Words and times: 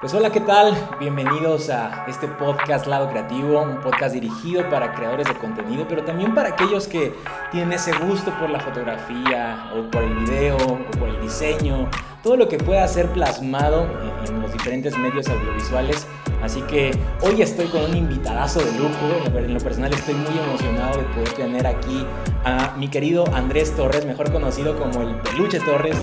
Pues 0.00 0.14
hola, 0.14 0.30
¿qué 0.30 0.38
tal? 0.38 0.74
Bienvenidos 1.00 1.70
a 1.70 2.04
este 2.06 2.28
podcast 2.28 2.86
Lado 2.86 3.10
Creativo, 3.10 3.60
un 3.60 3.80
podcast 3.80 4.14
dirigido 4.14 4.70
para 4.70 4.94
creadores 4.94 5.26
de 5.26 5.34
contenido, 5.34 5.86
pero 5.88 6.04
también 6.04 6.36
para 6.36 6.50
aquellos 6.50 6.86
que 6.86 7.12
tienen 7.50 7.72
ese 7.72 7.90
gusto 7.98 8.30
por 8.38 8.48
la 8.48 8.60
fotografía 8.60 9.72
o 9.74 9.90
por 9.90 10.04
el 10.04 10.14
video 10.18 10.56
o 10.56 10.98
por 11.00 11.08
el 11.08 11.20
diseño, 11.20 11.90
todo 12.22 12.36
lo 12.36 12.48
que 12.48 12.58
pueda 12.58 12.86
ser 12.86 13.08
plasmado 13.08 13.88
en 14.28 14.40
los 14.40 14.52
diferentes 14.52 14.96
medios 14.96 15.26
audiovisuales. 15.26 16.06
Así 16.44 16.60
que 16.62 16.96
hoy 17.22 17.42
estoy 17.42 17.66
con 17.66 17.82
un 17.82 17.96
invitadazo 17.96 18.60
de 18.60 18.70
lujo, 18.78 19.36
en 19.36 19.52
lo 19.52 19.58
personal 19.58 19.92
estoy 19.92 20.14
muy 20.14 20.38
emocionado 20.38 20.98
de 20.98 21.04
poder 21.06 21.32
tener 21.32 21.66
aquí 21.66 22.06
a 22.44 22.76
mi 22.76 22.86
querido 22.86 23.24
Andrés 23.34 23.74
Torres, 23.74 24.06
mejor 24.06 24.30
conocido 24.30 24.78
como 24.78 25.02
el 25.02 25.16
Peluche 25.16 25.58
Torres. 25.58 25.96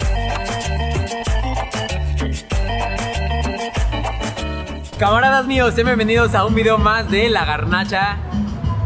Camaradas 5.00 5.46
míos, 5.46 5.74
sean 5.74 5.88
bienvenidos 5.88 6.33
a 6.36 6.46
un 6.46 6.56
video 6.56 6.78
más 6.78 7.11
de 7.11 7.28
La 7.28 7.43
Garnacha. 7.43 8.18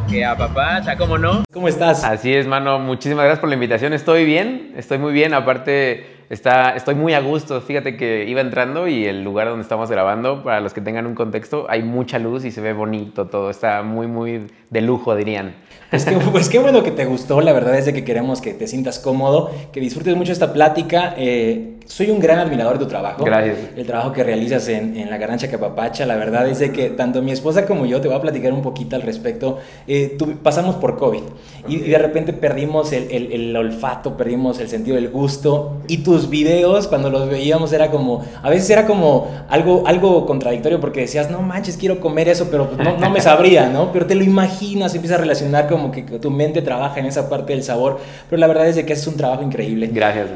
Que 0.10 0.26
a 0.26 0.36
papacha, 0.36 0.98
¿cómo 0.98 1.20
no? 1.20 1.44
¿Cómo 1.54 1.68
estás? 1.68 2.04
Así 2.04 2.34
es, 2.34 2.48
mano. 2.48 2.80
Muchísimas 2.80 3.26
gracias 3.26 3.40
por 3.40 3.50
la 3.50 3.54
invitación. 3.54 3.94
Estoy 3.94 4.26
bien, 4.26 4.74
estoy 4.76 4.98
muy 4.98 5.14
bien. 5.14 5.36
Aparte, 5.36 6.08
está, 6.32 6.72
estoy 6.72 6.96
muy 6.96 7.14
a 7.14 7.20
gusto. 7.20 7.62
Fíjate 7.62 7.96
que 7.96 8.26
iba 8.28 8.42
entrando 8.42 8.88
y 8.88 9.06
el 9.06 9.24
lugar 9.24 9.50
donde 9.50 9.62
estamos 9.62 9.92
grabando, 9.92 10.42
para 10.44 10.62
los 10.62 10.74
que 10.74 10.82
tengan 10.82 11.06
un 11.06 11.14
contexto, 11.14 11.68
hay 11.70 11.84
mucha 11.84 12.18
luz 12.18 12.44
y 12.44 12.50
se 12.50 12.60
ve 12.60 12.74
bonito 12.74 13.28
todo. 13.28 13.52
Está 13.52 13.84
muy, 13.84 14.08
muy 14.08 14.48
de 14.72 14.82
lujo, 14.82 15.16
dirían. 15.16 15.58
Pues 15.92 16.06
qué, 16.06 16.16
pues 16.32 16.50
qué 16.50 16.58
bueno 16.58 16.82
que 16.82 16.92
te 16.92 17.06
gustó, 17.06 17.40
la 17.40 17.54
verdad 17.54 17.78
es 17.78 17.86
de 17.86 17.94
que 17.94 18.04
queremos 18.04 18.42
que 18.42 18.56
te 18.56 18.66
sientas 18.66 18.98
cómodo, 18.98 19.52
que 19.72 19.80
disfrutes 19.80 20.16
mucho 20.16 20.32
esta 20.32 20.54
plática. 20.54 21.14
Eh, 21.18 21.79
soy 21.90 22.12
un 22.12 22.20
gran 22.20 22.38
admirador 22.38 22.78
de 22.78 22.86
tu 22.86 22.90
trabajo. 22.90 23.26
Gracias. 23.26 23.58
El 23.76 23.86
trabajo 23.86 24.14
que 24.14 24.24
realizas 24.24 24.68
en, 24.70 24.96
en 24.96 25.10
la 25.10 25.18
Garancha 25.18 25.50
Capapacha, 25.50 26.06
la 26.06 26.16
verdad 26.16 26.48
es 26.48 26.60
de 26.60 26.72
que 26.72 26.92
tanto 26.92 27.24
mi 27.24 27.32
esposa 27.32 27.66
como 27.66 27.88
yo, 27.88 28.00
te 28.00 28.08
voy 28.08 28.16
a 28.16 28.22
platicar 28.22 28.54
un 28.54 28.62
poquito 28.62 28.96
al 28.96 29.02
respecto, 29.02 29.58
eh, 29.88 30.16
pasamos 30.44 30.76
por 30.76 30.98
COVID 30.98 31.24
y, 31.68 31.78
y, 31.78 31.90
de 31.90 31.98
repente 31.98 32.32
perdimos 32.32 32.94
el, 32.94 33.10
el, 33.10 33.32
el, 33.32 33.58
olfato, 33.58 34.16
perdimos 34.16 34.60
el 34.60 34.70
sentido 34.70 34.98
del 34.98 35.10
gusto 35.10 35.78
y 35.88 35.98
tus 35.98 36.30
videos 36.30 36.88
cuando 36.88 37.10
los 37.10 37.28
veíamos 37.28 37.74
era 37.74 37.90
como, 37.90 38.24
a 38.44 38.50
veces 38.52 38.70
era 38.70 38.86
como 38.86 39.28
algo, 39.50 39.84
algo 39.88 40.28
contradictorio 40.28 40.80
porque 40.80 41.02
decías, 41.02 41.32
no 41.32 41.42
manches, 41.42 41.76
quiero 41.76 42.00
comer 42.00 42.30
eso, 42.30 42.50
pero 42.52 42.70
no, 42.78 42.98
no 42.98 43.10
me 43.10 43.20
sabría, 43.20 43.68
¿no? 43.68 43.92
Pero 43.92 44.06
te 44.06 44.14
lo 44.14 44.24
imaginas, 44.24 44.94
empiezas 44.94 45.18
a 45.18 45.22
relacionar 45.22 45.68
como 45.68 45.92
que 45.92 46.04
tu 46.04 46.30
mente 46.30 46.62
trabaja 46.62 47.00
en 47.00 47.08
esa 47.08 47.28
parte 47.30 47.54
del 47.54 47.64
sabor, 47.64 47.98
pero 48.30 48.40
la 48.40 48.46
verdad 48.46 48.68
es 48.68 48.76
de 48.76 48.86
que 48.86 48.94
es 48.94 49.08
un 49.08 49.18
trabajo 49.18 49.42
increíble. 49.42 49.90
Gracias. 49.92 50.28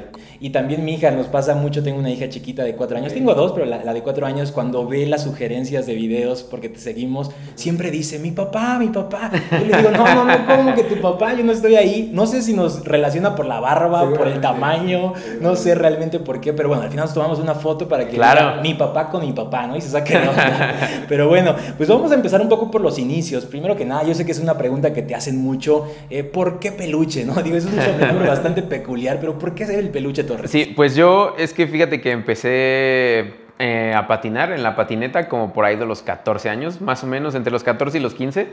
Y 0.44 0.50
también 0.50 0.84
mi 0.84 0.96
hija, 0.96 1.10
nos 1.10 1.28
pasa 1.28 1.56
mucho, 1.56 1.84
tengo 1.84 2.00
una 2.00 2.12
hija 2.12 2.28
chiquita 2.28 2.66
de 2.66 2.76
cuatro 2.76 2.98
años, 2.98 3.14
tengo 3.14 3.34
dos, 3.34 3.54
pero 3.54 3.66
la, 3.66 3.82
la, 3.82 3.94
de 3.94 4.04
cuatro 4.04 4.26
años, 4.26 4.52
cuando 4.52 4.86
ve 4.86 5.06
las 5.06 5.24
sugerencias 5.24 5.86
de 5.86 5.96
videos, 5.96 6.44
porque 6.44 6.68
te 6.68 6.80
seguimos, 6.80 7.32
siempre 7.56 7.92
dice, 7.92 8.20
mi 8.20 8.32
papá, 8.32 8.78
mi 8.78 8.90
papá. 8.90 9.32
Yo 9.52 9.60
le 9.60 9.78
digo, 9.78 9.92
no, 9.92 10.04
no, 10.04 10.26
no, 10.26 10.46
¿cómo 10.46 10.76
que 10.76 10.84
tu 10.84 11.00
papá? 11.00 11.34
Yo 11.34 11.46
no 11.46 11.54
estoy 11.54 11.78
ahí. 11.78 12.12
No 12.14 12.28
sé 12.28 12.42
si 12.42 12.54
nos 12.54 12.84
relaciona 12.84 13.36
por 13.36 13.46
la 13.46 13.62
barba, 13.62 14.14
por 14.14 14.28
el 14.28 14.42
tamaño, 14.42 15.14
no 15.40 15.56
sé 15.56 15.76
realmente 15.76 16.20
por 16.20 16.42
qué, 16.42 16.52
pero 16.52 16.68
bueno, 16.68 16.84
al 16.84 16.90
final 16.90 17.06
nos 17.06 17.14
tomamos 17.14 17.40
una 17.40 17.56
foto 17.56 17.88
para 17.88 18.06
que 18.06 18.18
claro. 18.18 18.50
diga, 18.50 18.62
mi 18.62 18.74
papá 18.74 19.10
con 19.10 19.26
mi 19.26 19.32
papá, 19.32 19.66
¿no? 19.66 19.78
Y 19.78 19.82
se 19.82 19.92
saque 19.92 20.20
de 20.20 20.28
Pero 21.08 21.30
bueno, 21.30 21.56
pues 21.78 21.88
vamos 21.88 22.12
a 22.12 22.16
empezar 22.16 22.42
un 22.42 22.50
poco 22.50 22.70
por 22.70 22.82
los 22.82 23.00
inicios. 23.00 23.46
Primero 23.46 23.78
que 23.78 23.86
nada, 23.86 24.04
yo 24.04 24.14
sé 24.14 24.26
que 24.26 24.34
es 24.34 24.40
una 24.40 24.58
pregunta 24.58 24.92
que 24.92 25.04
te 25.04 25.16
hacen 25.16 25.38
mucho, 25.38 25.88
eh, 26.10 26.26
¿por 26.26 26.60
qué 26.60 26.74
peluche? 26.74 27.24
¿no? 27.24 27.42
Digo, 27.42 27.56
es 27.56 27.64
un 27.64 27.72
sobrenombre 27.82 28.28
bastante 28.28 28.62
peculiar, 28.62 29.22
pero 29.22 29.40
¿por 29.40 29.56
qué 29.56 29.66
ser 29.66 29.80
el 29.80 29.88
peluche 29.88 30.26
Torres? 30.36 30.52
Sí, 30.52 30.74
pues 30.76 30.96
yo 30.96 31.36
es 31.38 31.54
que 31.54 31.68
fíjate 31.68 32.02
que 32.02 32.12
empecé 32.12 33.34
eh, 33.60 33.94
a 33.96 34.08
patinar 34.08 34.52
en 34.52 34.64
la 34.64 34.76
patineta 34.76 35.30
como 35.30 35.54
por 35.54 35.66
ahí 35.66 35.76
de 35.76 35.86
los 35.86 36.02
14 36.02 36.50
años, 36.50 36.82
más 36.82 37.04
o 37.04 37.08
menos, 37.08 37.36
entre 37.36 37.52
los 37.52 37.64
14 37.64 37.98
y 37.98 38.02
los 38.02 38.14
15. 38.14 38.48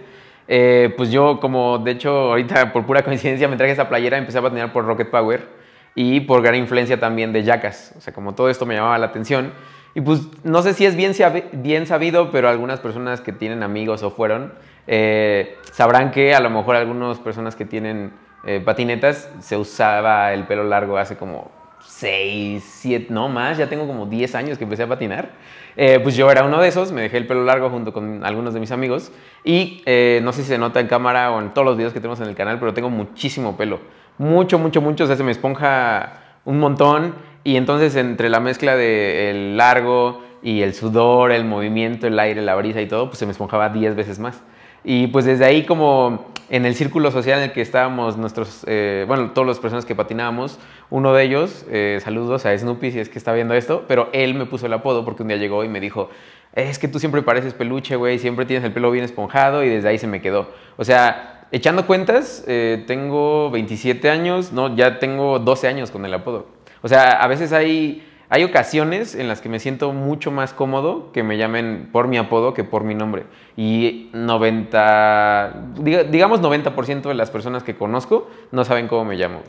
Eh, 0.49 0.93
pues 0.97 1.11
yo 1.11 1.41
como, 1.41 1.79
de 1.79 1.93
hecho, 1.93 2.11
ahorita 2.11 2.73
por 2.73 2.85
pura 2.85 3.03
coincidencia 3.03 3.49
me 3.49 3.57
traje 3.57 3.73
esa 3.73 3.89
playera, 3.89 4.19
empecé 4.19 4.39
a 4.39 4.43
patinar 4.43 4.73
por 4.73 4.85
Rocket 4.85 5.11
Power 5.11 5.47
y 5.95 6.21
por 6.21 6.43
gran 6.43 6.57
influencia 6.57 6.99
también 6.99 7.33
de 7.33 7.45
Jackass. 7.45 7.95
O 7.97 8.01
sea, 8.01 8.13
como 8.13 8.35
todo 8.35 8.51
esto 8.51 8.67
me 8.67 8.75
llamaba 8.75 8.99
la 8.99 9.07
atención. 9.07 9.53
Y 9.95 10.01
pues 10.01 10.21
no 10.45 10.63
sé 10.63 10.75
si 10.75 10.87
es 10.87 10.95
bien, 10.95 11.13
bien 11.53 11.87
sabido, 11.87 12.31
pero 12.31 12.49
algunas 12.49 12.81
personas 12.81 13.21
que 13.21 13.33
tienen 13.33 13.63
amigos 13.63 14.03
o 14.03 14.11
fueron, 14.11 14.53
eh, 14.87 15.57
sabrán 15.73 16.11
que 16.11 16.35
a 16.35 16.41
lo 16.41 16.51
mejor 16.51 16.77
algunas 16.77 17.19
personas 17.19 17.57
que 17.57 17.65
tienen 17.65 18.13
eh, 18.45 18.61
patinetas 18.65 19.31
se 19.41 19.57
usaba 19.57 20.33
el 20.33 20.45
pelo 20.45 20.65
largo 20.65 20.97
hace 20.97 21.17
como 21.17 21.51
6, 22.01 22.65
7, 22.65 23.07
no 23.11 23.29
más, 23.29 23.59
ya 23.59 23.69
tengo 23.69 23.87
como 23.87 24.07
10 24.07 24.35
años 24.35 24.59
que 24.59 24.65
empecé 24.65 24.85
a 24.85 24.89
patinar. 24.89 25.31
Eh, 25.77 26.01
pues 26.03 26.17
yo 26.17 26.31
era 26.31 26.45
uno 26.45 26.61
de 26.61 26.69
esos, 26.69 26.93
me 26.93 27.03
dejé 27.03 27.19
el 27.19 27.27
pelo 27.27 27.45
largo 27.45 27.69
junto 27.71 27.93
con 27.93 28.25
algunos 28.25 28.55
de 28.55 28.61
mis 28.61 28.73
amigos 28.73 29.13
y 29.45 29.83
eh, 29.87 30.21
no 30.23 30.33
sé 30.33 30.43
si 30.43 30.49
se 30.49 30.59
nota 30.59 30.81
en 30.81 30.89
cámara 30.89 31.31
o 31.31 31.41
en 31.41 31.51
todos 31.51 31.65
los 31.65 31.77
videos 31.77 31.93
que 31.93 32.01
tenemos 32.01 32.21
en 32.21 32.29
el 32.29 32.35
canal, 32.35 32.59
pero 32.59 32.75
tengo 32.75 32.91
muchísimo 32.91 33.57
pelo. 33.57 33.81
Mucho, 34.19 34.59
mucho, 34.59 34.81
mucho, 34.81 35.05
o 35.05 35.07
sea, 35.07 35.17
se 35.17 35.23
me 35.23 35.31
esponja 35.31 36.39
un 36.45 36.59
montón 36.59 37.15
y 37.45 37.57
entonces 37.57 37.95
entre 37.97 38.29
la 38.31 38.41
mezcla 38.41 38.77
del 38.77 39.57
largo 39.57 40.23
y 40.43 40.63
el 40.63 40.75
sudor, 40.75 41.33
el 41.33 41.45
movimiento, 41.45 42.07
el 42.07 42.19
aire, 42.19 42.41
la 42.43 42.55
brisa 42.55 42.81
y 42.81 42.87
todo, 42.87 43.09
pues 43.09 43.19
se 43.19 43.27
me 43.27 43.33
esponjaba 43.33 43.69
10 43.69 43.95
veces 43.95 44.19
más. 44.19 44.43
Y 44.85 45.09
pues 45.09 45.27
desde 45.27 45.45
ahí 45.45 45.65
como 45.67 46.30
en 46.51 46.67
el 46.67 46.75
círculo 46.75 47.13
social 47.13 47.39
en 47.39 47.45
el 47.45 47.53
que 47.53 47.63
estábamos 47.63 48.17
nuestros, 48.17 48.65
eh, 48.67 49.05
bueno, 49.07 49.31
todas 49.31 49.47
las 49.47 49.61
personas 49.61 49.87
que 49.87 49.95
patinábamos, 49.95 50.59
uno 50.91 51.15
de 51.15 51.23
ellos, 51.23 51.65
eh, 51.71 52.01
saludos 52.03 52.45
a 52.45 52.59
Snoopy 52.59 52.91
si 52.91 52.99
es 52.99 53.09
que 53.09 53.19
está 53.19 53.33
viendo 53.33 53.55
esto, 53.55 53.85
pero 53.87 54.11
él 54.13 54.35
me 54.35 54.47
puso 54.47 54.67
el 54.67 54.73
apodo 54.73 55.05
porque 55.05 55.23
un 55.23 55.29
día 55.29 55.37
llegó 55.37 55.63
y 55.63 55.69
me 55.69 55.79
dijo, 55.79 56.11
es 56.53 56.81
que 56.81 56.89
tú 56.89 56.99
siempre 56.99 57.23
pareces 57.23 57.55
peluche, 57.55 57.95
güey, 57.95 58.19
siempre 58.19 58.47
tienes 58.47 58.65
el 58.65 58.73
pelo 58.73 58.91
bien 58.91 59.05
esponjado 59.05 59.63
y 59.63 59.69
desde 59.69 59.89
ahí 59.89 59.99
se 59.99 60.09
me 60.09 60.21
quedó. 60.21 60.49
O 60.77 60.85
sea, 60.85 61.47
echando 61.53 61.87
cuentas, 61.87 62.45
eh, 62.49 62.83
tengo 62.85 63.53
27 63.53 64.11
años, 64.11 64.53
no, 64.53 64.75
ya 64.75 64.99
tengo 64.99 65.39
12 65.39 65.69
años 65.69 65.93
con 65.93 66.05
el 66.05 66.13
apodo. 66.13 66.49
O 66.83 66.89
sea, 66.89 67.13
a 67.13 67.29
veces 67.29 67.53
hay 67.53 68.10
hay 68.31 68.45
ocasiones 68.45 69.17
en 69.17 69.27
las 69.27 69.41
que 69.41 69.49
me 69.49 69.59
siento 69.59 69.93
mucho 69.93 70.31
más 70.31 70.55
cómodo 70.55 71.11
que 71.13 71.25
me 71.25 71.37
llamen 71.37 71.89
por 71.91 72.07
mi 72.07 72.17
apodo 72.17 72.55
que 72.55 72.63
por 72.63 72.85
mi 72.85 72.95
nombre. 72.95 73.25
Y 73.57 74.09
90, 74.13 75.73
digamos 76.11 76.41
90% 76.41 77.03
de 77.03 77.15
las 77.15 77.33
personas 77.33 77.65
que 77.65 77.75
conozco 77.75 78.29
no 78.53 78.65
saben 78.65 78.87
cómo 78.87 79.05
me 79.05 79.17
llamo. 79.17 79.43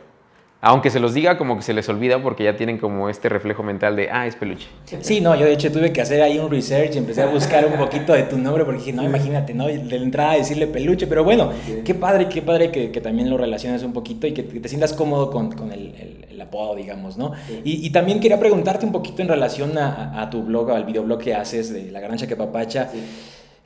Aunque 0.63 0.91
se 0.91 0.99
los 0.99 1.16
diga, 1.16 1.39
como 1.39 1.57
que 1.57 1.63
se 1.63 1.73
les 1.73 1.89
olvida 1.89 2.22
porque 2.22 2.44
ya 2.44 2.55
tienen 2.55 2.77
como 2.77 3.09
este 3.09 3.29
reflejo 3.29 3.63
mental 3.63 3.95
de, 3.95 4.11
ah, 4.11 4.27
es 4.27 4.35
peluche. 4.35 4.67
Sí, 5.01 5.19
no, 5.19 5.35
yo 5.35 5.45
de 5.45 5.53
hecho 5.53 5.72
tuve 5.72 5.91
que 5.91 6.01
hacer 6.01 6.22
ahí 6.22 6.38
un 6.38 6.51
research 6.51 6.94
y 6.94 6.97
empecé 6.99 7.23
a 7.23 7.25
buscar 7.25 7.66
un 7.66 7.79
poquito 7.79 8.13
de 8.13 8.23
tu 8.23 8.38
nombre 8.38 8.63
porque 8.63 8.77
dije, 8.77 8.94
no, 8.94 9.03
imagínate, 9.03 9.55
¿no? 9.55 9.66
De 9.66 9.95
entrada 9.95 10.35
decirle 10.35 10.67
peluche, 10.67 11.07
pero 11.07 11.23
bueno, 11.23 11.51
qué 11.83 11.95
padre, 11.95 12.29
qué 12.29 12.44
padre 12.44 12.72
que, 12.72 12.91
que 12.91 13.01
también 13.01 13.31
lo 13.31 13.38
relaciones 13.38 13.81
un 13.81 13.91
poquito 13.91 14.27
y 14.27 14.33
que, 14.33 14.45
que 14.45 14.59
te 14.59 14.69
sientas 14.69 14.94
cómodo 14.94 15.31
con, 15.31 15.51
con 15.51 15.72
el, 15.72 15.95
el, 15.99 16.27
el, 16.29 16.41
apodo, 16.41 16.75
digamos, 16.75 17.17
¿no? 17.17 17.31
Sí. 17.47 17.61
Y, 17.63 17.88
y, 17.88 17.89
también 17.89 18.19
quería 18.19 18.39
preguntarte 18.39 18.85
un 18.85 18.91
poquito 18.91 19.23
en 19.23 19.29
relación 19.29 19.75
a, 19.79 20.22
a, 20.22 20.29
tu 20.29 20.43
blog, 20.43 20.72
al 20.72 20.85
videoblog 20.85 21.19
que 21.19 21.33
haces 21.33 21.73
de 21.73 21.89
La 21.91 21.99
Grancha 22.01 22.28
que 22.28 22.35
Papacha. 22.35 22.89
Sí. 22.91 22.99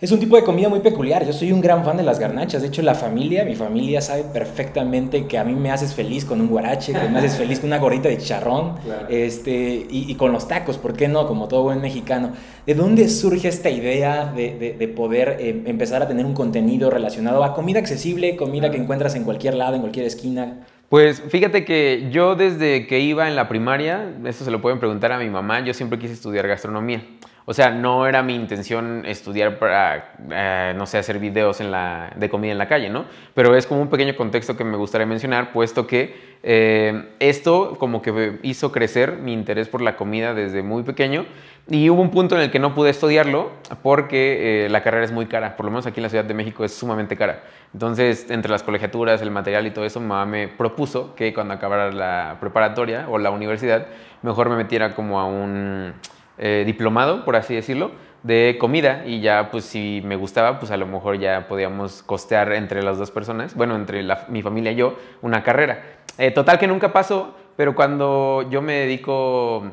Es 0.01 0.11
un 0.11 0.19
tipo 0.19 0.35
de 0.35 0.43
comida 0.43 0.67
muy 0.67 0.81
peculiar. 0.81 1.25
Yo 1.25 1.31
soy 1.31 1.53
un 1.53 1.61
gran 1.61 1.85
fan 1.85 1.95
de 1.95 2.03
las 2.03 2.19
garnachas. 2.19 2.61
De 2.61 2.67
hecho, 2.67 2.81
la 2.81 2.95
familia, 2.95 3.45
mi 3.45 3.55
familia 3.55 4.01
sabe 4.01 4.23
perfectamente 4.23 5.25
que 5.25 5.37
a 5.37 5.45
mí 5.45 5.55
me 5.55 5.71
haces 5.71 5.93
feliz 5.93 6.25
con 6.25 6.41
un 6.41 6.47
guarache, 6.47 6.91
que 6.91 7.07
me 7.07 7.19
haces 7.19 7.37
feliz 7.37 7.61
con 7.61 7.69
una 7.69 7.77
gorrita 7.77 8.09
de 8.09 8.17
chicharrón 8.17 8.75
claro. 8.83 9.07
este, 9.07 9.87
y, 9.89 10.11
y, 10.11 10.15
con 10.15 10.33
los 10.33 10.49
tacos, 10.49 10.77
¿por 10.77 10.97
qué 10.97 11.07
no? 11.07 11.25
Como 11.27 11.47
todo 11.47 11.63
buen 11.63 11.79
mexicano. 11.79 12.31
¿De 12.65 12.73
dónde 12.73 13.07
surge 13.07 13.47
esta 13.47 13.69
idea 13.69 14.33
de, 14.35 14.55
de, 14.55 14.73
de 14.73 14.87
poder 14.89 15.37
eh, 15.39 15.63
empezar 15.65 16.01
a 16.01 16.09
tener 16.09 16.25
un 16.25 16.33
contenido 16.33 16.89
relacionado 16.89 17.45
a 17.45 17.53
comida 17.53 17.79
accesible, 17.79 18.35
comida 18.35 18.71
que 18.71 18.77
encuentras 18.77 19.15
en 19.15 19.23
cualquier 19.23 19.53
lado, 19.53 19.75
en 19.75 19.81
cualquier 19.81 20.05
esquina? 20.05 20.65
Pues 20.89 21.23
fíjate 21.29 21.63
que 21.63 22.09
yo 22.11 22.35
desde 22.35 22.85
que 22.85 22.99
iba 22.99 23.29
en 23.29 23.37
la 23.37 23.47
primaria, 23.47 24.13
esto 24.25 24.43
se 24.43 24.51
lo 24.51 24.61
pueden 24.61 24.79
preguntar 24.79 25.13
a 25.13 25.19
mi 25.19 25.29
mamá, 25.29 25.63
yo 25.63 25.73
siempre 25.73 25.97
quise 25.97 26.13
estudiar 26.13 26.47
gastronomía. 26.49 27.01
O 27.47 27.53
sea, 27.53 27.69
no 27.69 28.07
era 28.07 28.23
mi 28.23 28.33
intención 28.33 29.03
estudiar 29.05 29.59
para, 29.59 30.15
eh, 30.31 30.73
no 30.75 30.87
sé, 30.87 30.97
hacer 30.97 31.19
videos 31.19 31.59
de 31.59 32.29
comida 32.29 32.51
en 32.51 32.57
la 32.57 32.67
calle, 32.67 32.89
¿no? 32.89 33.05
Pero 33.35 33.55
es 33.55 33.67
como 33.67 33.81
un 33.81 33.89
pequeño 33.89 34.15
contexto 34.15 34.57
que 34.57 34.63
me 34.63 34.77
gustaría 34.77 35.05
mencionar, 35.05 35.51
puesto 35.51 35.85
que 35.85 36.35
eh, 36.41 37.09
esto 37.19 37.75
como 37.77 38.01
que 38.01 38.39
hizo 38.41 38.71
crecer 38.71 39.17
mi 39.17 39.31
interés 39.31 39.67
por 39.67 39.81
la 39.81 39.95
comida 39.95 40.33
desde 40.33 40.63
muy 40.63 40.81
pequeño 40.81 41.25
y 41.69 41.89
hubo 41.89 42.01
un 42.01 42.11
punto 42.11 42.35
en 42.35 42.41
el 42.41 42.51
que 42.51 42.59
no 42.59 42.73
pude 42.73 42.89
estudiarlo 42.89 43.51
porque 43.83 44.65
eh, 44.65 44.69
la 44.69 44.81
carrera 44.81 45.05
es 45.05 45.11
muy 45.11 45.27
cara, 45.27 45.55
por 45.55 45.65
lo 45.65 45.71
menos 45.71 45.85
aquí 45.85 45.99
en 45.99 46.03
la 46.03 46.09
Ciudad 46.09 46.25
de 46.25 46.33
México 46.33 46.65
es 46.65 46.73
sumamente 46.73 47.15
cara. 47.15 47.43
Entonces, 47.73 48.29
entre 48.31 48.51
las 48.51 48.63
colegiaturas, 48.63 49.21
el 49.21 49.29
material 49.29 49.67
y 49.67 49.71
todo 49.71 49.85
eso, 49.85 49.99
mi 49.99 50.07
mamá 50.07 50.25
me 50.25 50.47
propuso 50.47 51.13
que 51.13 51.31
cuando 51.33 51.53
acabara 51.53 51.91
la 51.91 52.37
preparatoria 52.39 53.07
o 53.09 53.19
la 53.19 53.29
universidad, 53.29 53.87
mejor 54.23 54.49
me 54.49 54.55
metiera 54.55 54.95
como 54.95 55.19
a 55.19 55.25
un 55.25 55.93
eh, 56.37 56.63
diplomado, 56.65 57.25
por 57.25 57.35
así 57.35 57.55
decirlo, 57.55 57.91
de 58.23 58.57
comida 58.59 59.03
y 59.05 59.21
ya 59.21 59.49
pues 59.51 59.65
si 59.65 60.01
me 60.03 60.15
gustaba, 60.15 60.59
pues 60.59 60.71
a 60.71 60.77
lo 60.77 60.87
mejor 60.87 61.19
ya 61.19 61.47
podíamos 61.47 62.01
costear 62.03 62.53
entre 62.53 62.81
las 62.81 62.97
dos 62.97 63.11
personas, 63.11 63.55
bueno, 63.55 63.75
entre 63.75 64.03
la, 64.03 64.25
mi 64.29 64.41
familia 64.41 64.71
y 64.71 64.75
yo, 64.75 64.97
una 65.21 65.43
carrera. 65.43 65.83
Eh, 66.17 66.31
total 66.31 66.57
que 66.57 66.67
nunca 66.67 66.91
pasó, 66.91 67.35
pero 67.55 67.75
cuando 67.75 68.47
yo 68.49 68.61
me 68.61 68.73
dedico 68.73 69.63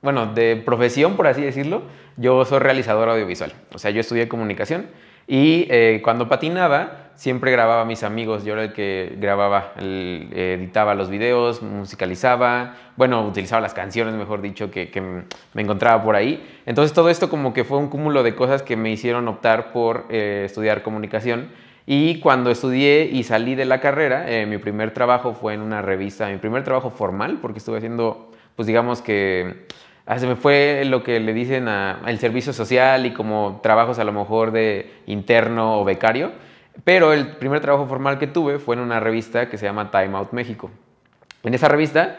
bueno, 0.00 0.26
de 0.26 0.62
profesión, 0.64 1.16
por 1.16 1.26
así 1.26 1.42
decirlo, 1.42 1.82
yo 2.16 2.44
soy 2.44 2.60
realizador 2.60 3.08
audiovisual. 3.08 3.52
O 3.74 3.78
sea, 3.78 3.90
yo 3.90 4.00
estudié 4.00 4.28
comunicación 4.28 4.86
y 5.30 5.66
eh, 5.68 6.00
cuando 6.02 6.26
patinaba, 6.26 7.10
siempre 7.14 7.52
grababa 7.52 7.82
a 7.82 7.84
mis 7.84 8.02
amigos. 8.02 8.44
Yo 8.44 8.54
era 8.54 8.64
el 8.64 8.72
que 8.72 9.14
grababa, 9.20 9.74
editaba 9.76 10.94
los 10.94 11.10
videos, 11.10 11.62
musicalizaba, 11.62 12.76
bueno, 12.96 13.26
utilizaba 13.26 13.60
las 13.60 13.74
canciones, 13.74 14.14
mejor 14.14 14.40
dicho, 14.40 14.70
que, 14.70 14.88
que, 14.90 15.02
me 15.02 15.62
encontraba 15.62 16.02
por 16.02 16.16
ahí. 16.16 16.42
Entonces 16.64 16.94
todo 16.94 17.10
esto 17.10 17.28
como 17.28 17.52
que 17.52 17.64
fue 17.64 17.76
un 17.76 17.88
cúmulo 17.88 18.22
de 18.22 18.34
cosas 18.34 18.62
que 18.62 18.76
me 18.76 18.90
hicieron 18.90 19.28
optar 19.28 19.70
por 19.70 20.06
eh, 20.08 20.44
estudiar 20.46 20.82
comunicación. 20.82 21.50
Y 21.84 22.20
cuando 22.20 22.50
estudié 22.50 23.04
y 23.04 23.22
salí 23.22 23.54
de 23.54 23.66
la 23.66 23.80
carrera, 23.80 24.30
eh, 24.30 24.46
mi 24.46 24.56
primer 24.56 24.94
trabajo 24.94 25.34
fue 25.34 25.52
en 25.54 25.60
una 25.60 25.82
revista, 25.82 26.28
mi 26.28 26.38
primer 26.38 26.64
trabajo 26.64 26.90
formal, 26.90 27.38
porque 27.42 27.58
estuve 27.58 27.78
haciendo, 27.78 28.30
pues 28.56 28.66
digamos 28.66 29.02
que 29.02 29.66
Ah, 30.10 30.18
se 30.18 30.26
me 30.26 30.36
fue 30.36 30.84
lo 30.86 31.02
que 31.02 31.20
le 31.20 31.34
dicen 31.34 31.68
al 31.68 32.18
servicio 32.18 32.54
social 32.54 33.04
y 33.04 33.12
como 33.12 33.60
trabajos 33.62 33.98
a 33.98 34.04
lo 34.04 34.12
mejor 34.12 34.52
de 34.52 34.90
interno 35.04 35.78
o 35.78 35.84
becario. 35.84 36.32
Pero 36.82 37.12
el 37.12 37.36
primer 37.36 37.60
trabajo 37.60 37.86
formal 37.86 38.18
que 38.18 38.26
tuve 38.26 38.58
fue 38.58 38.74
en 38.74 38.80
una 38.80 39.00
revista 39.00 39.50
que 39.50 39.58
se 39.58 39.66
llama 39.66 39.90
Time 39.90 40.16
Out 40.16 40.32
México. 40.32 40.70
En 41.42 41.52
esa 41.52 41.68
revista, 41.68 42.16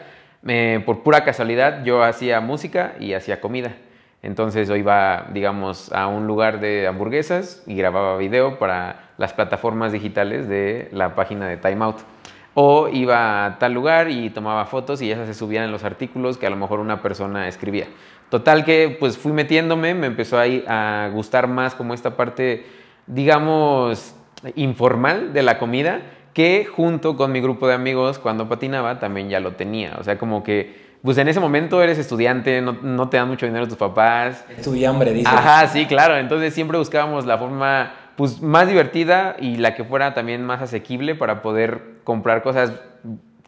por 0.86 1.02
pura 1.02 1.24
casualidad, 1.24 1.82
yo 1.82 2.04
hacía 2.04 2.40
música 2.40 2.94
y 3.00 3.14
hacía 3.14 3.40
comida. 3.40 3.74
Entonces 4.22 4.68
yo 4.68 4.76
iba, 4.76 5.26
digamos, 5.32 5.92
a 5.92 6.06
un 6.06 6.28
lugar 6.28 6.60
de 6.60 6.86
hamburguesas 6.86 7.64
y 7.66 7.74
grababa 7.74 8.16
video 8.18 8.60
para 8.60 9.10
las 9.18 9.32
plataformas 9.32 9.90
digitales 9.90 10.48
de 10.48 10.88
la 10.92 11.16
página 11.16 11.48
de 11.48 11.56
Time 11.56 11.84
Out 11.84 11.96
o 12.54 12.88
iba 12.88 13.46
a 13.46 13.58
tal 13.58 13.72
lugar 13.72 14.10
y 14.10 14.30
tomaba 14.30 14.66
fotos 14.66 15.02
y 15.02 15.10
esas 15.10 15.26
se 15.26 15.34
subían 15.34 15.64
en 15.64 15.72
los 15.72 15.84
artículos 15.84 16.38
que 16.38 16.46
a 16.46 16.50
lo 16.50 16.56
mejor 16.56 16.80
una 16.80 17.02
persona 17.02 17.48
escribía. 17.48 17.86
Total 18.28 18.64
que 18.64 18.96
pues 18.98 19.18
fui 19.18 19.32
metiéndome, 19.32 19.94
me 19.94 20.06
empezó 20.06 20.38
ahí 20.38 20.64
a 20.68 21.10
gustar 21.12 21.48
más 21.48 21.74
como 21.74 21.94
esta 21.94 22.16
parte, 22.16 22.66
digamos, 23.06 24.14
informal 24.54 25.32
de 25.32 25.42
la 25.42 25.58
comida, 25.58 26.02
que 26.32 26.64
junto 26.64 27.16
con 27.16 27.32
mi 27.32 27.40
grupo 27.40 27.66
de 27.66 27.74
amigos 27.74 28.18
cuando 28.18 28.48
patinaba 28.48 29.00
también 29.00 29.28
ya 29.28 29.40
lo 29.40 29.52
tenía. 29.52 29.96
O 29.98 30.04
sea, 30.04 30.16
como 30.16 30.42
que 30.42 30.90
pues 31.02 31.16
en 31.18 31.28
ese 31.28 31.40
momento 31.40 31.82
eres 31.82 31.98
estudiante, 31.98 32.60
no, 32.60 32.76
no 32.82 33.08
te 33.08 33.16
dan 33.16 33.26
mucho 33.26 33.46
dinero 33.46 33.66
tus 33.66 33.78
papás. 33.78 34.44
hambre, 34.84 35.12
dice. 35.12 35.28
Ajá, 35.28 35.66
sí, 35.66 35.86
claro. 35.86 36.16
Entonces 36.16 36.52
siempre 36.52 36.76
buscábamos 36.76 37.24
la 37.24 37.38
forma 37.38 37.94
pues 38.20 38.42
más 38.42 38.68
divertida 38.68 39.34
y 39.40 39.56
la 39.56 39.74
que 39.74 39.82
fuera 39.82 40.12
también 40.12 40.44
más 40.44 40.60
asequible 40.60 41.14
para 41.14 41.40
poder 41.40 41.80
comprar 42.04 42.42
cosas 42.42 42.70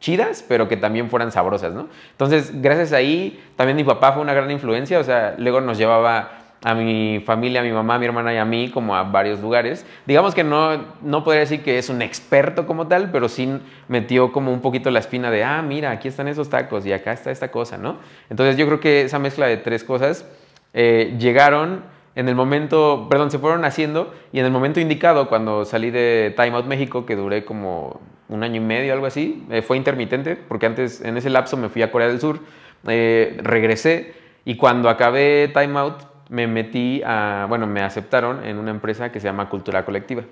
chidas, 0.00 0.42
pero 0.48 0.66
que 0.66 0.78
también 0.78 1.10
fueran 1.10 1.30
sabrosas, 1.30 1.74
¿no? 1.74 1.88
Entonces, 2.12 2.62
gracias 2.62 2.94
a 2.94 2.96
ahí, 2.96 3.38
también 3.56 3.76
mi 3.76 3.84
papá 3.84 4.12
fue 4.12 4.22
una 4.22 4.32
gran 4.32 4.50
influencia, 4.50 4.98
o 4.98 5.04
sea, 5.04 5.34
luego 5.36 5.60
nos 5.60 5.76
llevaba 5.76 6.30
a 6.64 6.74
mi 6.74 7.22
familia, 7.26 7.60
a 7.60 7.64
mi 7.64 7.70
mamá, 7.70 7.96
a 7.96 7.98
mi 7.98 8.06
hermana 8.06 8.32
y 8.32 8.38
a 8.38 8.46
mí 8.46 8.70
como 8.70 8.96
a 8.96 9.02
varios 9.02 9.40
lugares. 9.40 9.84
Digamos 10.06 10.34
que 10.34 10.42
no, 10.42 10.82
no 11.02 11.22
podría 11.22 11.40
decir 11.40 11.62
que 11.62 11.76
es 11.76 11.90
un 11.90 12.00
experto 12.00 12.66
como 12.66 12.86
tal, 12.86 13.10
pero 13.10 13.28
sí 13.28 13.60
metió 13.88 14.32
como 14.32 14.54
un 14.54 14.62
poquito 14.62 14.90
la 14.90 15.00
espina 15.00 15.30
de, 15.30 15.44
ah, 15.44 15.60
mira, 15.60 15.90
aquí 15.90 16.08
están 16.08 16.28
esos 16.28 16.48
tacos 16.48 16.86
y 16.86 16.94
acá 16.94 17.12
está 17.12 17.30
esta 17.30 17.50
cosa, 17.50 17.76
¿no? 17.76 17.98
Entonces 18.30 18.56
yo 18.56 18.64
creo 18.64 18.80
que 18.80 19.02
esa 19.02 19.18
mezcla 19.18 19.48
de 19.48 19.58
tres 19.58 19.84
cosas 19.84 20.24
eh, 20.72 21.14
llegaron 21.18 21.92
en 22.14 22.28
el 22.28 22.34
momento, 22.34 23.06
perdón, 23.08 23.30
se 23.30 23.38
fueron 23.38 23.64
haciendo 23.64 24.12
y 24.32 24.38
en 24.38 24.44
el 24.44 24.52
momento 24.52 24.80
indicado, 24.80 25.28
cuando 25.28 25.64
salí 25.64 25.90
de 25.90 26.34
Time 26.36 26.50
Out 26.50 26.66
México, 26.66 27.06
que 27.06 27.16
duré 27.16 27.44
como 27.44 28.00
un 28.28 28.42
año 28.42 28.56
y 28.56 28.64
medio, 28.64 28.92
algo 28.92 29.06
así, 29.06 29.44
eh, 29.50 29.62
fue 29.62 29.76
intermitente, 29.76 30.36
porque 30.36 30.66
antes 30.66 31.00
en 31.00 31.16
ese 31.16 31.30
lapso 31.30 31.56
me 31.56 31.68
fui 31.68 31.82
a 31.82 31.90
Corea 31.90 32.08
del 32.08 32.20
Sur, 32.20 32.40
eh, 32.86 33.38
regresé 33.42 34.14
y 34.44 34.56
cuando 34.56 34.90
acabé 34.90 35.50
Time 35.54 35.78
Out 35.78 36.02
me 36.28 36.46
metí 36.46 37.02
a, 37.04 37.46
bueno, 37.48 37.66
me 37.66 37.80
aceptaron 37.80 38.44
en 38.44 38.58
una 38.58 38.70
empresa 38.70 39.10
que 39.10 39.20
se 39.20 39.26
llama 39.26 39.48
Cultura 39.48 39.84
Colectiva. 39.84 40.22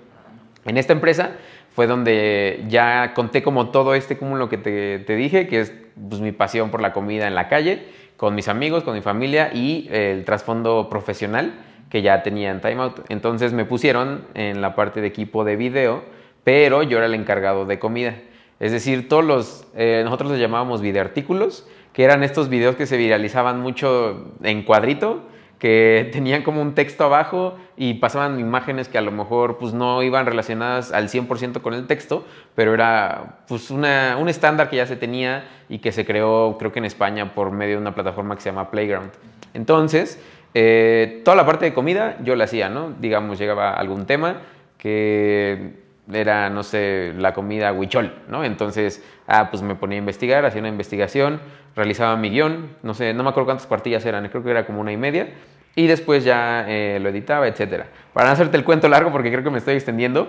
En 0.65 0.77
esta 0.77 0.93
empresa 0.93 1.31
fue 1.73 1.87
donde 1.87 2.63
ya 2.67 3.13
conté 3.15 3.41
como 3.41 3.69
todo 3.69 3.95
este 3.95 4.17
cúmulo 4.17 4.49
que 4.49 4.57
te, 4.57 4.99
te 4.99 5.15
dije, 5.15 5.47
que 5.47 5.61
es 5.61 5.73
pues, 6.09 6.21
mi 6.21 6.31
pasión 6.31 6.69
por 6.69 6.81
la 6.81 6.93
comida 6.93 7.27
en 7.27 7.33
la 7.33 7.47
calle, 7.47 7.87
con 8.17 8.35
mis 8.35 8.47
amigos, 8.47 8.83
con 8.83 8.93
mi 8.93 9.01
familia 9.01 9.51
y 9.53 9.87
el 9.91 10.25
trasfondo 10.25 10.89
profesional 10.89 11.53
que 11.91 12.01
ya 12.01 12.23
tenía 12.23 12.49
en 12.49 12.61
Timeout. 12.61 13.01
Entonces 13.09 13.51
me 13.53 13.65
pusieron 13.65 14.25
en 14.33 14.61
la 14.61 14.73
parte 14.75 15.01
de 15.01 15.07
equipo 15.07 15.43
de 15.43 15.57
video, 15.57 16.03
pero 16.43 16.81
yo 16.83 16.97
era 16.97 17.05
el 17.05 17.13
encargado 17.13 17.65
de 17.65 17.77
comida. 17.77 18.15
Es 18.59 18.71
decir, 18.71 19.09
todos 19.09 19.25
los, 19.25 19.67
eh, 19.75 20.01
nosotros 20.05 20.31
los 20.31 20.39
llamábamos 20.39 20.81
videoartículos, 20.81 21.67
que 21.93 22.03
eran 22.03 22.23
estos 22.23 22.47
videos 22.47 22.77
que 22.77 22.85
se 22.85 22.95
viralizaban 22.95 23.59
mucho 23.59 24.31
en 24.41 24.63
cuadrito, 24.63 25.23
que 25.59 26.09
tenían 26.13 26.43
como 26.43 26.61
un 26.61 26.75
texto 26.75 27.03
abajo 27.03 27.57
y 27.75 27.95
pasaban 27.95 28.39
imágenes 28.39 28.87
que 28.87 28.97
a 28.97 29.01
lo 29.01 29.11
mejor 29.11 29.57
pues 29.57 29.73
no 29.73 30.01
iban 30.01 30.25
relacionadas 30.25 30.93
al 30.93 31.09
100% 31.09 31.61
con 31.61 31.73
el 31.73 31.87
texto, 31.87 32.23
pero 32.55 32.73
era 32.73 33.41
pues 33.49 33.69
una, 33.69 34.15
un 34.17 34.29
estándar 34.29 34.69
que 34.69 34.77
ya 34.77 34.85
se 34.85 34.95
tenía 34.95 35.43
y 35.67 35.79
que 35.79 35.91
se 35.91 36.05
creó 36.05 36.55
creo 36.57 36.71
que 36.71 36.79
en 36.79 36.85
España 36.85 37.33
por 37.33 37.51
medio 37.51 37.75
de 37.75 37.81
una 37.81 37.93
plataforma 37.93 38.35
que 38.35 38.41
se 38.41 38.49
llama 38.49 38.71
Playground. 38.71 39.11
Entonces, 39.53 40.21
eh, 40.53 41.21
toda 41.23 41.37
la 41.37 41.45
parte 41.45 41.65
de 41.65 41.73
comida 41.73 42.17
yo 42.23 42.35
la 42.35 42.45
hacía, 42.45 42.69
¿no? 42.69 42.93
Digamos, 42.99 43.39
llegaba 43.39 43.73
algún 43.73 44.05
tema 44.05 44.41
que 44.77 45.81
era, 46.11 46.49
no 46.49 46.63
sé, 46.63 47.13
la 47.17 47.33
comida 47.33 47.71
huichol, 47.71 48.13
¿no? 48.27 48.43
Entonces, 48.43 49.03
ah, 49.27 49.49
pues 49.49 49.63
me 49.63 49.75
ponía 49.75 49.97
a 49.97 49.99
investigar, 49.99 50.45
hacía 50.45 50.59
una 50.59 50.69
investigación, 50.69 51.39
realizaba 51.75 52.17
mi 52.17 52.29
guion, 52.29 52.75
no 52.83 52.93
sé, 52.93 53.13
no 53.13 53.23
me 53.23 53.29
acuerdo 53.29 53.45
cuántas 53.45 53.67
cuartillas 53.67 54.05
eran, 54.05 54.27
creo 54.29 54.43
que 54.43 54.51
era 54.51 54.65
como 54.65 54.81
una 54.81 54.91
y 54.91 54.97
media, 54.97 55.29
y 55.75 55.87
después 55.87 56.23
ya 56.25 56.65
eh, 56.67 56.99
lo 56.99 57.09
editaba, 57.09 57.47
etcétera. 57.47 57.87
Para 58.13 58.27
no 58.27 58.33
hacerte 58.33 58.57
el 58.57 58.63
cuento 58.65 58.89
largo, 58.89 59.11
porque 59.11 59.31
creo 59.31 59.43
que 59.43 59.51
me 59.51 59.59
estoy 59.59 59.75
extendiendo, 59.75 60.27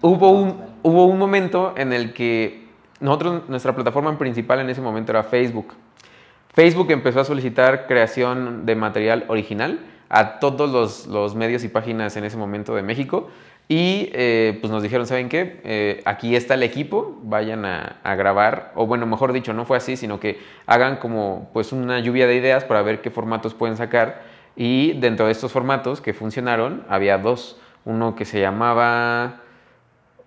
hubo 0.00 0.30
un, 0.30 0.62
hubo 0.82 1.06
un 1.06 1.18
momento 1.18 1.74
en 1.76 1.92
el 1.92 2.12
que 2.12 2.66
nosotros, 3.00 3.48
nuestra 3.48 3.74
plataforma 3.74 4.16
principal 4.18 4.60
en 4.60 4.70
ese 4.70 4.80
momento 4.80 5.12
era 5.12 5.22
Facebook. 5.22 5.74
Facebook 6.56 6.90
empezó 6.90 7.20
a 7.20 7.24
solicitar 7.24 7.86
creación 7.86 8.64
de 8.64 8.76
material 8.76 9.26
original 9.28 9.78
a 10.08 10.38
todos 10.38 11.06
los, 11.06 11.34
medios 11.34 11.62
y 11.64 11.68
páginas 11.68 12.16
en 12.16 12.24
ese 12.24 12.38
momento 12.38 12.74
de 12.74 12.80
México. 12.80 13.28
Y 13.68 14.08
eh, 14.14 14.56
pues 14.62 14.72
nos 14.72 14.82
dijeron, 14.82 15.06
¿saben 15.06 15.28
qué? 15.28 15.60
Eh, 15.64 16.02
aquí 16.06 16.34
está 16.34 16.54
el 16.54 16.62
equipo, 16.62 17.20
vayan 17.24 17.66
a, 17.66 18.14
grabar, 18.16 18.72
o 18.74 18.86
bueno, 18.86 19.04
mejor 19.04 19.34
dicho, 19.34 19.52
no 19.52 19.66
fue 19.66 19.76
así, 19.76 19.98
sino 19.98 20.18
que 20.18 20.38
hagan 20.66 20.96
como 20.96 21.50
pues 21.52 21.72
una 21.72 22.00
lluvia 22.00 22.26
de 22.26 22.36
ideas 22.36 22.64
para 22.64 22.80
ver 22.80 23.02
qué 23.02 23.10
formatos 23.10 23.52
pueden 23.52 23.76
sacar. 23.76 24.22
Y 24.56 24.94
dentro 24.94 25.26
de 25.26 25.32
estos 25.32 25.52
formatos 25.52 26.00
que 26.00 26.14
funcionaron 26.14 26.84
había 26.88 27.18
dos, 27.18 27.60
uno 27.84 28.16
que 28.16 28.24
se 28.24 28.40
llamaba, 28.40 29.42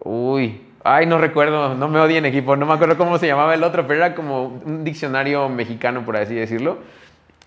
uy, 0.04 0.62
Ay, 0.84 1.06
no 1.06 1.18
recuerdo, 1.18 1.76
no 1.76 1.88
me 1.90 2.00
odien 2.00 2.26
equipo, 2.26 2.56
no 2.56 2.66
me 2.66 2.74
acuerdo 2.74 2.98
cómo 2.98 3.18
se 3.18 3.28
llamaba 3.28 3.54
el 3.54 3.64
otro, 3.64 3.86
pero 3.86 4.06
era 4.06 4.16
como 4.16 4.46
un 4.46 4.84
diccionario 4.84 5.50
mexicano, 5.50 6.06
por 6.06 6.16
así 6.16 6.36
decirlo. 6.36 6.80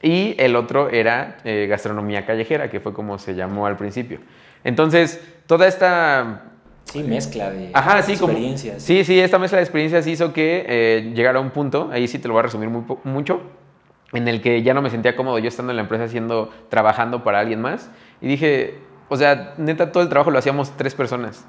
Y 0.03 0.35
el 0.39 0.57
otro 0.57 0.91
era 0.91 1.39
eh, 1.45 1.67
gastronomía 1.69 2.27
callejera, 2.27 2.69
que 2.69 2.81
fue 2.81 2.93
como 2.93 3.19
se 3.19 3.35
llamó 3.35 3.67
al 3.67 3.77
principio. 3.77 4.21
Entonces, 4.65 5.21
toda 5.47 5.67
esta... 5.67 6.43
Sí, 6.85 7.03
mezcla 7.05 7.51
de 7.51 7.71
experiencias. 7.71 8.83
sí, 8.83 9.05
sí, 9.05 9.19
esta 9.19 9.39
mezcla 9.39 9.59
de 9.59 9.62
experiencias 9.62 10.07
hizo 10.07 10.33
que 10.33 10.67
eh, 10.69 11.12
llegara 11.15 11.39
a 11.39 11.41
un 11.41 11.51
punto, 11.51 11.89
ahí 11.93 12.09
sí 12.09 12.19
te 12.19 12.27
lo 12.27 12.35
voy 12.35 12.41
a 12.41 12.43
resumir 12.43 12.69
mucho, 13.05 13.41
en 14.12 14.29
el 14.29 14.43
que 14.43 14.62
ya 14.62 14.75
no 14.75 14.83
me 14.83 14.91
sentía 14.91 15.17
cómodo 15.17 15.39
yo 15.39 15.49
estando 15.49 15.71
en 15.73 15.77
la 15.77 15.83
empresa 15.83 16.05
haciendo, 16.05 16.51
trabajando 16.69 17.23
para 17.25 17.39
alguien 17.39 17.62
más. 17.62 17.89
Y 18.21 18.27
dije, 18.27 18.79
o 19.09 19.17
sea, 19.17 19.55
neta, 19.57 19.93
todo 19.93 20.03
el 20.03 20.09
trabajo 20.09 20.31
lo 20.31 20.39
hacíamos 20.39 20.77
tres 20.77 20.95
personas. 20.95 21.47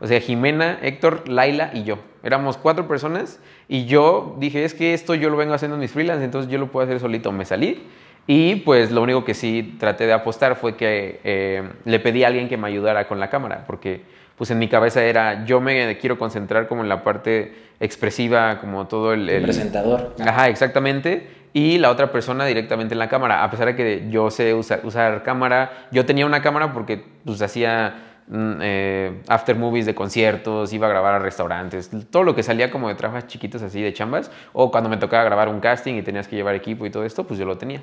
O 0.00 0.06
sea, 0.06 0.20
Jimena, 0.20 0.78
Héctor, 0.82 1.28
Laila 1.28 1.70
y 1.72 1.84
yo. 1.84 1.98
Éramos 2.22 2.56
cuatro 2.56 2.86
personas 2.88 3.40
y 3.68 3.86
yo 3.86 4.36
dije, 4.38 4.64
es 4.64 4.74
que 4.74 4.94
esto 4.94 5.14
yo 5.14 5.30
lo 5.30 5.36
vengo 5.36 5.54
haciendo 5.54 5.76
en 5.76 5.80
mis 5.80 5.92
freelance, 5.92 6.24
entonces 6.24 6.50
yo 6.50 6.58
lo 6.58 6.66
puedo 6.66 6.84
hacer 6.84 7.00
solito. 7.00 7.32
Me 7.32 7.44
salí 7.44 7.82
y 8.26 8.56
pues 8.56 8.90
lo 8.90 9.02
único 9.02 9.24
que 9.24 9.34
sí 9.34 9.76
traté 9.78 10.06
de 10.06 10.12
apostar 10.12 10.56
fue 10.56 10.76
que 10.76 11.20
eh, 11.22 11.62
le 11.84 12.00
pedí 12.00 12.24
a 12.24 12.28
alguien 12.28 12.48
que 12.48 12.56
me 12.56 12.66
ayudara 12.66 13.06
con 13.06 13.20
la 13.20 13.30
cámara, 13.30 13.64
porque 13.66 14.02
pues 14.36 14.50
en 14.50 14.58
mi 14.58 14.68
cabeza 14.68 15.02
era, 15.02 15.44
yo 15.46 15.60
me 15.60 15.96
quiero 15.98 16.18
concentrar 16.18 16.68
como 16.68 16.82
en 16.82 16.88
la 16.88 17.02
parte 17.02 17.54
expresiva, 17.80 18.58
como 18.60 18.86
todo 18.86 19.14
el... 19.14 19.28
el 19.28 19.42
presentador. 19.44 20.14
Ajá, 20.20 20.48
exactamente. 20.48 21.28
Y 21.52 21.78
la 21.78 21.90
otra 21.90 22.12
persona 22.12 22.44
directamente 22.44 22.94
en 22.94 22.98
la 22.98 23.08
cámara, 23.08 23.42
a 23.42 23.50
pesar 23.50 23.68
de 23.68 23.76
que 23.76 24.06
yo 24.10 24.30
sé 24.30 24.52
usar, 24.52 24.80
usar 24.84 25.22
cámara, 25.22 25.86
yo 25.90 26.04
tenía 26.04 26.26
una 26.26 26.42
cámara 26.42 26.74
porque 26.74 27.02
pues 27.24 27.40
hacía 27.40 28.05
eh, 28.32 29.22
after 29.28 29.56
movies 29.56 29.86
de 29.86 29.94
conciertos, 29.94 30.72
iba 30.72 30.86
a 30.86 30.90
grabar 30.90 31.14
a 31.14 31.18
restaurantes, 31.18 31.90
todo 32.10 32.24
lo 32.24 32.34
que 32.34 32.42
salía 32.42 32.70
como 32.70 32.88
de 32.88 32.94
trabajos 32.94 33.28
chiquitos 33.28 33.62
así 33.62 33.80
de 33.80 33.92
chambas, 33.92 34.30
o 34.52 34.70
cuando 34.70 34.90
me 34.90 34.96
tocaba 34.96 35.24
grabar 35.24 35.48
un 35.48 35.60
casting 35.60 35.94
y 35.94 36.02
tenías 36.02 36.26
que 36.28 36.36
llevar 36.36 36.54
equipo 36.54 36.86
y 36.86 36.90
todo 36.90 37.04
esto, 37.04 37.24
pues 37.26 37.38
yo 37.38 37.46
lo 37.46 37.56
tenía. 37.58 37.82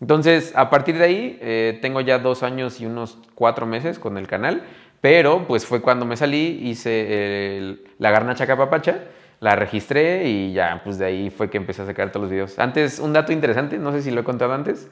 Entonces, 0.00 0.52
a 0.56 0.70
partir 0.70 0.98
de 0.98 1.04
ahí, 1.04 1.38
eh, 1.40 1.78
tengo 1.80 2.00
ya 2.00 2.18
dos 2.18 2.42
años 2.42 2.80
y 2.80 2.86
unos 2.86 3.18
cuatro 3.34 3.66
meses 3.66 3.98
con 3.98 4.18
el 4.18 4.26
canal, 4.26 4.62
pero 5.00 5.46
pues 5.46 5.66
fue 5.66 5.80
cuando 5.80 6.06
me 6.06 6.16
salí, 6.16 6.60
hice 6.62 7.78
la 7.98 8.10
garnacha 8.10 8.46
capapacha, 8.46 9.04
la 9.40 9.54
registré 9.54 10.26
y 10.28 10.52
ya, 10.52 10.80
pues 10.82 10.98
de 10.98 11.04
ahí 11.04 11.30
fue 11.30 11.50
que 11.50 11.58
empecé 11.58 11.82
a 11.82 11.86
sacar 11.86 12.10
todos 12.10 12.22
los 12.22 12.30
videos. 12.30 12.58
Antes, 12.58 12.98
un 12.98 13.12
dato 13.12 13.32
interesante, 13.32 13.78
no 13.78 13.92
sé 13.92 14.02
si 14.02 14.10
lo 14.10 14.22
he 14.22 14.24
contado 14.24 14.54
antes, 14.54 14.88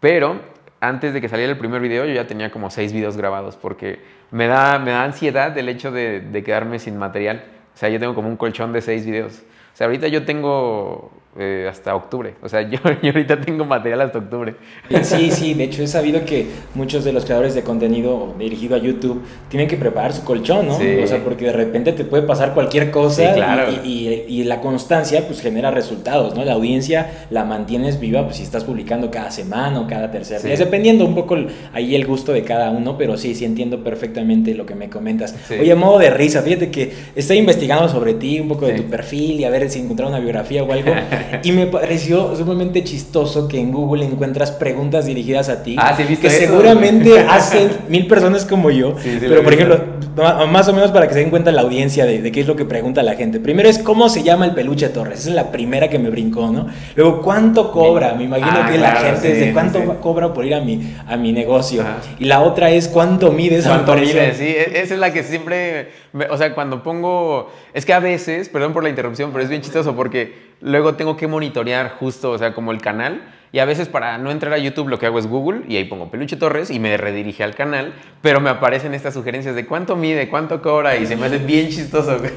Pero 0.00 0.40
antes 0.80 1.12
de 1.12 1.20
que 1.20 1.28
saliera 1.28 1.52
el 1.52 1.58
primer 1.58 1.80
video, 1.80 2.04
yo 2.04 2.14
ya 2.14 2.26
tenía 2.26 2.50
como 2.50 2.70
seis 2.70 2.92
videos 2.92 3.16
grabados 3.16 3.56
porque 3.56 4.00
me 4.30 4.46
da, 4.46 4.78
me 4.78 4.92
da 4.92 5.04
ansiedad 5.04 5.56
el 5.56 5.68
hecho 5.68 5.90
de, 5.90 6.20
de 6.20 6.42
quedarme 6.42 6.78
sin 6.78 6.96
material. 6.96 7.44
O 7.74 7.78
sea, 7.78 7.88
yo 7.88 7.98
tengo 7.98 8.14
como 8.14 8.28
un 8.28 8.36
colchón 8.36 8.72
de 8.72 8.80
seis 8.80 9.06
videos. 9.06 9.42
O 9.72 9.76
sea, 9.76 9.86
ahorita 9.86 10.08
yo 10.08 10.24
tengo 10.24 11.12
eh, 11.38 11.68
hasta 11.70 11.94
octubre. 11.94 12.34
O 12.42 12.48
sea, 12.48 12.62
yo, 12.70 12.78
ahorita 12.84 13.40
tengo 13.40 13.64
material 13.64 14.00
hasta 14.00 14.18
octubre. 14.18 14.56
Sí, 15.02 15.30
sí, 15.30 15.54
de 15.54 15.64
hecho 15.64 15.82
he 15.82 15.86
sabido 15.86 16.24
que 16.24 16.46
muchos 16.74 17.04
de 17.04 17.12
los 17.12 17.24
creadores 17.24 17.54
de 17.54 17.62
contenido 17.62 18.34
dirigido 18.38 18.74
a 18.74 18.78
YouTube 18.78 19.22
tienen 19.48 19.68
que 19.68 19.76
preparar 19.76 20.12
su 20.12 20.24
colchón, 20.24 20.66
¿no? 20.66 20.74
O 20.74 21.06
sea, 21.06 21.22
porque 21.22 21.46
de 21.46 21.52
repente 21.52 21.92
te 21.92 22.04
puede 22.04 22.24
pasar 22.24 22.54
cualquier 22.54 22.90
cosa 22.90 23.36
y, 23.84 24.24
y, 24.28 24.44
la 24.44 24.60
constancia 24.60 25.26
pues 25.26 25.40
genera 25.40 25.70
resultados, 25.70 26.34
¿no? 26.34 26.44
La 26.44 26.54
audiencia 26.54 27.26
la 27.30 27.44
mantienes 27.44 28.00
viva 28.00 28.24
pues 28.24 28.36
si 28.36 28.42
estás 28.42 28.64
publicando 28.64 29.10
cada 29.10 29.30
semana 29.30 29.80
o 29.80 29.86
cada 29.86 30.10
tercer 30.10 30.42
día, 30.42 30.56
dependiendo 30.56 31.04
un 31.04 31.14
poco 31.14 31.36
ahí 31.72 31.94
el 31.94 32.06
gusto 32.06 32.32
de 32.32 32.42
cada 32.42 32.70
uno, 32.70 32.96
pero 32.96 33.16
sí, 33.16 33.34
sí 33.34 33.44
entiendo 33.44 33.84
perfectamente 33.84 34.54
lo 34.54 34.66
que 34.66 34.74
me 34.74 34.88
comentas. 34.88 35.34
Oye, 35.50 35.74
modo 35.74 35.98
de 35.98 36.10
risa, 36.10 36.42
fíjate 36.42 36.70
que 36.70 36.92
estoy 37.14 37.38
investigando 37.38 37.88
sobre 37.88 38.14
ti, 38.14 38.40
un 38.40 38.48
poco 38.48 38.66
de 38.66 38.74
tu 38.74 38.84
perfil 38.84 39.40
y 39.40 39.44
a 39.44 39.50
ver 39.50 39.68
si 39.70 39.80
encontrar 39.80 40.08
una 40.08 40.18
biografía 40.18 40.62
o 40.64 40.72
algo. 40.72 40.92
y 41.42 41.52
me 41.52 41.66
pareció 41.66 42.34
sumamente 42.36 42.84
chistoso 42.84 43.48
que 43.48 43.58
en 43.58 43.72
Google 43.72 44.04
encuentras 44.04 44.52
preguntas 44.52 45.06
dirigidas 45.06 45.48
a 45.48 45.62
ti. 45.62 45.76
Ah, 45.78 45.94
sí, 45.96 46.16
Que 46.16 46.30
seguramente 46.30 47.18
hacen 47.28 47.70
mil 47.88 48.06
personas 48.06 48.44
como 48.44 48.70
yo. 48.70 48.94
pero, 49.20 49.42
por 49.42 49.52
ejemplo, 49.52 49.80
más 50.48 50.68
o 50.68 50.72
menos 50.72 50.90
para 50.90 51.06
que 51.06 51.14
se 51.14 51.20
den 51.20 51.30
cuenta 51.30 51.52
la 51.52 51.62
audiencia 51.62 52.04
de, 52.04 52.30
qué 52.32 52.40
es 52.40 52.46
lo 52.46 52.56
que 52.56 52.64
pregunta 52.64 53.02
la 53.02 53.14
gente. 53.14 53.40
Primero 53.40 53.68
es 53.68 53.78
cómo 53.78 54.08
se 54.08 54.22
llama 54.22 54.44
el 54.46 54.54
peluche 54.54 54.88
Torres. 54.88 55.20
Esa 55.20 55.30
es 55.30 55.34
la 55.34 55.50
primera 55.50 55.88
que 55.88 55.98
me 55.98 56.10
brincó, 56.10 56.48
¿no? 56.48 56.68
Luego, 56.96 57.22
¿cuánto 57.22 57.70
cobra? 57.72 58.14
Me 58.14 58.24
imagino 58.24 58.58
ah, 58.62 58.68
que 58.70 58.78
la 58.78 58.96
gente 58.96 59.32
de 59.34 59.52
cuánto 59.52 60.00
cobra 60.00 60.32
por 60.32 60.44
ir 60.44 60.54
a 60.54 60.60
mi, 60.60 60.94
a 61.06 61.16
mi 61.16 61.32
negocio. 61.32 61.84
Y 62.18 62.24
la 62.24 62.40
otra 62.40 62.70
es 62.70 62.88
cuánto 62.88 63.32
mide 63.32 63.58
esa 63.58 63.70
¿Cuánto 63.70 63.94
mide? 63.94 64.34
Sí, 64.34 64.46
e, 64.46 64.80
esa 64.80 64.94
es 64.94 65.00
la 65.00 65.12
que 65.12 65.22
siempre. 65.22 65.90
o 66.30 66.36
sea, 66.36 66.54
cuando 66.54 66.82
pongo. 66.82 67.50
Es 67.72 67.84
que 67.84 67.92
a 67.92 68.00
veces, 68.00 68.48
perdón 68.48 68.72
por 68.72 68.82
la 68.82 68.88
interrupción, 68.88 69.30
pero 69.32 69.44
es 69.44 69.50
bien 69.50 69.62
chistoso 69.62 69.94
porque 69.94 70.47
luego 70.60 70.94
tengo 70.94 71.16
que 71.16 71.26
monitorear 71.26 71.90
justo, 71.98 72.30
o 72.30 72.38
sea, 72.38 72.54
como 72.54 72.72
el 72.72 72.80
canal. 72.80 73.34
Y 73.50 73.60
a 73.60 73.64
veces 73.64 73.88
para 73.88 74.18
no 74.18 74.30
entrar 74.30 74.52
a 74.52 74.58
YouTube 74.58 74.88
lo 74.88 74.98
que 74.98 75.06
hago 75.06 75.18
es 75.18 75.26
Google 75.26 75.62
y 75.68 75.76
ahí 75.76 75.84
pongo 75.84 76.10
Peluche 76.10 76.36
Torres 76.36 76.70
y 76.70 76.78
me 76.78 76.98
redirige 76.98 77.42
al 77.42 77.54
canal, 77.54 77.94
pero 78.20 78.40
me 78.40 78.50
aparecen 78.50 78.92
estas 78.92 79.14
sugerencias 79.14 79.54
de 79.54 79.64
cuánto 79.64 79.96
mide, 79.96 80.28
cuánto 80.28 80.60
cobra 80.60 80.96
y 80.96 81.06
se 81.06 81.16
me 81.16 81.26
hace 81.26 81.38
bien 81.38 81.68
chistoso. 81.68 82.18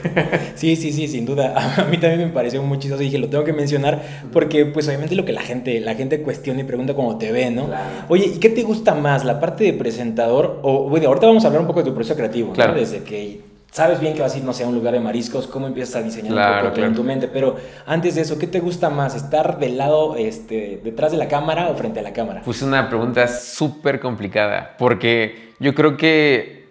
Sí, 0.55 0.75
sí, 0.75 0.93
sí, 0.93 1.07
sin 1.07 1.25
duda. 1.25 1.53
A 1.77 1.85
mí 1.85 1.97
también 1.97 2.29
me 2.29 2.33
pareció 2.33 2.61
muy 2.61 2.79
chistoso 2.79 3.01
y 3.01 3.05
dije, 3.05 3.17
lo 3.17 3.27
tengo 3.29 3.43
que 3.43 3.53
mencionar 3.53 4.01
porque 4.31 4.65
pues 4.65 4.87
obviamente 4.87 5.15
lo 5.15 5.25
que 5.25 5.33
la 5.33 5.41
gente, 5.41 5.79
la 5.81 5.95
gente 5.95 6.21
cuestiona 6.21 6.61
y 6.61 6.63
pregunta 6.63 6.93
cómo 6.93 7.17
te 7.17 7.31
ve, 7.31 7.49
¿no? 7.51 7.69
Oye, 8.07 8.27
¿y 8.35 8.39
qué 8.39 8.49
te 8.49 8.63
gusta 8.63 8.93
más? 8.95 9.25
¿La 9.25 9.39
parte 9.39 9.63
de 9.65 9.73
presentador? 9.73 10.59
O 10.61 10.87
bueno, 10.87 11.07
ahorita 11.07 11.27
vamos 11.27 11.43
a 11.43 11.47
hablar 11.47 11.61
un 11.61 11.67
poco 11.67 11.83
de 11.83 11.89
tu 11.89 11.95
proceso 11.95 12.15
creativo, 12.15 12.53
claro. 12.53 12.73
Desde 12.73 13.03
que 13.03 13.50
sabes 13.71 14.01
bien 14.01 14.13
que 14.13 14.21
vas 14.21 14.35
a 14.35 14.37
ir, 14.37 14.43
no 14.43 14.53
sé, 14.53 14.63
a 14.63 14.67
un 14.67 14.75
lugar 14.75 14.93
de 14.93 14.99
mariscos, 14.99 15.47
cómo 15.47 15.65
empiezas 15.65 15.95
a 15.95 16.01
diseñar 16.03 16.61
un 16.63 16.69
poco 16.69 16.81
en 16.81 16.93
tu 16.93 17.03
mente, 17.03 17.27
pero 17.27 17.55
antes 17.85 18.15
de 18.15 18.21
eso, 18.21 18.37
¿qué 18.37 18.45
te 18.45 18.59
gusta 18.59 18.89
más? 18.89 19.15
¿Estar 19.15 19.59
del 19.59 19.77
lado, 19.77 20.15
este, 20.17 20.81
detrás 20.83 21.11
de 21.11 21.17
la 21.17 21.27
cámara 21.27 21.69
o 21.69 21.75
frente 21.75 22.01
a 22.01 22.03
la 22.03 22.11
cámara? 22.11 22.41
Pues 22.43 22.61
una 22.61 22.89
pregunta 22.89 23.27
súper 23.27 24.01
complicada, 24.01 24.75
porque 24.77 25.53
yo 25.59 25.73
creo 25.73 25.95
que, 25.95 26.67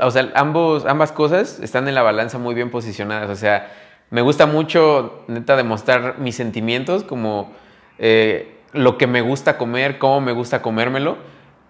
o 0.00 0.10
sea, 0.10 0.32
ambos, 0.34 0.84
ambas 0.84 1.12
cosas 1.12 1.60
están 1.60 1.86
en 1.86 1.94
la 1.94 2.02
balanza 2.02 2.38
muy 2.38 2.54
bien 2.54 2.70
posicionadas, 2.70 3.30
o 3.30 3.36
sea, 3.36 3.72
me 4.10 4.20
gusta 4.20 4.46
mucho, 4.46 5.24
neta, 5.28 5.56
demostrar 5.56 6.18
mis 6.18 6.34
sentimientos, 6.34 7.04
como 7.04 7.50
eh, 7.98 8.56
lo 8.72 8.98
que 8.98 9.06
me 9.06 9.20
gusta 9.20 9.56
comer, 9.58 9.98
cómo 9.98 10.20
me 10.20 10.32
gusta 10.32 10.60
comérmelo, 10.60 11.18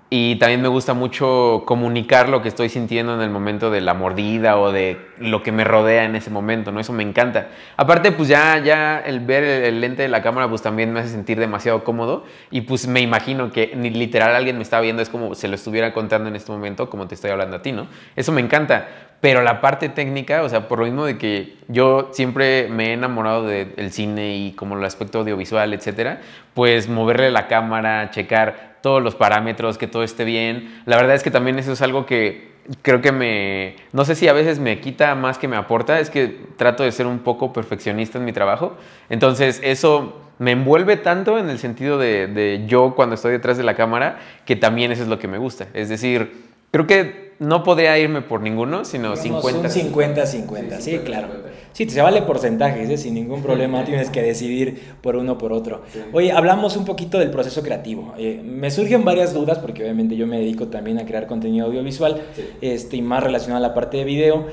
y 0.08 0.36
también 0.36 0.62
me 0.62 0.68
gusta 0.68 0.94
mucho 0.94 1.64
comunicar 1.66 2.28
lo 2.28 2.40
que 2.40 2.48
estoy 2.48 2.68
sintiendo 2.68 3.14
en 3.16 3.22
el 3.22 3.30
momento 3.30 3.72
de 3.72 3.80
la 3.80 3.92
mordida 3.92 4.56
o 4.56 4.70
de 4.70 4.98
lo 5.18 5.42
que 5.42 5.50
me 5.50 5.64
rodea 5.64 6.04
en 6.04 6.14
ese 6.14 6.30
momento, 6.30 6.70
¿no? 6.70 6.78
Eso 6.78 6.92
me 6.92 7.02
encanta. 7.02 7.48
Aparte, 7.76 8.12
pues 8.12 8.28
ya, 8.28 8.58
ya 8.58 9.00
el 9.00 9.18
ver 9.18 9.42
el, 9.42 9.80
lente 9.80 10.02
de 10.02 10.08
la 10.08 10.22
cámara, 10.22 10.48
pues 10.48 10.62
también 10.62 10.92
me 10.92 11.00
hace 11.00 11.08
sentir 11.08 11.40
demasiado 11.40 11.82
cómodo. 11.82 12.24
Y 12.52 12.60
pues 12.60 12.86
me 12.86 13.00
imagino 13.00 13.50
que 13.50 13.72
ni 13.74 13.90
literal 13.90 14.36
alguien 14.36 14.58
me 14.58 14.62
está 14.62 14.80
viendo, 14.80 15.02
es 15.02 15.08
como 15.08 15.34
se 15.34 15.48
lo 15.48 15.56
estuviera 15.56 15.92
contando 15.92 16.28
en 16.28 16.36
este 16.36 16.52
momento, 16.52 16.88
como 16.88 17.08
te 17.08 17.16
estoy 17.16 17.32
hablando 17.32 17.56
a 17.56 17.62
ti, 17.62 17.72
¿no? 17.72 17.88
Eso 18.14 18.30
me 18.30 18.40
encanta. 18.40 18.86
Pero 19.20 19.42
la 19.42 19.60
parte 19.60 19.88
técnica, 19.88 20.42
o 20.42 20.48
sea, 20.48 20.68
por 20.68 20.78
lo 20.78 20.84
mismo 20.84 21.04
de 21.04 21.18
que 21.18 21.56
yo 21.66 22.10
siempre 22.12 22.68
me 22.68 22.90
he 22.90 22.92
enamorado 22.92 23.44
del 23.44 23.90
cine 23.90 24.36
y 24.36 24.52
como 24.52 24.78
el 24.78 24.84
aspecto 24.84 25.20
audiovisual, 25.20 25.72
etcétera, 25.72 26.20
pues 26.54 26.88
moverle 26.88 27.30
la 27.30 27.48
cámara, 27.48 28.10
checar 28.10 28.75
todos 28.86 29.02
los 29.02 29.16
parámetros, 29.16 29.78
que 29.78 29.88
todo 29.88 30.04
esté 30.04 30.24
bien. 30.24 30.80
La 30.86 30.94
verdad 30.94 31.16
es 31.16 31.24
que 31.24 31.32
también 31.32 31.58
eso 31.58 31.72
es 31.72 31.82
algo 31.82 32.06
que 32.06 32.52
creo 32.82 33.00
que 33.00 33.10
me, 33.10 33.74
no 33.92 34.04
sé 34.04 34.14
si 34.14 34.28
a 34.28 34.32
veces 34.32 34.60
me 34.60 34.78
quita 34.78 35.16
más 35.16 35.38
que 35.38 35.48
me 35.48 35.56
aporta, 35.56 35.98
es 35.98 36.08
que 36.08 36.38
trato 36.56 36.84
de 36.84 36.92
ser 36.92 37.08
un 37.08 37.18
poco 37.18 37.52
perfeccionista 37.52 38.18
en 38.18 38.24
mi 38.24 38.32
trabajo. 38.32 38.76
Entonces 39.10 39.60
eso 39.64 40.20
me 40.38 40.52
envuelve 40.52 40.96
tanto 40.96 41.36
en 41.36 41.50
el 41.50 41.58
sentido 41.58 41.98
de, 41.98 42.28
de 42.28 42.62
yo 42.68 42.94
cuando 42.94 43.16
estoy 43.16 43.32
detrás 43.32 43.56
de 43.56 43.64
la 43.64 43.74
cámara, 43.74 44.20
que 44.44 44.54
también 44.54 44.92
eso 44.92 45.02
es 45.02 45.08
lo 45.08 45.18
que 45.18 45.26
me 45.26 45.38
gusta. 45.38 45.66
Es 45.74 45.88
decir, 45.88 46.44
creo 46.70 46.86
que 46.86 47.32
no 47.40 47.64
podía 47.64 47.98
irme 47.98 48.22
por 48.22 48.40
ninguno, 48.40 48.84
sino 48.84 49.16
50. 49.16 49.68
50-50, 49.68 50.78
sí, 50.78 51.00
claro. 51.04 51.26
Sí, 51.76 51.86
se 51.90 52.00
vale 52.00 52.22
porcentajes, 52.22 52.88
¿eh? 52.88 52.96
sin 52.96 53.12
ningún 53.12 53.42
problema, 53.42 53.84
tienes 53.84 54.08
que 54.08 54.22
decidir 54.22 54.94
por 55.02 55.14
uno 55.14 55.32
o 55.32 55.38
por 55.38 55.52
otro. 55.52 55.82
Oye, 56.14 56.32
hablamos 56.32 56.74
un 56.74 56.86
poquito 56.86 57.18
del 57.18 57.30
proceso 57.30 57.62
creativo. 57.62 58.14
Eh, 58.16 58.40
me 58.42 58.70
surgen 58.70 59.04
varias 59.04 59.34
dudas, 59.34 59.58
porque 59.58 59.82
obviamente 59.82 60.16
yo 60.16 60.26
me 60.26 60.38
dedico 60.38 60.68
también 60.68 60.98
a 60.98 61.04
crear 61.04 61.26
contenido 61.26 61.66
audiovisual, 61.66 62.22
este, 62.62 62.96
y 62.96 63.02
más 63.02 63.22
relacionado 63.22 63.62
a 63.62 63.68
la 63.68 63.74
parte 63.74 63.98
de 63.98 64.04
video. 64.04 64.46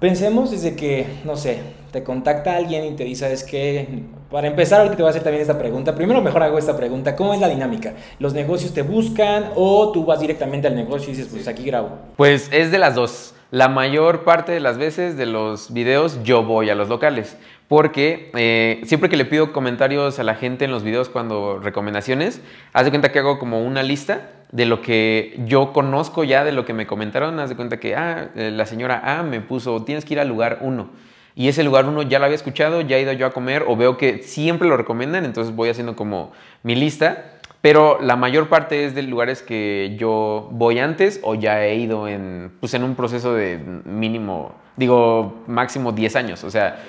Pensemos 0.00 0.50
desde 0.50 0.76
que, 0.76 1.04
no 1.26 1.36
sé, 1.36 1.58
te 1.92 2.02
contacta 2.02 2.56
alguien 2.56 2.86
y 2.86 2.92
te 2.92 3.04
dice, 3.04 3.26
¿sabes 3.26 3.44
qué? 3.44 3.86
Para 4.30 4.46
empezar, 4.46 4.78
ahorita 4.78 4.96
te 4.96 5.02
voy 5.02 5.08
a 5.08 5.10
hacer 5.10 5.24
también 5.24 5.42
esta 5.42 5.58
pregunta. 5.58 5.92
Primero, 5.96 6.22
mejor 6.22 6.44
hago 6.44 6.56
esta 6.56 6.76
pregunta. 6.76 7.16
¿Cómo 7.16 7.34
es 7.34 7.40
la 7.40 7.48
dinámica? 7.48 7.94
¿Los 8.20 8.32
negocios 8.32 8.72
te 8.72 8.82
buscan 8.82 9.50
o 9.56 9.90
tú 9.90 10.04
vas 10.04 10.20
directamente 10.20 10.68
al 10.68 10.76
negocio 10.76 11.08
y 11.08 11.16
dices, 11.16 11.28
pues 11.32 11.48
aquí 11.48 11.64
grabo? 11.64 11.98
Pues 12.16 12.48
es 12.52 12.70
de 12.70 12.78
las 12.78 12.94
dos. 12.94 13.34
La 13.50 13.66
mayor 13.66 14.22
parte 14.22 14.52
de 14.52 14.60
las 14.60 14.78
veces 14.78 15.16
de 15.16 15.26
los 15.26 15.72
videos 15.72 16.22
yo 16.22 16.44
voy 16.44 16.70
a 16.70 16.76
los 16.76 16.88
locales. 16.88 17.36
Porque 17.66 18.30
eh, 18.34 18.80
siempre 18.84 19.10
que 19.10 19.16
le 19.16 19.24
pido 19.24 19.52
comentarios 19.52 20.20
a 20.20 20.22
la 20.22 20.36
gente 20.36 20.64
en 20.64 20.70
los 20.70 20.84
videos 20.84 21.08
cuando 21.08 21.58
recomendaciones, 21.58 22.40
haz 22.72 22.84
de 22.84 22.90
cuenta 22.90 23.10
que 23.10 23.18
hago 23.18 23.40
como 23.40 23.64
una 23.64 23.82
lista 23.82 24.30
de 24.52 24.64
lo 24.64 24.80
que 24.80 25.40
yo 25.44 25.72
conozco 25.72 26.22
ya, 26.22 26.44
de 26.44 26.52
lo 26.52 26.64
que 26.64 26.72
me 26.72 26.86
comentaron, 26.86 27.40
haz 27.40 27.48
de 27.48 27.56
cuenta 27.56 27.80
que, 27.80 27.96
ah, 27.96 28.30
eh, 28.36 28.52
la 28.52 28.66
señora 28.66 29.18
A 29.18 29.24
me 29.24 29.40
puso, 29.40 29.82
tienes 29.82 30.04
que 30.04 30.14
ir 30.14 30.20
al 30.20 30.28
lugar 30.28 30.58
1. 30.60 31.10
Y 31.34 31.48
ese 31.48 31.64
lugar 31.64 31.86
1 31.86 32.02
ya 32.02 32.18
lo 32.18 32.24
había 32.24 32.36
escuchado, 32.36 32.80
ya 32.80 32.96
he 32.96 33.02
ido 33.02 33.12
yo 33.12 33.26
a 33.26 33.32
comer 33.32 33.64
o 33.66 33.76
veo 33.76 33.96
que 33.96 34.22
siempre 34.22 34.68
lo 34.68 34.76
recomiendan, 34.76 35.24
entonces 35.24 35.54
voy 35.54 35.68
haciendo 35.68 35.96
como 35.96 36.32
mi 36.62 36.74
lista. 36.74 37.38
Pero 37.60 37.98
la 38.00 38.16
mayor 38.16 38.48
parte 38.48 38.86
es 38.86 38.94
de 38.94 39.02
lugares 39.02 39.42
que 39.42 39.94
yo 39.98 40.48
voy 40.50 40.78
antes 40.78 41.20
o 41.22 41.34
ya 41.34 41.64
he 41.64 41.76
ido 41.76 42.08
en, 42.08 42.52
pues 42.58 42.72
en 42.72 42.82
un 42.82 42.94
proceso 42.94 43.34
de 43.34 43.58
mínimo, 43.84 44.54
digo, 44.76 45.42
máximo 45.46 45.92
10 45.92 46.16
años. 46.16 46.44
O 46.44 46.50
sea, 46.50 46.82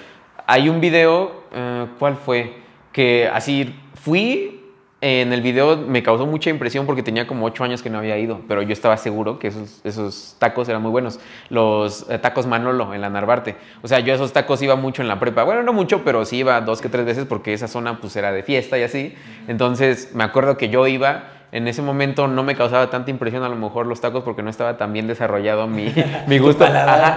hay 0.47 0.69
un 0.69 0.79
video, 0.79 1.43
eh, 1.53 1.87
¿cuál 1.99 2.15
fue? 2.15 2.53
Que 2.93 3.29
así 3.33 3.75
fui, 3.95 4.60
en 5.01 5.33
el 5.33 5.41
video 5.41 5.77
me 5.77 6.03
causó 6.03 6.27
mucha 6.27 6.51
impresión 6.51 6.85
porque 6.85 7.01
tenía 7.01 7.25
como 7.25 7.47
ocho 7.47 7.63
años 7.63 7.81
que 7.81 7.89
no 7.89 7.97
había 7.97 8.19
ido, 8.19 8.41
pero 8.47 8.61
yo 8.61 8.71
estaba 8.71 8.97
seguro 8.97 9.39
que 9.39 9.47
esos, 9.47 9.81
esos 9.83 10.35
tacos 10.37 10.69
eran 10.69 10.83
muy 10.83 10.91
buenos. 10.91 11.19
Los 11.49 12.07
eh, 12.09 12.19
tacos 12.19 12.45
Manolo 12.45 12.93
en 12.93 13.01
la 13.01 13.09
Narvarte. 13.09 13.55
O 13.81 13.87
sea, 13.87 13.99
yo 13.99 14.13
esos 14.13 14.31
tacos 14.31 14.61
iba 14.61 14.75
mucho 14.75 15.01
en 15.01 15.07
la 15.07 15.19
prepa. 15.19 15.43
Bueno, 15.43 15.63
no 15.63 15.73
mucho, 15.73 16.03
pero 16.03 16.23
sí 16.23 16.37
iba 16.37 16.61
dos 16.61 16.81
que 16.81 16.89
tres 16.89 17.03
veces 17.03 17.25
porque 17.25 17.51
esa 17.53 17.67
zona 17.67 17.99
pues 17.99 18.15
era 18.15 18.31
de 18.31 18.43
fiesta 18.43 18.77
y 18.77 18.83
así. 18.83 19.15
Entonces 19.47 20.11
me 20.13 20.23
acuerdo 20.23 20.55
que 20.55 20.69
yo 20.69 20.85
iba 20.85 21.23
en 21.51 21.67
ese 21.67 21.81
momento 21.81 22.27
no 22.27 22.43
me 22.43 22.55
causaba 22.55 22.89
tanta 22.89 23.11
impresión 23.11 23.43
a 23.43 23.49
lo 23.49 23.57
mejor 23.57 23.85
los 23.85 23.99
tacos 23.99 24.23
porque 24.23 24.41
no 24.41 24.49
estaba 24.49 24.77
tan 24.77 24.93
bien 24.93 25.07
desarrollado 25.07 25.67
mi, 25.67 25.93
mi 26.27 26.37
gusto. 26.37 26.65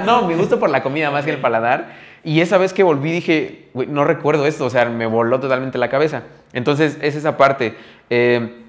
no, 0.05 0.23
mi 0.23 0.35
gusto 0.35 0.59
por 0.59 0.71
la 0.71 0.83
comida 0.83 1.11
más 1.11 1.25
que 1.25 1.33
el 1.33 1.39
paladar. 1.39 2.14
Y 2.25 2.41
esa 2.41 2.57
vez 2.57 2.73
que 2.73 2.83
volví 2.83 3.13
dije, 3.13 3.69
no 3.75 4.05
recuerdo 4.05 4.47
esto, 4.47 4.65
o 4.65 4.71
sea, 4.71 4.87
me 4.87 5.07
voló 5.07 5.41
totalmente 5.41 5.77
la 5.77 5.91
cabeza. 5.91 6.23
Entonces 6.55 6.99
es 7.03 7.17
esa 7.17 7.37
parte. 7.37 7.75
Eh, 8.09 8.63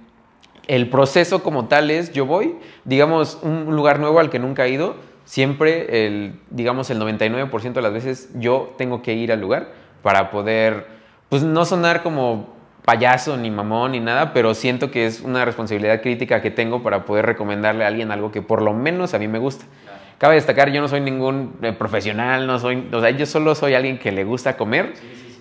el 0.67 0.89
proceso 0.89 1.41
como 1.41 1.67
tal 1.67 1.89
es, 1.89 2.11
yo 2.11 2.25
voy, 2.25 2.55
digamos, 2.83 3.39
un 3.43 3.75
lugar 3.75 3.99
nuevo 3.99 4.19
al 4.19 4.29
que 4.29 4.39
nunca 4.39 4.65
he 4.65 4.69
ido, 4.69 4.95
siempre, 5.23 6.05
el, 6.05 6.39
digamos, 6.49 6.89
el 6.89 6.99
99% 6.99 7.73
de 7.73 7.81
las 7.81 7.93
veces 7.93 8.29
yo 8.35 8.73
tengo 8.77 9.01
que 9.01 9.13
ir 9.13 9.31
al 9.31 9.41
lugar 9.41 9.69
para 10.01 10.31
poder, 10.31 10.87
pues 11.29 11.43
no 11.43 11.65
sonar 11.65 12.03
como 12.03 12.55
payaso, 12.83 13.35
ni 13.37 13.49
mamón, 13.49 13.93
ni 13.93 13.99
nada, 13.99 14.33
pero 14.33 14.53
siento 14.53 14.91
que 14.91 15.07
es 15.07 15.21
una 15.21 15.43
responsabilidad 15.43 16.01
crítica 16.01 16.41
que 16.41 16.51
tengo 16.51 16.83
para 16.83 17.05
poder 17.05 17.25
recomendarle 17.25 17.83
a 17.83 17.87
alguien 17.87 18.11
algo 18.11 18.31
que 18.31 18.41
por 18.41 18.61
lo 18.61 18.73
menos 18.73 19.13
a 19.13 19.19
mí 19.19 19.27
me 19.27 19.39
gusta. 19.39 19.65
Cabe 20.17 20.35
destacar, 20.35 20.71
yo 20.71 20.81
no 20.81 20.87
soy 20.87 21.01
ningún 21.01 21.55
eh, 21.61 21.73
profesional, 21.73 22.47
no 22.47 22.57
soy, 22.59 22.87
o 22.91 23.01
sea, 23.01 23.09
yo 23.09 23.25
solo 23.25 23.53
soy 23.53 23.73
alguien 23.73 23.97
que 23.99 24.11
le 24.11 24.23
gusta 24.23 24.55
comer 24.55 24.93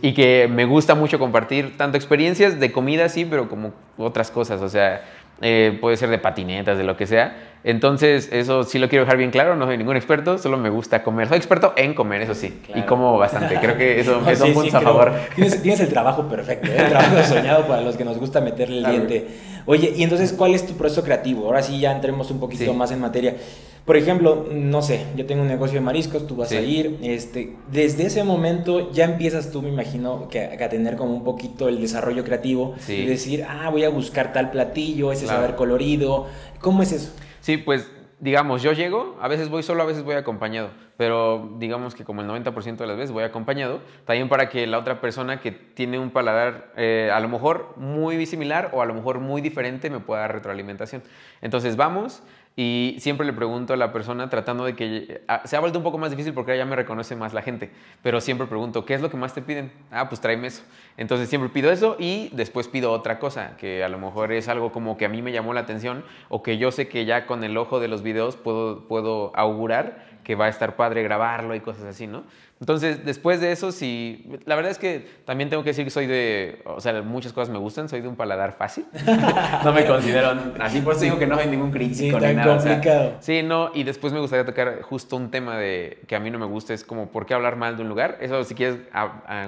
y 0.03 0.15
que 0.15 0.49
me 0.51 0.65
gusta 0.65 0.95
mucho 0.95 1.19
compartir 1.19 1.77
tanto 1.77 1.97
experiencias 1.97 2.59
de 2.59 2.73
comida, 2.73 3.09
sí, 3.09 3.25
pero 3.25 3.49
como 3.49 3.73
otras 3.97 4.31
cosas, 4.31 4.61
o 4.61 4.69
sea, 4.69 5.03
eh, 5.41 5.77
puede 5.81 5.97
ser 5.97 6.11
de 6.11 6.19
patinetas, 6.19 6.79
de 6.79 6.85
lo 6.85 6.97
que 6.97 7.07
sea. 7.07 7.37
Entonces, 7.65 8.29
eso 8.31 8.63
sí 8.65 8.79
lo 8.79 8.89
quiero 8.89 9.05
dejar 9.05 9.17
bien 9.17 9.31
claro, 9.31 9.57
no 9.57 9.65
soy 9.65 9.79
ningún 9.79 9.97
experto, 9.97 10.37
solo 10.39 10.59
me 10.59 10.69
gusta 10.69 11.03
comer. 11.03 11.29
Soy 11.29 11.39
experto 11.39 11.73
en 11.77 11.95
comer, 11.95 12.21
eso 12.21 12.35
sí, 12.35 12.61
y 12.75 12.83
como 12.83 13.17
bastante. 13.17 13.59
Creo 13.59 13.77
que 13.77 14.01
eso 14.01 14.21
es 14.31 14.41
un 14.41 14.53
punto 14.53 14.77
a 14.77 14.81
favor. 14.81 15.13
Tienes, 15.35 15.81
el 15.81 15.89
trabajo 15.89 16.29
perfecto, 16.29 16.69
¿eh? 16.71 16.77
el 16.77 16.89
trabajo 16.91 17.23
soñado 17.27 17.67
para 17.67 17.81
los 17.81 17.97
que 17.97 18.05
nos 18.05 18.19
gusta 18.19 18.41
meterle 18.41 18.79
el 18.79 18.85
diente. 18.85 19.29
Oye, 19.67 19.95
y 19.97 20.03
entonces, 20.03 20.35
¿cuál 20.35 20.55
es 20.55 20.67
tu 20.67 20.75
proceso 20.75 21.03
creativo? 21.03 21.47
Ahora 21.47 21.63
sí 21.63 21.81
ya 21.81 21.91
entremos 21.91 22.31
un 22.31 22.39
poquito 22.39 22.75
más 22.75 22.91
en 22.91 23.01
materia. 23.01 23.35
Por 23.85 23.99
ejemplo, 23.99 24.47
no 24.51 24.81
sé, 24.81 25.07
yo 25.15 25.27
tengo 25.27 25.43
un 25.43 25.49
negocio 25.49 25.75
de 25.75 25.83
mariscos, 25.83 26.27
tú 26.27 26.37
vas 26.37 26.51
a 26.53 26.61
ir, 26.61 26.99
este, 27.03 27.55
desde 27.71 28.07
ese 28.07 28.25
momento 28.25 28.91
ya 28.93 29.05
empiezas 29.05 29.51
tú, 29.51 29.61
me 29.61 29.69
imagino, 29.69 30.29
que, 30.31 30.41
a 30.43 30.69
tener 30.71 30.97
como 30.97 31.13
un 31.15 31.23
poquito 31.23 31.69
el 31.69 31.83
desarrollo 31.83 32.25
creativo, 32.25 32.75
y 32.89 33.05
decir, 33.05 33.45
ah, 33.47 33.69
voy 33.71 33.85
a 33.85 33.91
buscar 33.91 34.33
tal 34.33 34.51
platillo, 34.51 35.13
ese 35.13 35.27
saber 35.27 35.55
colorido, 35.55 36.27
¿cómo 36.61 36.83
es 36.83 36.93
eso? 36.93 37.13
Sí, 37.41 37.59
pues 37.59 37.91
digamos, 38.21 38.63
yo 38.63 38.73
llego, 38.73 39.19
a 39.21 39.29
veces 39.29 39.51
voy 39.51 39.63
solo, 39.63 39.83
a 39.83 39.87
veces 39.87 40.03
voy 40.03 40.15
acompañado, 40.15 40.71
pero 40.97 41.57
digamos 41.59 41.95
que 41.95 42.05
como 42.05 42.23
el 42.23 42.29
90% 42.29 42.77
de 42.77 42.87
las 42.87 42.97
veces 42.97 43.13
voy 43.13 43.25
acompañado, 43.25 43.81
también 44.07 44.31
para 44.31 44.49
que 44.49 44.67
la 44.67 44.79
otra 44.79 45.03
persona 45.03 45.41
que 45.41 45.53
tiene 45.53 45.99
un 45.99 46.11
paladar 46.11 46.73
eh, 46.75 47.11
a 47.13 47.21
lo 47.21 47.29
mejor 47.29 47.75
muy 47.77 48.25
similar 48.25 48.71
o 48.73 48.81
a 48.81 48.87
lo 48.87 48.95
mejor 48.95 49.21
muy 49.21 49.43
diferente 49.43 49.91
me 49.91 50.01
pueda 50.01 50.23
dar 50.23 50.33
retroalimentación. 50.33 51.03
Entonces 51.43 51.77
vamos, 51.77 52.23
y 52.57 52.97
siempre 53.01 53.27
le 53.27 53.33
pregunto 53.33 53.75
a 53.75 53.77
la 53.77 53.93
persona 53.93 54.29
tratando 54.29 54.65
de 54.65 54.77
que... 54.77 55.23
Ah, 55.27 55.43
se 55.45 55.57
ha 55.57 55.61
vuelto 55.61 55.79
un 55.79 55.83
poco 55.83 55.99
más 55.99 56.11
difícil 56.11 56.33
porque 56.35 56.57
ya 56.57 56.65
me 56.65 56.77
reconoce 56.77 57.17
más 57.17 57.35
la 57.35 57.43
gente, 57.43 57.71
pero 58.03 58.21
siempre 58.21 58.47
pregunto, 58.47 58.85
¿qué 58.85 58.95
es 58.95 59.01
lo 59.01 59.11
que 59.11 59.17
más 59.17 59.35
te 59.35 59.43
piden? 59.43 59.73
Ah, 59.91 60.09
pues 60.09 60.21
tráeme 60.21 60.47
eso. 60.47 60.63
Entonces 60.97 61.29
siempre 61.29 61.51
pido 61.51 61.73
eso 61.73 61.97
y 61.99 62.31
después 62.33 62.69
pido 62.69 62.93
otra 62.93 63.19
cosa, 63.19 63.57
que 63.57 63.83
a 63.83 63.89
lo 63.89 63.99
mejor 63.99 64.31
es 64.33 64.49
algo 64.49 64.71
como 64.71 64.97
que 64.97 65.05
a 65.05 65.09
mí 65.09 65.21
me 65.21 65.33
llamó 65.33 65.53
la 65.53 65.61
atención 65.61 66.05
o 66.29 66.45
que 66.45 66.57
yo 66.57 66.71
sé 66.71 66.87
que 66.87 67.05
ya 67.05 67.27
con 67.27 67.43
el 67.43 67.57
ojo 67.57 67.81
de 67.81 67.89
los 67.89 68.03
videos 68.03 68.37
puedo, 68.37 68.87
puedo 68.87 69.33
augurar 69.35 70.15
que 70.23 70.37
va 70.37 70.47
a 70.47 70.49
estar 70.49 70.77
padre 70.77 71.03
grabarlo 71.03 71.55
y 71.55 71.61
cosas 71.61 71.85
así, 71.85 72.07
¿no? 72.07 72.25
Entonces, 72.61 73.05
después 73.05 73.41
de 73.41 73.53
eso, 73.53 73.73
sí, 73.73 74.31
la 74.47 74.55
verdad 74.55 74.71
es 74.71 74.79
que 74.79 75.07
también 75.25 75.51
tengo 75.51 75.65
que 75.65 75.71
decir 75.71 75.85
que 75.85 75.91
soy 75.91 76.07
de, 76.07 76.63
o 76.65 76.81
sea, 76.81 77.03
muchas 77.03 77.33
cosas 77.33 77.51
me 77.51 77.59
gustan, 77.59 77.89
soy 77.89 78.01
de 78.01 78.09
un 78.09 78.15
paladar 78.17 78.53
fácil. 78.53 78.87
no 79.65 79.73
me 79.73 79.85
considero 79.85 80.35
así, 80.61 80.81
por 80.81 80.95
eso 80.95 81.03
digo 81.03 81.19
que 81.19 81.27
no 81.27 81.35
soy 81.35 81.49
ningún 81.49 81.73
crítico 81.73 82.19
sí, 82.21 82.27
ni 82.27 82.35
nada. 82.35 82.57
complicado. 82.57 83.13
sí, 83.21 83.43
no, 83.43 83.71
y 83.75 83.83
después 83.83 84.13
me 84.13 84.21
gustaría 84.21 84.45
tocar 84.45 84.83
justo 84.83 85.17
un 85.17 85.31
tema 85.31 85.59
de 85.59 85.99
que 86.07 86.15
a 86.15 86.21
mí 86.21 86.31
no 86.31 86.39
me 86.39 86.47
gusta, 86.47 86.73
es 86.75 86.85
como, 86.85 87.09
¿por 87.09 87.27
qué 87.27 87.35
hablar 87.35 87.57
mal 87.57 87.77
de 87.77 87.83
un 87.83 87.89
lugar? 87.89 88.19
Eso, 88.21 88.43
si 88.45 88.55
quieres, 88.55 88.79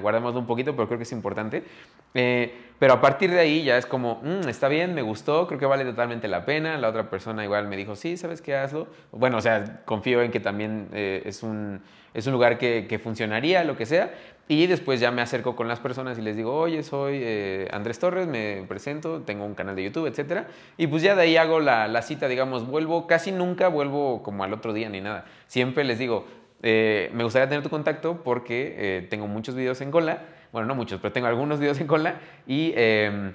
guardémoslo 0.03 0.41
un 0.41 0.47
poquito, 0.47 0.75
pero 0.75 0.89
creo 0.89 0.99
que 0.99 1.05
es 1.05 1.13
importante. 1.13 1.63
Eh, 2.13 2.66
pero 2.79 2.95
a 2.95 3.01
partir 3.01 3.31
de 3.31 3.41
ahí 3.41 3.65
ya 3.65 3.79
es 3.79 3.87
como, 3.87 4.21
mm, 4.23 4.49
está 4.49 4.69
bien, 4.69 4.95
me 4.95 5.03
gustó, 5.03 5.47
creo 5.47 5.59
que 5.59 5.67
vale 5.67 5.85
totalmente 5.85 6.29
la 6.29 6.45
pena. 6.45 6.77
La 6.77 6.89
otra 6.89 7.09
persona 7.09 7.43
igual 7.43 7.69
me 7.69 7.77
dijo, 7.77 7.97
sí, 7.97 8.17
¿sabes 8.17 8.43
qué? 8.43 8.55
Hazlo. 8.55 8.89
Bueno, 9.13 9.39
o 9.39 9.41
sea, 9.41 9.83
confío 9.85 10.23
en 10.23 10.31
que 10.31 10.41
también 10.41 10.89
eh, 10.93 11.23
es, 11.25 11.43
un, 11.43 11.81
es 12.13 12.27
un 12.27 12.35
lugar 12.35 12.59
que, 12.59 12.87
que, 12.87 12.99
funcionaría, 12.99 13.65
lo 13.65 13.77
que 13.77 13.87
sea. 13.87 14.13
Y 14.49 14.67
después 14.67 15.01
ya 15.01 15.11
me 15.11 15.23
acerco 15.23 15.57
con 15.57 15.69
las 15.69 15.81
personas 15.81 16.19
y 16.19 16.23
les 16.23 16.37
digo, 16.37 16.55
oye, 16.55 16.83
soy 16.83 17.19
eh, 17.23 17.69
Andrés 17.73 17.99
Torres, 17.99 18.29
me 18.29 18.63
presento, 18.69 19.23
tengo 19.23 19.45
un 19.47 19.55
canal 19.55 19.75
de 19.75 19.85
YouTube, 19.85 20.07
etc. 20.07 20.45
Y 20.77 20.87
pues 20.87 21.03
ya 21.03 21.17
de 21.17 21.23
ahí 21.23 21.37
hago 21.39 21.61
la, 21.61 21.89
la, 21.89 22.03
cita, 22.03 22.29
digamos, 22.29 22.67
vuelvo, 22.67 23.07
casi 23.07 23.33
nunca 23.33 23.69
vuelvo 23.69 24.23
como 24.23 24.45
al 24.45 24.53
otro 24.53 24.75
día 24.75 24.91
ni 24.91 25.01
nada. 25.01 25.25
Siempre 25.47 25.83
les 25.83 25.99
digo, 25.99 26.27
me 26.63 27.23
gustaría 27.23 27.49
tener 27.49 27.63
tu 27.63 27.71
contacto 27.71 28.23
porque 28.23 29.07
tengo 29.09 29.27
muchos 29.29 29.55
videos 29.55 29.81
en 29.81 29.91
cola 29.91 30.23
bueno, 30.53 30.69
no 30.69 30.75
muchos, 30.75 31.01
pero 31.01 31.13
tengo 31.13 31.27
algunos 31.27 31.59
videos 31.59 31.81
en 31.81 31.87
cola 31.87 32.21
y 32.47 32.73
em, 32.77 33.33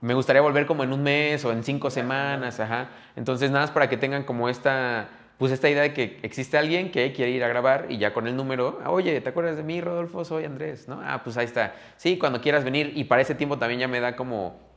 me 0.00 0.14
gustaría 0.14 0.42
volver 0.42 0.66
como 0.66 0.84
en 0.84 0.92
un 0.92 1.02
mes 1.02 1.44
o 1.44 1.52
en 1.52 1.62
cinco 1.62 1.90
semanas, 1.90 2.60
ajá. 2.60 2.88
Entonces, 3.16 3.50
nada 3.50 3.64
más 3.64 3.70
para 3.70 3.88
que 3.88 3.96
tengan 3.96 4.24
como 4.24 4.48
esta, 4.48 5.08
pues 5.38 5.52
esta 5.52 5.68
idea 5.70 5.82
de 5.82 5.92
que 5.92 6.18
existe 6.22 6.58
alguien 6.58 6.90
que 6.90 7.12
quiere 7.12 7.30
ir 7.30 7.44
a 7.44 7.48
grabar 7.48 7.86
y 7.88 7.98
ya 7.98 8.12
con 8.12 8.26
el 8.26 8.36
número, 8.36 8.80
ah, 8.84 8.90
oye, 8.90 9.20
¿te 9.20 9.28
acuerdas 9.28 9.56
de 9.56 9.62
mí, 9.62 9.80
Rodolfo? 9.80 10.24
Soy 10.24 10.44
Andrés, 10.44 10.88
¿no? 10.88 11.00
Ah, 11.04 11.22
pues 11.22 11.36
ahí 11.36 11.46
está. 11.46 11.74
Sí, 11.96 12.18
cuando 12.18 12.40
quieras 12.40 12.64
venir 12.64 12.92
y 12.96 13.04
para 13.04 13.22
ese 13.22 13.34
tiempo 13.34 13.58
también 13.58 13.80
ya 13.80 13.88
me 13.88 14.00
da 14.00 14.16
como 14.16 14.71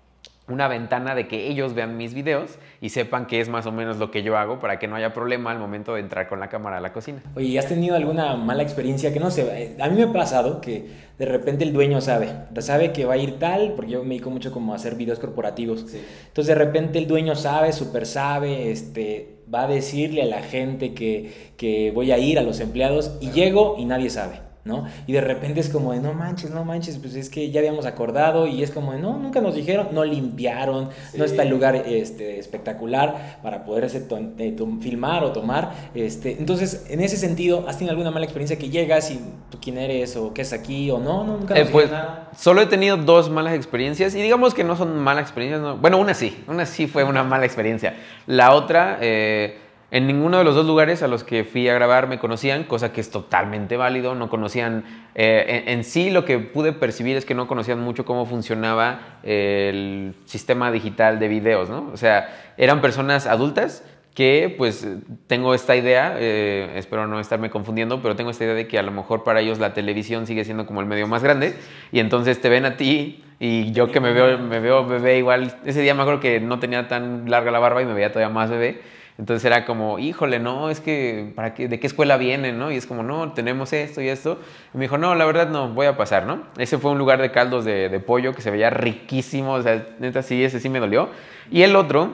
una 0.47 0.67
ventana 0.67 1.15
de 1.15 1.27
que 1.27 1.47
ellos 1.47 1.73
vean 1.73 1.97
mis 1.97 2.13
videos 2.13 2.59
y 2.79 2.89
sepan 2.89 3.25
que 3.25 3.39
es 3.41 3.49
más 3.49 3.65
o 3.65 3.71
menos 3.71 3.97
lo 3.97 4.11
que 4.11 4.21
yo 4.21 4.37
hago 4.37 4.59
para 4.59 4.77
que 4.77 4.87
no 4.87 4.95
haya 4.95 5.13
problema 5.13 5.51
al 5.51 5.57
momento 5.57 5.95
de 5.95 6.01
entrar 6.01 6.27
con 6.27 6.39
la 6.39 6.49
cámara 6.49 6.77
a 6.77 6.81
la 6.81 6.93
cocina. 6.93 7.23
Oye, 7.35 7.57
¿has 7.57 7.67
tenido 7.67 7.95
alguna 7.95 8.35
mala 8.35 8.61
experiencia 8.61 9.11
que 9.11 9.19
no 9.19 9.31
sé? 9.31 9.41
Eh, 9.41 9.77
a 9.79 9.89
mí 9.89 9.95
me 9.95 10.03
ha 10.03 10.13
pasado 10.13 10.61
que 10.61 10.85
de 11.17 11.25
repente 11.25 11.63
el 11.63 11.73
dueño 11.73 11.99
sabe, 11.99 12.29
sabe 12.59 12.91
que 12.91 13.05
va 13.05 13.15
a 13.15 13.17
ir 13.17 13.39
tal, 13.39 13.73
porque 13.75 13.91
yo 13.91 14.03
me 14.03 14.09
dedico 14.09 14.29
mucho 14.29 14.51
como 14.51 14.73
a 14.73 14.75
hacer 14.75 14.95
videos 14.95 15.17
corporativos. 15.17 15.81
Entonces 16.27 16.47
de 16.47 16.55
repente 16.55 16.99
el 16.99 17.07
dueño 17.07 17.35
sabe, 17.35 17.73
súper 17.73 18.05
sabe, 18.05 18.71
este, 18.71 19.37
va 19.51 19.63
a 19.63 19.67
decirle 19.67 20.21
a 20.21 20.25
la 20.25 20.43
gente 20.43 20.93
que, 20.93 21.53
que 21.57 21.91
voy 21.91 22.11
a 22.11 22.17
ir, 22.19 22.37
a 22.37 22.43
los 22.43 22.59
empleados, 22.59 23.17
y 23.19 23.31
llego 23.31 23.77
y 23.79 23.85
nadie 23.85 24.09
sabe. 24.09 24.44
¿No? 24.65 24.85
Y 25.05 25.13
de 25.13 25.21
repente 25.21 25.59
es 25.59 25.69
como 25.69 25.93
de, 25.93 25.99
no 25.99 26.13
manches, 26.13 26.49
no 26.49 26.65
manches, 26.65 26.97
pues 26.97 27.13
es 27.13 27.29
que 27.29 27.51
ya 27.51 27.59
habíamos 27.59 27.85
acordado 27.85 28.47
y 28.47 28.63
es 28.63 28.71
como 28.71 28.93
de, 28.93 28.99
no, 28.99 29.15
nunca 29.15 29.39
nos 29.39 29.53
dijeron, 29.53 29.89
no 29.91 30.03
limpiaron, 30.03 30.89
no 31.15 31.23
está 31.23 31.43
el 31.43 31.49
lugar 31.49 31.75
este, 31.75 32.39
espectacular 32.39 33.39
para 33.43 33.63
poder 33.63 33.87
eh, 33.93 34.55
filmar 34.81 35.23
o 35.23 35.31
tomar. 35.31 35.71
Este, 35.93 36.37
entonces, 36.39 36.87
en 36.89 36.99
ese 37.01 37.15
sentido, 37.15 37.65
¿has 37.67 37.77
tenido 37.77 37.91
alguna 37.91 38.09
mala 38.09 38.25
experiencia 38.25 38.57
que 38.57 38.69
llegas 38.69 39.11
y 39.11 39.19
tú 39.51 39.59
quién 39.61 39.77
eres 39.77 40.15
o 40.17 40.33
qué 40.33 40.41
es 40.41 40.51
aquí 40.51 40.89
o 40.89 40.97
no? 40.97 41.23
no 41.23 41.37
nunca 41.37 41.53
nos 41.53 41.67
eh, 41.67 41.69
pues, 41.71 41.91
nada. 41.91 42.31
Solo 42.35 42.61
he 42.61 42.65
tenido 42.65 42.97
dos 42.97 43.29
malas 43.29 43.53
experiencias 43.53 44.15
y 44.15 44.21
digamos 44.23 44.55
que 44.55 44.63
no 44.63 44.75
son 44.75 44.97
malas 44.97 45.25
experiencias, 45.25 45.79
bueno, 45.79 45.99
una 45.99 46.15
sí, 46.15 46.43
una 46.47 46.65
sí 46.65 46.87
fue 46.87 47.03
una 47.03 47.23
mala 47.23 47.45
experiencia. 47.45 47.93
La 48.25 48.55
otra... 48.55 48.97
Eh, 48.99 49.59
en 49.91 50.07
ninguno 50.07 50.39
de 50.39 50.43
los 50.43 50.55
dos 50.55 50.65
lugares 50.65 51.03
a 51.03 51.07
los 51.07 51.23
que 51.23 51.43
fui 51.43 51.69
a 51.69 51.73
grabar 51.73 52.07
me 52.07 52.17
conocían, 52.17 52.63
cosa 52.63 52.91
que 52.91 53.01
es 53.01 53.11
totalmente 53.11 53.77
válido. 53.77 54.15
No 54.15 54.29
conocían, 54.29 54.83
eh, 55.13 55.63
en, 55.67 55.83
sí 55.83 56.09
lo 56.09 56.25
que 56.25 56.39
pude 56.39 56.73
percibir 56.73 57.17
es 57.17 57.25
que 57.25 57.35
no 57.35 57.47
conocían 57.47 57.79
mucho 57.79 58.03
cómo 58.03 58.25
funcionaba 58.25 59.19
el 59.23 60.15
sistema 60.25 60.71
digital 60.71 61.19
de 61.19 61.27
videos, 61.27 61.69
¿no? 61.69 61.89
O 61.93 61.97
sea, 61.97 62.53
eran 62.57 62.81
personas 62.81 63.27
adultas 63.27 63.83
que 64.15 64.53
pues 64.57 64.87
tengo 65.27 65.53
esta 65.53 65.75
idea, 65.75 66.15
eh, 66.17 66.71
espero 66.75 67.05
no 67.05 67.19
estarme 67.19 67.49
confundiendo, 67.49 68.01
pero 68.01 68.15
tengo 68.15 68.31
esta 68.31 68.45
idea 68.45 68.55
de 68.55 68.65
que 68.65 68.79
a 68.79 68.81
lo 68.81 68.91
mejor 68.91 69.25
para 69.25 69.41
ellos 69.41 69.59
la 69.59 69.73
televisión 69.73 70.25
sigue 70.25 70.45
siendo 70.45 70.65
como 70.65 70.79
el 70.79 70.87
medio 70.87 71.05
más 71.05 71.21
grande 71.21 71.53
y 71.91 71.99
entonces 71.99 72.39
te 72.39 72.47
ven 72.47 72.65
a 72.65 72.77
ti 72.77 73.23
y 73.41 73.73
yo 73.73 73.91
que 73.91 73.99
me 73.99 74.13
veo, 74.13 74.37
me 74.39 74.61
veo 74.61 74.85
bebé 74.87 75.17
igual, 75.17 75.57
ese 75.65 75.81
día 75.81 75.93
me 75.93 76.01
acuerdo 76.01 76.21
que 76.21 76.39
no 76.39 76.59
tenía 76.59 76.87
tan 76.87 77.29
larga 77.29 77.51
la 77.51 77.59
barba 77.59 77.81
y 77.81 77.85
me 77.85 77.93
veía 77.93 78.13
todavía 78.13 78.33
más 78.33 78.49
bebé 78.49 78.81
entonces 79.17 79.45
era 79.45 79.65
como, 79.65 79.97
híjole, 79.97 80.39
no, 80.39 80.69
es 80.69 80.81
que, 80.81 81.31
¿para 81.35 81.53
qué, 81.53 81.69
¿de 81.69 81.79
qué 81.79 81.87
escuela 81.87 82.17
viene? 82.17 82.51
¿no? 82.51 82.69
Y 82.71 82.75
es 82.75 82.85
como, 82.85 83.01
no, 83.01 83.31
tenemos 83.31 83.71
esto 83.71 84.01
y 84.01 84.09
esto. 84.09 84.39
Y 84.73 84.77
me 84.77 84.85
dijo, 84.85 84.97
no, 84.97 85.15
la 85.15 85.25
verdad 85.25 85.49
no, 85.49 85.69
voy 85.69 85.85
a 85.85 85.95
pasar, 85.95 86.25
¿no? 86.25 86.43
Ese 86.57 86.77
fue 86.77 86.91
un 86.91 86.97
lugar 86.97 87.21
de 87.21 87.31
caldos 87.31 87.63
de, 87.63 87.87
de 87.87 87.99
pollo 88.01 88.33
que 88.33 88.41
se 88.41 88.51
veía 88.51 88.69
riquísimo, 88.69 89.53
o 89.53 89.61
sea, 89.61 89.87
neta, 89.99 90.21
sí, 90.21 90.43
ese 90.43 90.59
sí 90.59 90.67
me 90.67 90.79
dolió. 90.79 91.09
Y 91.49 91.61
el 91.61 91.77
otro 91.77 92.11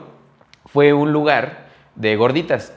fue 0.66 0.92
un 0.92 1.12
lugar 1.12 1.66
de 1.96 2.14
gorditas. 2.14 2.72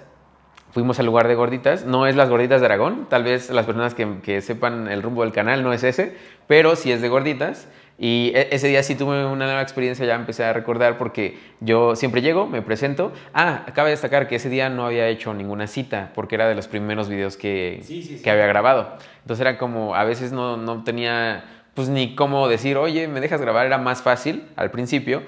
Fuimos 0.71 0.99
al 0.99 1.05
lugar 1.05 1.27
de 1.27 1.35
gorditas, 1.35 1.85
no 1.85 2.07
es 2.07 2.15
las 2.15 2.29
gorditas 2.29 2.59
de 2.59 2.65
Aragón, 2.65 3.07
tal 3.09 3.23
vez 3.23 3.49
las 3.49 3.65
personas 3.65 3.93
que, 3.93 4.19
que 4.21 4.41
sepan 4.41 4.89
el 4.89 5.03
rumbo 5.03 5.21
del 5.21 5.31
canal 5.31 5.63
no 5.63 5.71
es 5.71 5.83
ese, 5.83 6.17
pero 6.47 6.75
sí 6.75 6.91
es 6.91 7.01
de 7.01 7.09
gorditas. 7.09 7.69
Y 7.97 8.31
e, 8.35 8.49
ese 8.51 8.67
día 8.67 8.83
sí 8.83 8.95
tuve 8.95 9.25
una 9.25 9.45
nueva 9.45 9.61
experiencia, 9.61 10.05
ya 10.05 10.15
empecé 10.15 10.43
a 10.43 10.53
recordar 10.53 10.97
porque 10.97 11.37
yo 11.61 11.95
siempre 11.95 12.21
llego, 12.21 12.45
me 12.47 12.61
presento. 12.61 13.13
Ah, 13.33 13.63
acaba 13.67 13.87
de 13.87 13.91
destacar 13.91 14.27
que 14.27 14.35
ese 14.35 14.49
día 14.49 14.69
no 14.69 14.85
había 14.85 15.07
hecho 15.07 15.33
ninguna 15.33 15.67
cita 15.67 16.11
porque 16.13 16.35
era 16.35 16.47
de 16.47 16.55
los 16.55 16.67
primeros 16.67 17.09
videos 17.09 17.37
que, 17.37 17.81
que 18.23 18.29
había 18.29 18.47
grabado. 18.47 18.97
Entonces 19.21 19.41
era 19.41 19.57
como, 19.57 19.95
a 19.95 20.03
veces 20.03 20.31
no, 20.31 20.57
no 20.57 20.83
tenía 20.83 21.45
pues 21.73 21.89
ni 21.89 22.15
cómo 22.15 22.47
decir, 22.47 22.77
oye, 22.77 23.07
¿me 23.07 23.19
dejas 23.19 23.41
grabar? 23.41 23.65
Era 23.65 23.77
más 23.77 24.01
fácil 24.01 24.47
al 24.55 24.71
principio 24.71 25.23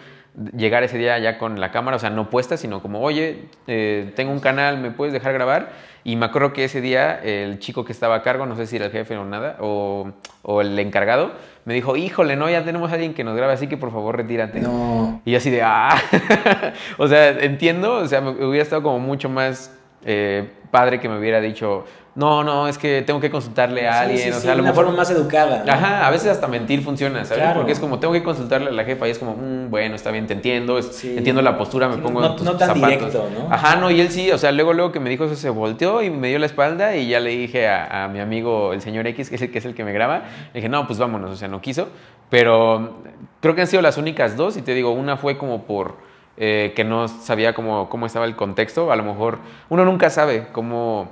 llegar 0.56 0.84
ese 0.84 0.98
día 0.98 1.18
ya 1.18 1.38
con 1.38 1.60
la 1.60 1.72
cámara, 1.72 1.98
o 1.98 2.00
sea, 2.00 2.10
no 2.10 2.30
puesta, 2.30 2.58
sino 2.58 2.82
como, 2.82 3.02
oye, 3.02 3.46
eh, 3.66 4.12
tengo 4.16 4.32
un 4.32 4.40
canal, 4.40 4.78
¿me 4.78 4.92
puedes 4.92 5.14
dejar 5.14 5.34
grabar? 5.34 5.72
Y 6.08 6.16
me 6.16 6.28
acuerdo 6.28 6.54
que 6.54 6.64
ese 6.64 6.80
día 6.80 7.20
el 7.22 7.60
chico 7.60 7.84
que 7.84 7.92
estaba 7.92 8.16
a 8.16 8.22
cargo, 8.22 8.46
no 8.46 8.56
sé 8.56 8.66
si 8.66 8.78
era 8.78 8.86
el 8.86 8.94
jefe 8.94 9.18
o 9.18 9.26
nada, 9.26 9.58
o, 9.60 10.14
o 10.42 10.62
el 10.62 10.80
encargado, 10.80 11.34
me 11.66 11.74
dijo, 11.74 11.98
híjole, 11.98 12.38
no, 12.38 12.50
ya 12.50 12.64
tenemos 12.64 12.90
a 12.92 12.94
alguien 12.94 13.14
que 13.14 13.26
nos 13.26 13.36
grabe, 13.36 13.52
así 13.52 13.68
que 13.68 13.76
por 13.76 13.92
favor 13.92 14.16
retírate. 14.16 14.62
No. 14.62 15.22
Y 15.26 15.36
así 15.36 15.50
de, 15.50 15.64
ah, 15.64 16.02
o 16.98 17.10
sea, 17.10 17.32
entiendo, 17.32 17.96
o 17.96 18.08
sea, 18.08 18.22
me 18.22 18.30
hubiera 18.30 18.64
estado 18.64 18.84
como 18.84 19.00
mucho 19.00 19.28
más 19.28 19.78
eh, 20.06 20.50
padre 20.72 21.02
que 21.02 21.10
me 21.10 21.20
hubiera 21.20 21.42
dicho, 21.42 21.84
no, 22.18 22.44
no, 22.44 22.68
es 22.68 22.78
que 22.78 23.04
tengo 23.04 23.20
que 23.22 23.30
consultarle 23.30 23.88
a 23.88 24.02
alguien. 24.02 24.34
o 24.34 24.40
sea, 24.40 24.52
a 24.52 24.56
lo 24.56 24.64
una 24.64 24.72
mejor. 24.72 24.86
forma 24.86 24.98
más 24.98 25.10
educada. 25.12 25.64
¿no? 25.66 25.72
Ajá, 25.72 26.06
a 26.06 26.10
veces 26.12 26.28
hasta 26.30 26.48
mentir 26.48 26.82
funciona, 26.84 27.24
¿sabes? 27.24 27.44
Claro. 27.44 27.60
Porque 27.60 27.72
es 27.72 27.80
como, 27.80 28.00
tengo 28.00 28.12
que 28.14 28.24
consultarle 28.24 28.70
a 28.70 28.74
la 28.74 28.84
jefa 28.84 29.08
y 29.08 29.12
es 29.12 29.20
como, 29.20 29.36
"Mm, 29.36 29.70
bueno, 29.70 29.96
está 29.96 30.12
bien, 30.12 30.26
te 30.28 30.34
entiendo, 30.34 30.78
es- 30.80 30.88
Sí. 30.96 31.16
entiendo 31.16 31.42
la 31.42 31.58
postura, 31.58 31.88
me 31.88 31.96
Sí, 31.96 32.02
pongo 32.02 32.20
no- 32.22 32.28
en 32.32 32.36
tus 32.36 32.44
no 32.46 32.58
tan 32.58 32.70
zapatos. 32.70 32.90
directo, 32.90 33.30
¿no? 33.38 33.54
Ajá, 33.54 33.76
no, 33.76 33.92
y 33.92 34.02
él 34.02 34.10
sí, 34.10 34.32
o 34.32 34.38
sea, 34.38 34.52
luego, 34.52 34.74
luego 34.74 34.92
que 34.92 35.00
me 35.00 35.10
dijo 35.10 35.26
eso, 35.26 35.36
se 35.36 35.50
volteó 35.52 36.02
y 36.02 36.10
me 36.10 36.28
dio 36.30 36.40
la 36.40 36.48
espalda 36.48 36.96
y 36.96 37.08
ya 37.08 37.20
le 37.20 37.30
dije 37.30 37.68
a, 37.68 38.06
a 38.06 38.08
mi 38.08 38.20
amigo, 38.20 38.74
el 38.74 38.82
señor 38.82 39.06
X, 39.08 39.30
que 39.30 39.36
es 39.36 39.42
el 39.44 39.52
que, 39.52 39.60
es 39.60 39.66
el 39.66 39.76
que 39.76 39.84
me 39.84 39.94
graba, 39.94 40.24
le 40.54 40.60
dije, 40.60 40.70
no, 40.70 40.88
pues 40.88 40.98
vámonos, 41.00 41.30
o 41.32 41.36
sea, 41.36 41.48
no 41.48 41.62
quiso, 41.62 41.88
pero 42.32 42.98
creo 43.42 43.56
que 43.56 43.62
han 43.62 43.68
sido 43.68 43.82
las 43.82 43.98
únicas 43.98 44.36
dos 44.36 44.58
y 44.58 44.62
te 44.62 44.74
digo, 44.74 44.92
una 44.92 45.18
fue 45.18 45.38
como 45.38 45.64
por... 45.64 45.96
eh, 46.40 46.74
que 46.76 46.84
no 46.84 47.08
sabía 47.08 47.54
cómo, 47.56 47.90
cómo 47.90 48.06
estaba 48.06 48.26
el 48.26 48.36
contexto, 48.36 48.92
a 48.92 48.96
lo 48.96 49.02
mejor 49.04 49.40
uno 49.70 49.86
nunca 49.86 50.12
sabe 50.12 50.48
cómo 50.52 51.10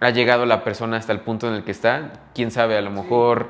ha 0.00 0.10
llegado 0.10 0.46
la 0.46 0.64
persona 0.64 0.96
hasta 0.96 1.12
el 1.12 1.20
punto 1.20 1.48
en 1.48 1.54
el 1.54 1.64
que 1.64 1.70
está, 1.70 2.12
quién 2.34 2.50
sabe, 2.50 2.76
a 2.76 2.80
lo 2.80 2.90
mejor 2.90 3.48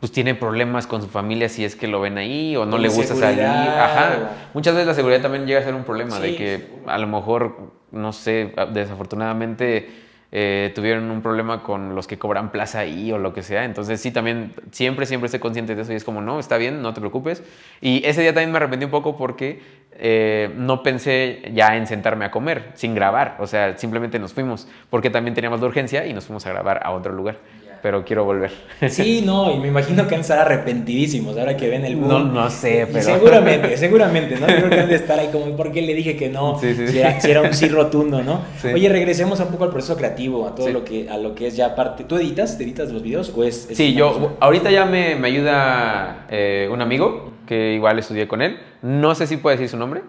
pues 0.00 0.12
tiene 0.12 0.36
problemas 0.36 0.86
con 0.86 1.02
su 1.02 1.08
familia 1.08 1.48
si 1.48 1.64
es 1.64 1.74
que 1.74 1.88
lo 1.88 2.00
ven 2.00 2.18
ahí 2.18 2.54
o 2.56 2.64
no 2.64 2.78
le 2.78 2.88
gusta 2.88 3.16
salir. 3.16 3.42
Ajá. 3.42 4.30
Muchas 4.54 4.74
veces 4.74 4.86
la 4.86 4.94
seguridad 4.94 5.20
también 5.20 5.44
llega 5.44 5.58
a 5.58 5.64
ser 5.64 5.74
un 5.74 5.82
problema 5.82 6.20
de 6.20 6.36
que 6.36 6.68
a 6.86 6.98
lo 6.98 7.08
mejor, 7.08 7.72
no 7.90 8.12
sé, 8.12 8.54
desafortunadamente 8.72 10.07
eh, 10.30 10.72
tuvieron 10.74 11.10
un 11.10 11.22
problema 11.22 11.62
con 11.62 11.94
los 11.94 12.06
que 12.06 12.18
cobran 12.18 12.50
plaza 12.52 12.80
ahí 12.80 13.10
o 13.12 13.18
lo 13.18 13.32
que 13.32 13.42
sea. 13.42 13.64
Entonces 13.64 14.00
sí, 14.00 14.10
también 14.10 14.52
siempre, 14.70 15.06
siempre 15.06 15.26
estoy 15.26 15.40
consciente 15.40 15.74
de 15.74 15.82
eso 15.82 15.92
y 15.92 15.96
es 15.96 16.04
como, 16.04 16.20
no, 16.20 16.38
está 16.38 16.58
bien, 16.58 16.82
no 16.82 16.92
te 16.92 17.00
preocupes. 17.00 17.42
Y 17.80 18.04
ese 18.04 18.20
día 18.20 18.34
también 18.34 18.52
me 18.52 18.58
arrepentí 18.58 18.84
un 18.84 18.90
poco 18.90 19.16
porque 19.16 19.60
eh, 19.92 20.52
no 20.56 20.82
pensé 20.82 21.50
ya 21.54 21.76
en 21.76 21.86
sentarme 21.86 22.24
a 22.26 22.30
comer 22.30 22.72
sin 22.74 22.94
grabar. 22.94 23.36
O 23.38 23.46
sea, 23.46 23.76
simplemente 23.78 24.18
nos 24.18 24.34
fuimos 24.34 24.68
porque 24.90 25.10
también 25.10 25.34
teníamos 25.34 25.60
la 25.60 25.66
urgencia 25.66 26.06
y 26.06 26.12
nos 26.12 26.26
fuimos 26.26 26.46
a 26.46 26.50
grabar 26.50 26.80
a 26.84 26.90
otro 26.92 27.12
lugar. 27.12 27.38
Pero 27.82 28.04
quiero 28.04 28.24
volver. 28.24 28.50
Sí, 28.88 29.22
no, 29.26 29.52
y 29.52 29.58
me 29.58 29.68
imagino 29.68 30.06
que 30.06 30.14
han 30.14 30.20
de 30.20 30.22
estar 30.22 30.38
arrepentidísimos 30.38 31.36
ahora 31.36 31.56
que 31.56 31.68
ven 31.68 31.84
el 31.84 31.96
boom. 31.96 32.08
No, 32.08 32.24
no 32.24 32.50
sé, 32.50 32.86
Y 32.88 32.92
pero... 32.92 33.04
seguramente, 33.04 33.76
seguramente, 33.76 34.36
¿no? 34.36 34.48
Yo 34.48 34.56
creo 34.56 34.70
que 34.70 34.80
han 34.80 34.88
de 34.88 34.94
estar 34.96 35.18
ahí 35.18 35.28
como, 35.28 35.56
¿por 35.56 35.72
qué 35.72 35.82
le 35.82 35.94
dije 35.94 36.16
que 36.16 36.28
no? 36.28 36.58
Sí, 36.58 36.74
sí, 36.74 36.88
si. 36.88 36.98
Era, 36.98 37.20
si 37.20 37.30
era 37.30 37.42
un 37.42 37.54
sí 37.54 37.68
rotundo, 37.68 38.22
¿no? 38.22 38.42
Sí. 38.60 38.68
Oye, 38.68 38.88
regresemos 38.88 39.40
un 39.40 39.48
poco 39.48 39.64
al 39.64 39.70
proceso 39.70 39.96
creativo, 39.96 40.46
a 40.46 40.54
todo 40.54 40.68
lo 40.70 40.84
que, 40.84 41.08
a 41.08 41.16
lo 41.16 41.34
que 41.34 41.46
es 41.46 41.56
ya 41.56 41.74
parte. 41.74 42.04
¿Tú 42.04 42.16
editas? 42.16 42.58
¿Te 42.58 42.64
editas 42.64 42.90
los 42.90 43.02
videos 43.02 43.32
o 43.36 43.44
es...? 43.44 43.68
es 43.70 43.76
Sí, 43.76 43.94
yo 43.94 44.36
ahorita 44.40 44.70
ya 44.70 44.84
me, 44.84 45.14
me 45.14 45.28
ayuda 45.28 46.26
eh, 46.30 46.68
un 46.70 46.82
amigo 46.82 47.32
que 47.46 47.74
igual 47.74 47.98
estudié 47.98 48.28
con 48.28 48.42
él. 48.42 48.58
No 48.82 49.14
sé 49.14 49.26
si 49.26 49.38
puedo 49.38 49.56
decir 49.56 49.68
su 49.68 49.76
nombre, 49.76 50.02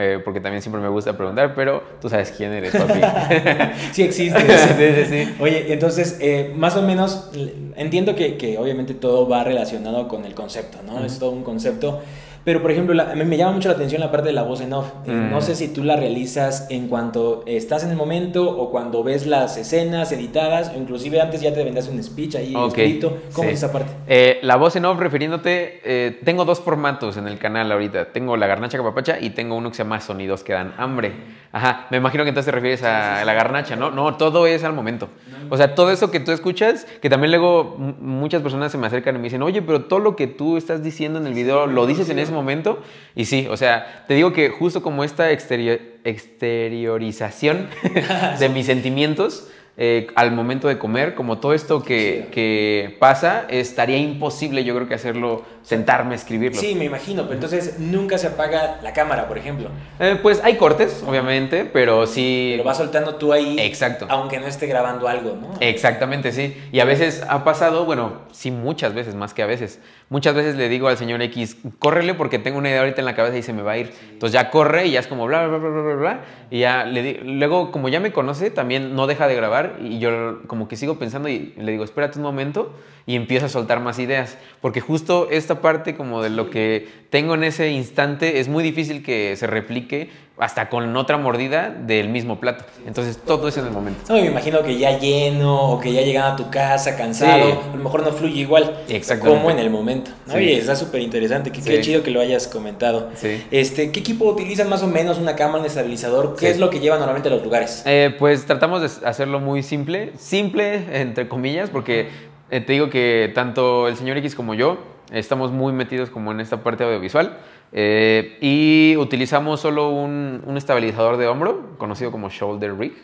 eh, 0.00 0.18
porque 0.24 0.40
también 0.40 0.62
siempre 0.62 0.80
me 0.80 0.88
gusta 0.88 1.16
preguntar, 1.16 1.54
pero 1.54 1.82
tú 2.00 2.08
sabes 2.08 2.32
quién 2.36 2.52
eres, 2.52 2.72
papi. 2.74 3.00
Sí 3.92 4.02
existe. 4.02 4.40
sí, 4.40 4.74
sí, 4.76 5.04
sí. 5.06 5.34
Oye, 5.38 5.72
entonces, 5.72 6.16
eh, 6.20 6.52
más 6.56 6.76
o 6.76 6.82
menos, 6.82 7.30
entiendo 7.76 8.14
que, 8.14 8.36
que 8.36 8.56
obviamente 8.58 8.94
todo 8.94 9.28
va 9.28 9.44
relacionado 9.44 10.08
con 10.08 10.24
el 10.24 10.34
concepto, 10.34 10.78
¿no? 10.86 11.04
Es 11.04 11.18
todo 11.18 11.30
un 11.30 11.44
concepto. 11.44 12.00
Pero, 12.44 12.62
por 12.62 12.70
ejemplo, 12.70 12.94
la- 12.94 13.12
a 13.12 13.14
mí 13.14 13.24
me 13.24 13.36
llama 13.36 13.52
mucho 13.52 13.68
la 13.68 13.74
atención 13.74 14.00
la 14.00 14.10
parte 14.10 14.28
de 14.28 14.32
la 14.32 14.42
voz 14.42 14.60
en 14.62 14.72
off. 14.72 14.86
Mm. 15.06 15.30
No 15.30 15.40
sé 15.42 15.54
si 15.54 15.68
tú 15.68 15.84
la 15.84 15.96
realizas 15.96 16.66
en 16.70 16.88
cuanto 16.88 17.42
estás 17.46 17.84
en 17.84 17.90
el 17.90 17.96
momento 17.96 18.48
o 18.48 18.70
cuando 18.70 19.02
ves 19.04 19.26
las 19.26 19.56
escenas 19.58 20.10
editadas, 20.12 20.72
o 20.74 20.78
inclusive 20.78 21.20
antes 21.20 21.40
ya 21.42 21.52
te 21.52 21.62
vendías 21.62 21.88
un 21.88 22.02
speech 22.02 22.36
ahí 22.36 22.54
Ok, 22.56 22.78
escrito. 22.78 23.18
¿Cómo 23.34 23.48
sí. 23.48 23.54
es 23.54 23.62
esa 23.62 23.72
parte? 23.72 23.90
Eh, 24.06 24.38
la 24.42 24.56
voz 24.56 24.74
en 24.76 24.84
off, 24.86 24.98
refiriéndote, 24.98 25.80
eh, 25.84 26.20
tengo 26.24 26.44
dos 26.44 26.60
formatos 26.60 27.16
en 27.18 27.26
el 27.28 27.38
canal 27.38 27.70
ahorita. 27.72 28.12
Tengo 28.12 28.36
la 28.36 28.46
garnacha 28.46 28.78
capapacha 28.78 29.18
y 29.20 29.30
tengo 29.30 29.54
uno 29.56 29.68
que 29.70 29.76
se 29.76 29.82
llama 29.82 30.00
Sonidos 30.00 30.42
que 30.42 30.54
dan 30.54 30.72
hambre. 30.78 31.12
Ajá, 31.52 31.88
me 31.90 31.96
imagino 31.96 32.22
que 32.22 32.28
entonces 32.28 32.46
te 32.46 32.52
refieres 32.52 32.82
a 32.84 33.24
la 33.24 33.34
garnacha, 33.34 33.74
¿no? 33.74 33.90
No, 33.90 34.16
todo 34.16 34.46
es 34.46 34.62
al 34.62 34.72
momento. 34.72 35.08
O 35.50 35.56
sea, 35.56 35.74
todo 35.74 35.90
eso 35.90 36.10
que 36.12 36.20
tú 36.20 36.30
escuchas, 36.30 36.86
que 37.02 37.10
también 37.10 37.32
luego 37.32 37.76
muchas 38.00 38.40
personas 38.40 38.70
se 38.70 38.78
me 38.78 38.86
acercan 38.86 39.16
y 39.16 39.18
me 39.18 39.24
dicen, 39.24 39.42
oye, 39.42 39.60
pero 39.60 39.82
todo 39.86 39.98
lo 39.98 40.14
que 40.14 40.28
tú 40.28 40.56
estás 40.56 40.82
diciendo 40.84 41.18
en 41.18 41.26
el 41.26 41.34
video, 41.34 41.66
¿lo 41.66 41.86
dices 41.86 42.08
en 42.08 42.20
ese 42.20 42.29
momento? 42.32 42.82
Y 43.14 43.24
sí, 43.24 43.46
o 43.50 43.56
sea, 43.56 44.04
te 44.06 44.14
digo 44.14 44.32
que 44.32 44.48
justo 44.50 44.82
como 44.82 45.04
esta 45.04 45.30
exterior- 45.30 45.80
exteriorización 46.04 47.68
de 48.38 48.48
mis 48.48 48.66
sentimientos, 48.66 49.48
eh, 49.76 50.08
al 50.14 50.32
momento 50.32 50.68
de 50.68 50.78
comer, 50.78 51.14
como 51.14 51.38
todo 51.38 51.54
esto 51.54 51.82
que, 51.82 52.28
que 52.32 52.96
pasa, 52.98 53.46
estaría 53.48 53.96
imposible 53.96 54.62
yo 54.64 54.74
creo 54.74 54.86
que 54.88 54.94
hacerlo, 54.94 55.44
sentarme 55.62 56.12
a 56.12 56.16
escribirlo. 56.16 56.58
Sí, 56.60 56.74
me 56.74 56.84
imagino, 56.86 57.22
pero 57.22 57.34
entonces 57.34 57.78
nunca 57.78 58.18
se 58.18 58.28
apaga 58.28 58.80
la 58.82 58.92
cámara, 58.92 59.28
por 59.28 59.38
ejemplo. 59.38 59.68
Eh, 59.98 60.18
pues 60.20 60.40
hay 60.42 60.56
cortes, 60.56 61.04
obviamente, 61.06 61.64
pero 61.64 62.06
sí... 62.06 62.54
Lo 62.56 62.64
vas 62.64 62.78
soltando 62.78 63.16
tú 63.16 63.32
ahí. 63.32 63.56
Exacto. 63.60 64.06
Aunque 64.08 64.40
no 64.40 64.46
esté 64.46 64.66
grabando 64.66 65.06
algo, 65.06 65.36
¿no? 65.40 65.50
Exactamente, 65.60 66.32
sí. 66.32 66.56
Y 66.72 66.80
a 66.80 66.84
veces 66.84 67.24
ha 67.28 67.44
pasado, 67.44 67.84
bueno, 67.84 68.22
sí, 68.32 68.50
muchas 68.50 68.94
veces, 68.94 69.14
más 69.14 69.34
que 69.34 69.42
a 69.42 69.46
veces. 69.46 69.80
Muchas 70.08 70.34
veces 70.34 70.56
le 70.56 70.68
digo 70.68 70.88
al 70.88 70.96
señor 70.96 71.22
X, 71.22 71.58
córrele 71.78 72.14
porque 72.14 72.38
tengo 72.40 72.58
una 72.58 72.68
idea 72.70 72.80
ahorita 72.80 73.00
en 73.00 73.04
la 73.04 73.14
cabeza 73.14 73.36
y 73.36 73.42
se 73.42 73.52
me 73.52 73.62
va 73.62 73.72
a 73.72 73.78
ir. 73.78 73.92
Entonces 74.10 74.32
ya 74.32 74.50
corre 74.50 74.86
y 74.86 74.92
ya 74.92 75.00
es 75.00 75.06
como 75.06 75.26
bla, 75.26 75.46
bla, 75.46 75.58
bla, 75.58 75.68
bla, 75.70 75.82
bla, 75.82 75.94
bla. 75.94 76.20
Y 76.50 76.60
ya 76.60 76.84
le 76.84 77.02
di- 77.02 77.18
luego, 77.22 77.70
como 77.70 77.88
ya 77.88 78.00
me 78.00 78.10
conoce, 78.12 78.50
también 78.50 78.96
no 78.96 79.06
deja 79.06 79.28
de 79.28 79.36
grabar 79.36 79.76
y 79.80 80.00
yo 80.00 80.42
como 80.48 80.66
que 80.66 80.74
sigo 80.76 80.98
pensando 80.98 81.28
y 81.28 81.54
le 81.56 81.70
digo, 81.70 81.84
espérate 81.84 82.18
un 82.18 82.24
momento 82.24 82.74
y 83.06 83.14
empiezo 83.14 83.46
a 83.46 83.48
soltar 83.48 83.78
más 83.80 84.00
ideas. 84.00 84.36
Porque 84.60 84.80
justo 84.80 85.28
esta 85.50 85.60
parte 85.60 85.96
como 85.96 86.22
de 86.22 86.30
lo 86.30 86.48
que 86.48 86.86
tengo 87.10 87.34
en 87.34 87.42
ese 87.42 87.70
instante 87.70 88.38
es 88.38 88.46
muy 88.46 88.62
difícil 88.62 89.02
que 89.02 89.34
se 89.36 89.48
replique 89.48 90.08
hasta 90.38 90.68
con 90.68 90.96
otra 90.96 91.16
mordida 91.16 91.70
del 91.70 92.08
mismo 92.08 92.38
plato. 92.38 92.64
Entonces 92.86 93.18
todo 93.18 93.48
es 93.48 93.56
en 93.58 93.66
el 93.66 93.72
momento. 93.72 94.00
No, 94.08 94.14
me 94.14 94.26
imagino 94.26 94.62
que 94.62 94.78
ya 94.78 94.96
lleno 94.96 95.72
o 95.72 95.80
que 95.80 95.92
ya 95.92 96.02
llegando 96.02 96.34
a 96.34 96.36
tu 96.36 96.50
casa 96.50 96.96
cansado, 96.96 97.46
Sí. 97.50 97.58
a 97.72 97.76
lo 97.76 97.82
mejor 97.82 98.04
no 98.04 98.12
fluye 98.12 98.38
igual 98.42 98.76
como 99.20 99.50
en 99.50 99.58
el 99.58 99.70
momento. 99.70 100.12
¿no? 100.28 100.34
Sí. 100.34 100.38
Oye, 100.38 100.58
está 100.58 100.76
súper 100.76 101.00
interesante, 101.00 101.50
qué, 101.50 101.60
Sí. 101.60 101.68
qué 101.68 101.80
chido 101.80 102.04
que 102.04 102.12
lo 102.12 102.20
hayas 102.20 102.46
comentado. 102.46 103.10
Este, 103.50 103.90
¿Qué 103.90 103.98
equipo 103.98 104.26
utilizan 104.26 104.68
más 104.68 104.84
o 104.84 104.86
menos 104.86 105.18
una 105.18 105.34
cámara, 105.34 105.58
un 105.58 105.66
estabilizador? 105.66 106.36
¿Qué 106.38 106.48
es 106.48 106.60
lo 106.60 106.70
que 106.70 106.78
llevan 106.78 107.00
normalmente 107.00 107.28
a 107.28 107.32
los 107.32 107.42
lugares? 107.42 107.82
Eh, 107.86 108.14
pues 108.20 108.46
tratamos 108.46 108.82
de 108.82 109.06
hacerlo 109.08 109.40
muy 109.40 109.64
simple, 109.64 110.12
simple 110.16 110.84
entre 110.92 111.26
comillas, 111.26 111.70
porque 111.70 112.08
eh, 112.52 112.60
te 112.60 112.72
digo 112.72 112.88
que 112.88 113.32
tanto 113.34 113.88
el 113.88 113.96
señor 113.96 114.16
X 114.18 114.36
como 114.36 114.54
yo 114.54 114.78
estamos 115.12 115.52
muy 115.52 115.72
metidos 115.72 116.10
como 116.10 116.32
en 116.32 116.40
esta 116.40 116.62
parte 116.62 116.84
audiovisual 116.84 117.38
eh, 117.72 118.38
y 118.40 118.96
utilizamos 118.96 119.60
solo 119.60 119.90
un, 119.90 120.42
un 120.46 120.56
estabilizador 120.56 121.16
de 121.16 121.26
hombro, 121.26 121.76
conocido 121.78 122.10
como 122.10 122.30
shoulder 122.30 122.76
rig, 122.76 122.94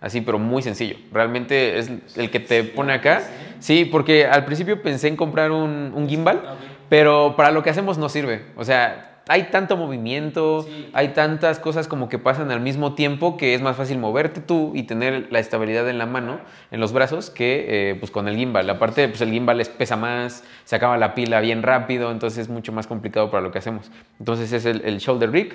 así 0.00 0.20
pero 0.20 0.38
muy 0.38 0.62
sencillo. 0.62 0.96
Realmente 1.12 1.78
es 1.78 1.90
el 2.16 2.30
que 2.30 2.40
te 2.40 2.64
pone 2.64 2.92
acá. 2.92 3.22
Sí, 3.58 3.84
porque 3.84 4.26
al 4.26 4.44
principio 4.44 4.82
pensé 4.82 5.08
en 5.08 5.16
comprar 5.16 5.50
un, 5.50 5.92
un 5.94 6.08
gimbal, 6.08 6.56
pero 6.88 7.34
para 7.36 7.50
lo 7.50 7.62
que 7.62 7.70
hacemos 7.70 7.98
no 7.98 8.08
sirve. 8.08 8.46
O 8.56 8.64
sea, 8.64 9.13
hay 9.26 9.44
tanto 9.44 9.76
movimiento, 9.76 10.66
hay 10.92 11.08
tantas 11.08 11.58
cosas 11.58 11.88
como 11.88 12.08
que 12.08 12.18
pasan 12.18 12.50
al 12.50 12.60
mismo 12.60 12.94
tiempo 12.94 13.36
que 13.36 13.54
es 13.54 13.62
más 13.62 13.76
fácil 13.76 13.98
moverte 13.98 14.40
tú 14.40 14.72
y 14.74 14.82
tener 14.82 15.28
la 15.30 15.38
estabilidad 15.38 15.88
en 15.88 15.98
la 15.98 16.06
mano, 16.06 16.40
en 16.70 16.80
los 16.80 16.92
brazos, 16.92 17.30
que 17.30 17.64
eh, 17.90 17.94
pues 17.94 18.10
con 18.10 18.28
el 18.28 18.36
gimbal. 18.36 18.68
Aparte, 18.68 19.08
pues 19.08 19.20
el 19.22 19.30
gimbal 19.30 19.60
es- 19.60 19.68
pesa 19.70 19.96
más, 19.96 20.44
se 20.64 20.76
acaba 20.76 20.98
la 20.98 21.14
pila 21.14 21.40
bien 21.40 21.62
rápido, 21.62 22.10
entonces 22.10 22.38
es 22.40 22.48
mucho 22.48 22.70
más 22.72 22.86
complicado 22.86 23.30
para 23.30 23.42
lo 23.42 23.50
que 23.50 23.58
hacemos. 23.58 23.90
Entonces 24.18 24.52
es 24.52 24.64
el, 24.66 24.82
el 24.84 24.98
shoulder 24.98 25.30
rig. 25.30 25.54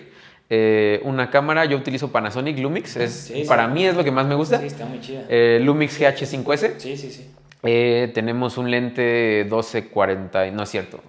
eh, 0.51 0.99
una 1.03 1.29
cámara, 1.29 1.65
yo 1.65 1.77
utilizo 1.77 2.11
Panasonic 2.11 2.57
Lumix, 2.57 2.95
es, 2.95 3.13
Sí, 3.13 3.43
sí. 3.43 3.47
para 3.47 3.67
mí 3.67 3.85
es 3.85 3.95
lo 3.95 4.03
que 4.03 4.09
más 4.11 4.25
me 4.25 4.33
gusta. 4.33 4.59
Sí, 4.59 4.65
está 4.65 4.85
muy 4.87 4.99
chida. 4.99 5.25
Eh, 5.29 5.59
Lumix 5.61 5.99
GH5S. 6.01 6.73
sí, 6.79 6.97
sí, 6.97 7.11
sí. 7.11 7.29
Eh, 7.61 8.09
tenemos 8.15 8.57
un 8.57 8.71
lente 8.71 9.43
1240, 9.43 10.49
no 10.51 10.63
es 10.63 10.69
cierto, 10.69 11.01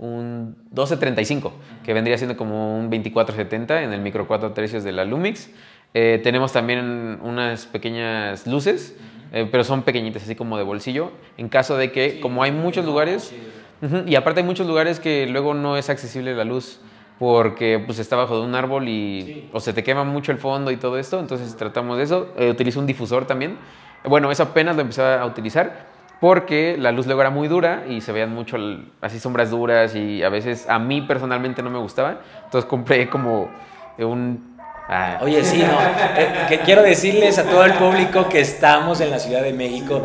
un 0.00 0.56
1235, 0.70 1.52
que 1.84 1.92
vendría 1.92 2.16
siendo 2.16 2.36
como 2.36 2.78
un 2.78 2.90
2470 2.90 3.82
en 3.82 3.92
el 3.92 4.00
micro 4.00 4.26
4 4.26 4.52
tercios 4.52 4.82
de 4.82 4.92
la 4.92 5.04
Lumix. 5.04 5.50
Eh, 5.92 6.20
tenemos 6.24 6.52
también 6.52 7.18
unas 7.22 7.66
pequeñas 7.66 8.46
luces, 8.46 8.96
eh, 9.32 9.46
pero 9.50 9.62
son 9.62 9.82
pequeñitas, 9.82 10.22
así 10.22 10.34
como 10.34 10.56
de 10.56 10.64
bolsillo, 10.64 11.12
en 11.36 11.48
caso 11.48 11.76
de 11.76 11.92
que, 11.92 12.18
como 12.20 12.42
hay 12.42 12.50
muchos 12.50 12.84
lugares, 12.84 13.32
y 14.06 14.14
aparte 14.14 14.40
hay 14.40 14.46
muchos 14.46 14.66
lugares 14.66 15.00
que 15.00 15.26
luego 15.26 15.54
no 15.54 15.76
es 15.76 15.88
accesible 15.88 16.34
la 16.34 16.44
luz 16.44 16.80
porque 17.18 17.82
pues 17.84 17.98
está 17.98 18.16
bajo 18.16 18.38
de 18.38 18.46
un 18.46 18.54
árbol 18.54 18.88
y 18.88 19.48
o 19.52 19.60
se 19.60 19.74
te 19.74 19.82
quema 19.82 20.04
mucho 20.04 20.32
el 20.32 20.38
fondo 20.38 20.70
y 20.70 20.76
todo 20.76 20.98
esto, 20.98 21.20
entonces 21.20 21.54
tratamos 21.56 21.98
de 21.98 22.04
eso. 22.04 22.28
Eh, 22.38 22.50
utilizo 22.50 22.80
un 22.80 22.86
difusor 22.86 23.26
también. 23.26 23.58
Bueno, 24.04 24.30
eso 24.30 24.42
apenas 24.42 24.74
lo 24.76 24.82
empecé 24.82 25.02
a 25.02 25.26
utilizar 25.26 25.89
porque 26.20 26.76
la 26.78 26.92
luz 26.92 27.06
luego 27.06 27.22
era 27.22 27.30
muy 27.30 27.48
dura 27.48 27.86
y 27.88 28.02
se 28.02 28.12
veían 28.12 28.32
mucho 28.32 28.58
así 29.00 29.18
sombras 29.18 29.50
duras 29.50 29.96
y 29.96 30.22
a 30.22 30.28
veces 30.28 30.68
a 30.68 30.78
mí 30.78 31.00
personalmente 31.00 31.62
no 31.62 31.70
me 31.70 31.78
gustaba. 31.78 32.20
Entonces 32.44 32.68
compré 32.68 33.08
como 33.08 33.48
un... 33.98 34.59
ah, 34.90 35.18
Oye, 35.22 35.44
sí, 35.44 35.58
no. 35.58 35.80
eh, 36.20 36.46
que 36.48 36.58
quiero 36.58 36.82
decirles 36.82 37.38
a 37.38 37.44
todo 37.44 37.64
el 37.64 37.72
público 37.74 38.28
que 38.28 38.40
estamos 38.40 39.00
en 39.00 39.10
la 39.10 39.18
Ciudad 39.18 39.42
de 39.42 39.52
México. 39.52 40.02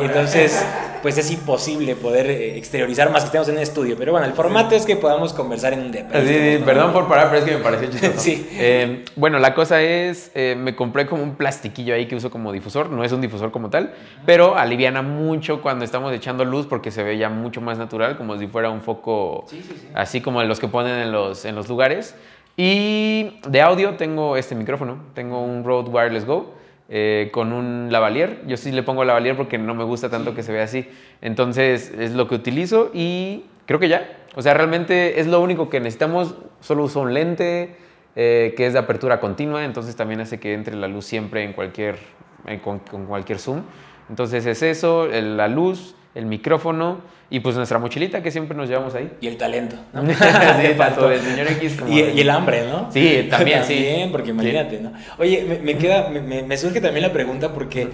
Y 0.00 0.04
entonces, 0.04 0.62
pues 1.02 1.16
es 1.18 1.30
imposible 1.30 1.96
poder 1.96 2.26
eh, 2.26 2.56
exteriorizar 2.58 3.10
más 3.10 3.22
que 3.22 3.26
estemos 3.26 3.48
en 3.48 3.56
un 3.56 3.62
estudio. 3.62 3.96
Pero 3.98 4.12
bueno, 4.12 4.26
el 4.26 4.32
formato 4.32 4.74
es 4.74 4.84
que 4.84 4.96
podamos 4.96 5.32
conversar 5.32 5.72
en 5.72 5.80
un 5.80 5.92
depa. 5.92 6.20
Sí, 6.20 6.60
perdón 6.64 6.92
por 6.92 7.08
parar, 7.08 7.28
pero 7.30 7.38
es 7.38 7.44
que 7.44 7.56
me 7.56 7.62
pareció 7.62 7.90
chistoso. 7.90 8.18
sí. 8.18 8.48
Eh, 8.52 9.04
bueno, 9.16 9.38
la 9.38 9.54
cosa 9.54 9.82
es, 9.82 10.30
eh, 10.34 10.56
me 10.58 10.76
compré 10.76 11.06
como 11.06 11.22
un 11.22 11.36
plastiquillo 11.36 11.94
ahí 11.94 12.06
que 12.06 12.16
uso 12.16 12.30
como 12.30 12.52
difusor. 12.52 12.90
No 12.90 13.04
es 13.04 13.12
un 13.12 13.20
difusor 13.20 13.50
como 13.50 13.70
tal, 13.70 13.94
pero 14.26 14.56
aliviana 14.56 15.02
mucho 15.02 15.62
cuando 15.62 15.84
estamos 15.84 16.12
echando 16.12 16.44
luz 16.44 16.66
porque 16.66 16.90
se 16.90 17.02
ve 17.02 17.16
ya 17.16 17.28
mucho 17.28 17.60
más 17.60 17.78
natural, 17.78 18.16
como 18.16 18.36
si 18.38 18.46
fuera 18.46 18.70
un 18.70 18.80
foco 18.80 19.46
así 19.94 20.20
como 20.20 20.42
los 20.42 20.60
que 20.60 20.68
ponen 20.68 20.98
en 20.98 21.12
los, 21.12 21.44
en 21.44 21.54
los 21.54 21.68
lugares. 21.68 22.14
Y 22.62 23.40
de 23.48 23.62
audio 23.62 23.94
tengo 23.94 24.36
este 24.36 24.54
micrófono, 24.54 24.98
tengo 25.14 25.42
un 25.42 25.64
Rode 25.64 25.88
Wireless 25.88 26.26
Go. 26.26 26.60
Eh, 26.92 27.30
con 27.32 27.52
un 27.52 27.86
lavalier. 27.90 28.42
Yo 28.48 28.56
sí 28.56 28.72
le 28.72 28.82
pongo 28.82 29.04
lavalier 29.04 29.36
porque 29.36 29.56
no 29.56 29.74
me 29.74 29.84
gusta 29.84 30.10
tanto 30.10 30.34
que 30.34 30.42
se 30.42 30.52
vea 30.52 30.64
así. 30.64 30.86
Entonces 31.22 31.90
es 31.96 32.12
lo 32.14 32.26
que 32.26 32.34
utilizo 32.34 32.90
y 32.92 33.44
creo 33.64 33.78
que 33.78 33.88
ya. 33.88 34.10
O 34.34 34.42
sea, 34.42 34.54
realmente 34.54 35.20
es 35.20 35.28
lo 35.28 35.40
único 35.40 35.70
que 35.70 35.78
necesitamos. 35.78 36.34
Solo 36.60 36.82
uso 36.82 37.00
un 37.00 37.14
lente 37.14 37.76
eh, 38.16 38.54
que 38.56 38.66
es 38.66 38.72
de 38.72 38.80
apertura 38.80 39.20
continua, 39.20 39.64
entonces 39.64 39.94
también 39.94 40.20
hace 40.20 40.40
que 40.40 40.52
entre 40.52 40.74
la 40.74 40.88
luz 40.88 41.06
siempre 41.06 41.44
en 41.44 41.52
cualquier, 41.52 41.96
con, 42.62 42.80
cualquier 43.06 43.38
zoom. 43.38 43.62
Entonces 44.08 44.44
es 44.44 44.62
eso, 44.62 45.06
la 45.06 45.46
luz, 45.46 45.94
el 46.14 46.26
micrófono 46.26 46.98
y 47.30 47.40
pues 47.40 47.54
nuestra 47.54 47.78
mochilita 47.78 48.22
que 48.22 48.30
siempre 48.30 48.56
nos 48.56 48.68
llevamos 48.68 48.94
ahí. 48.94 49.10
Y 49.20 49.28
el 49.28 49.36
talento, 49.36 49.76
¿no? 49.92 50.04
sí, 50.08 50.14
tanto 50.76 51.10
el 51.10 51.20
señor 51.20 51.46
X 51.52 51.76
como... 51.78 51.92
Y, 51.92 52.00
y, 52.00 52.20
el 52.20 52.30
hambre, 52.30 52.66
¿no? 52.68 52.90
Sí, 52.92 53.28
también, 53.30 53.62
sí. 53.64 53.74
También, 53.74 54.10
porque 54.10 54.30
imagínate, 54.30 54.80
¿no? 54.80 54.92
Oye, 55.18 55.44
me, 55.48 55.58
me 55.58 55.78
queda, 55.78 56.08
me, 56.08 56.42
me, 56.42 56.56
surge 56.56 56.80
también 56.80 57.06
la 57.06 57.12
pregunta 57.12 57.52
porque 57.52 57.88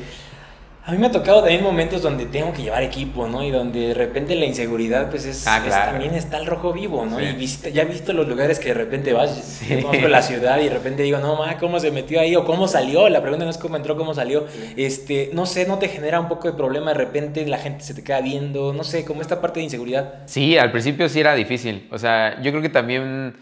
a 0.87 0.93
mí 0.93 0.99
me 0.99 1.09
ha 1.09 1.11
tocado 1.11 1.41
también 1.41 1.65
momentos 1.65 2.01
donde 2.01 2.27
tengo 2.27 2.53
que 2.53 2.63
llevar 2.63 2.85
equipo, 2.85 3.27
¿no? 3.27 3.43
Y 3.43 3.51
donde 3.51 3.89
de 3.89 3.95
repente 3.95 4.37
la 4.37 4.45
inseguridad, 4.45 5.11
pues 5.11 5.27
es, 5.27 5.45
ah, 5.49 5.61
también 5.69 6.15
está 6.15 6.39
el 6.39 6.47
rojo 6.47 6.73
vivo, 6.73 7.05
¿no? 7.05 7.21
Y 7.21 7.45
ya 7.73 7.83
he 7.83 7.87
visto 7.87 8.13
los 8.13 8.29
lugares 8.29 8.61
que 8.61 8.69
de 8.69 8.75
repente 8.75 9.13
vas, 9.13 9.33
sí. 9.33 9.83
conozco 9.83 10.07
la 10.07 10.23
ciudad 10.23 10.61
y 10.61 10.69
de 10.69 10.71
repente 10.71 11.03
digo, 11.03 11.19
no, 11.19 11.35
ma, 11.35 11.59
¿cómo 11.59 11.81
se 11.81 11.91
metió 11.91 12.21
ahí? 12.21 12.37
O 12.37 12.45
cómo 12.45 12.69
salió. 12.69 13.09
La 13.09 13.21
pregunta 13.21 13.45
no 13.45 13.51
es 13.51 13.59
cómo 13.59 13.75
entró, 13.75 13.97
cómo 13.97 14.15
salió. 14.15 14.47
Este, 14.77 15.31
no 15.33 15.45
sé, 15.45 15.67
¿no 15.67 15.81
te 15.81 15.89
genera 15.89 16.21
un 16.21 16.29
poco 16.29 16.49
de 16.49 16.57
problema 16.57 16.93
de 16.93 16.99
repente 16.99 17.45
la 17.47 17.59
gente 17.59 17.83
se 17.83 17.93
te 17.93 18.05
queda 18.05 18.21
viendo? 18.21 18.73
No 18.73 18.85
sé, 18.85 19.05
como 19.05 19.23
esta 19.23 19.41
parte 19.41 19.59
de 19.59 19.65
inseguridad. 19.65 20.23
Sí, 20.27 20.57
al 20.57 20.71
principio 20.71 21.09
sí 21.09 21.19
era 21.19 21.35
difícil. 21.35 21.89
O 21.91 21.99
sea, 21.99 22.41
yo 22.43 22.53
creo 22.53 22.63
que 22.63 22.69
también 22.69 23.35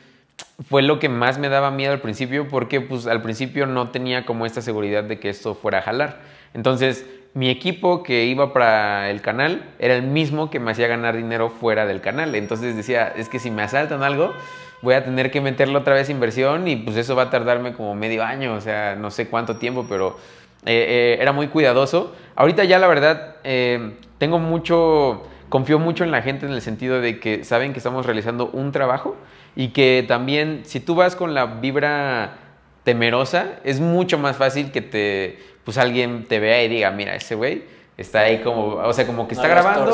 fue 0.66 0.80
lo 0.80 0.98
que 0.98 1.11
más 1.11 1.37
me 1.37 1.50
daba 1.50 1.70
miedo 1.70 1.92
al 1.92 2.00
principio 2.00 2.48
porque 2.48 2.80
pues 2.80 3.07
al 3.07 3.20
principio 3.20 3.66
no 3.66 3.90
tenía 3.90 4.24
como 4.24 4.46
esta 4.46 4.62
seguridad 4.62 5.04
de 5.04 5.20
que 5.20 5.28
esto 5.28 5.54
fuera 5.54 5.80
a 5.80 5.83
jalar. 5.83 6.20
Entonces, 6.54 7.04
mi 7.34 7.50
equipo 7.50 8.04
que 8.04 8.24
iba 8.26 8.52
para 8.52 9.10
el 9.10 9.20
canal 9.20 9.68
era 9.80 9.94
el 9.94 10.04
mismo 10.04 10.50
que 10.50 10.60
me 10.60 10.70
hacía 10.70 10.86
ganar 10.86 11.16
dinero 11.16 11.50
fuera 11.50 11.84
del 11.84 12.00
canal. 12.00 12.34
Entonces 12.36 12.76
decía, 12.76 13.12
es 13.16 13.28
que 13.28 13.40
si 13.40 13.50
me 13.50 13.62
asaltan 13.62 14.04
algo, 14.04 14.32
voy 14.82 14.94
a 14.94 15.04
tener 15.04 15.32
que 15.32 15.40
meterle 15.40 15.76
otra 15.76 15.94
vez 15.94 16.08
inversión 16.10 16.68
y 16.68 16.76
pues 16.76 16.96
eso 16.96 17.16
va 17.16 17.24
a 17.24 17.30
tardarme 17.30 17.72
como 17.72 17.94
medio 17.96 18.22
año, 18.22 18.54
o 18.54 18.60
sea, 18.60 18.94
no 18.94 19.10
sé 19.10 19.26
cuánto 19.26 19.56
tiempo, 19.56 19.84
pero 19.88 20.16
eh, 20.64 21.16
eh, 21.16 21.18
era 21.20 21.32
muy 21.32 21.48
cuidadoso. 21.48 22.14
Ahorita 22.36 22.62
ya 22.62 22.78
la 22.78 22.86
verdad, 22.86 23.36
eh, 23.42 23.94
tengo 24.18 24.38
mucho, 24.38 25.24
confío 25.48 25.80
mucho 25.80 26.04
en 26.04 26.12
la 26.12 26.22
gente 26.22 26.46
en 26.46 26.52
el 26.52 26.62
sentido 26.62 27.00
de 27.00 27.18
que 27.18 27.42
saben 27.42 27.72
que 27.72 27.78
estamos 27.78 28.06
realizando 28.06 28.48
un 28.50 28.70
trabajo 28.70 29.16
y 29.56 29.68
que 29.68 30.04
también 30.06 30.60
si 30.64 30.78
tú 30.78 30.94
vas 30.94 31.16
con 31.16 31.34
la 31.34 31.46
vibra 31.46 32.36
temerosa, 32.84 33.58
es 33.64 33.80
mucho 33.80 34.18
más 34.18 34.36
fácil 34.36 34.70
que 34.70 34.82
te 34.82 35.38
pues 35.64 35.79
alguien 35.79 36.24
te 36.24 36.38
vea 36.38 36.62
y 36.62 36.68
diga, 36.68 36.90
mira, 36.90 37.14
ese 37.14 37.35
güey 37.35 37.62
está 37.96 38.20
ahí 38.20 38.38
como, 38.38 38.74
o 38.74 38.92
sea, 38.92 39.07
como 39.07 39.29
que 39.29 39.35
está 39.35 39.48
grabando. 39.48 39.92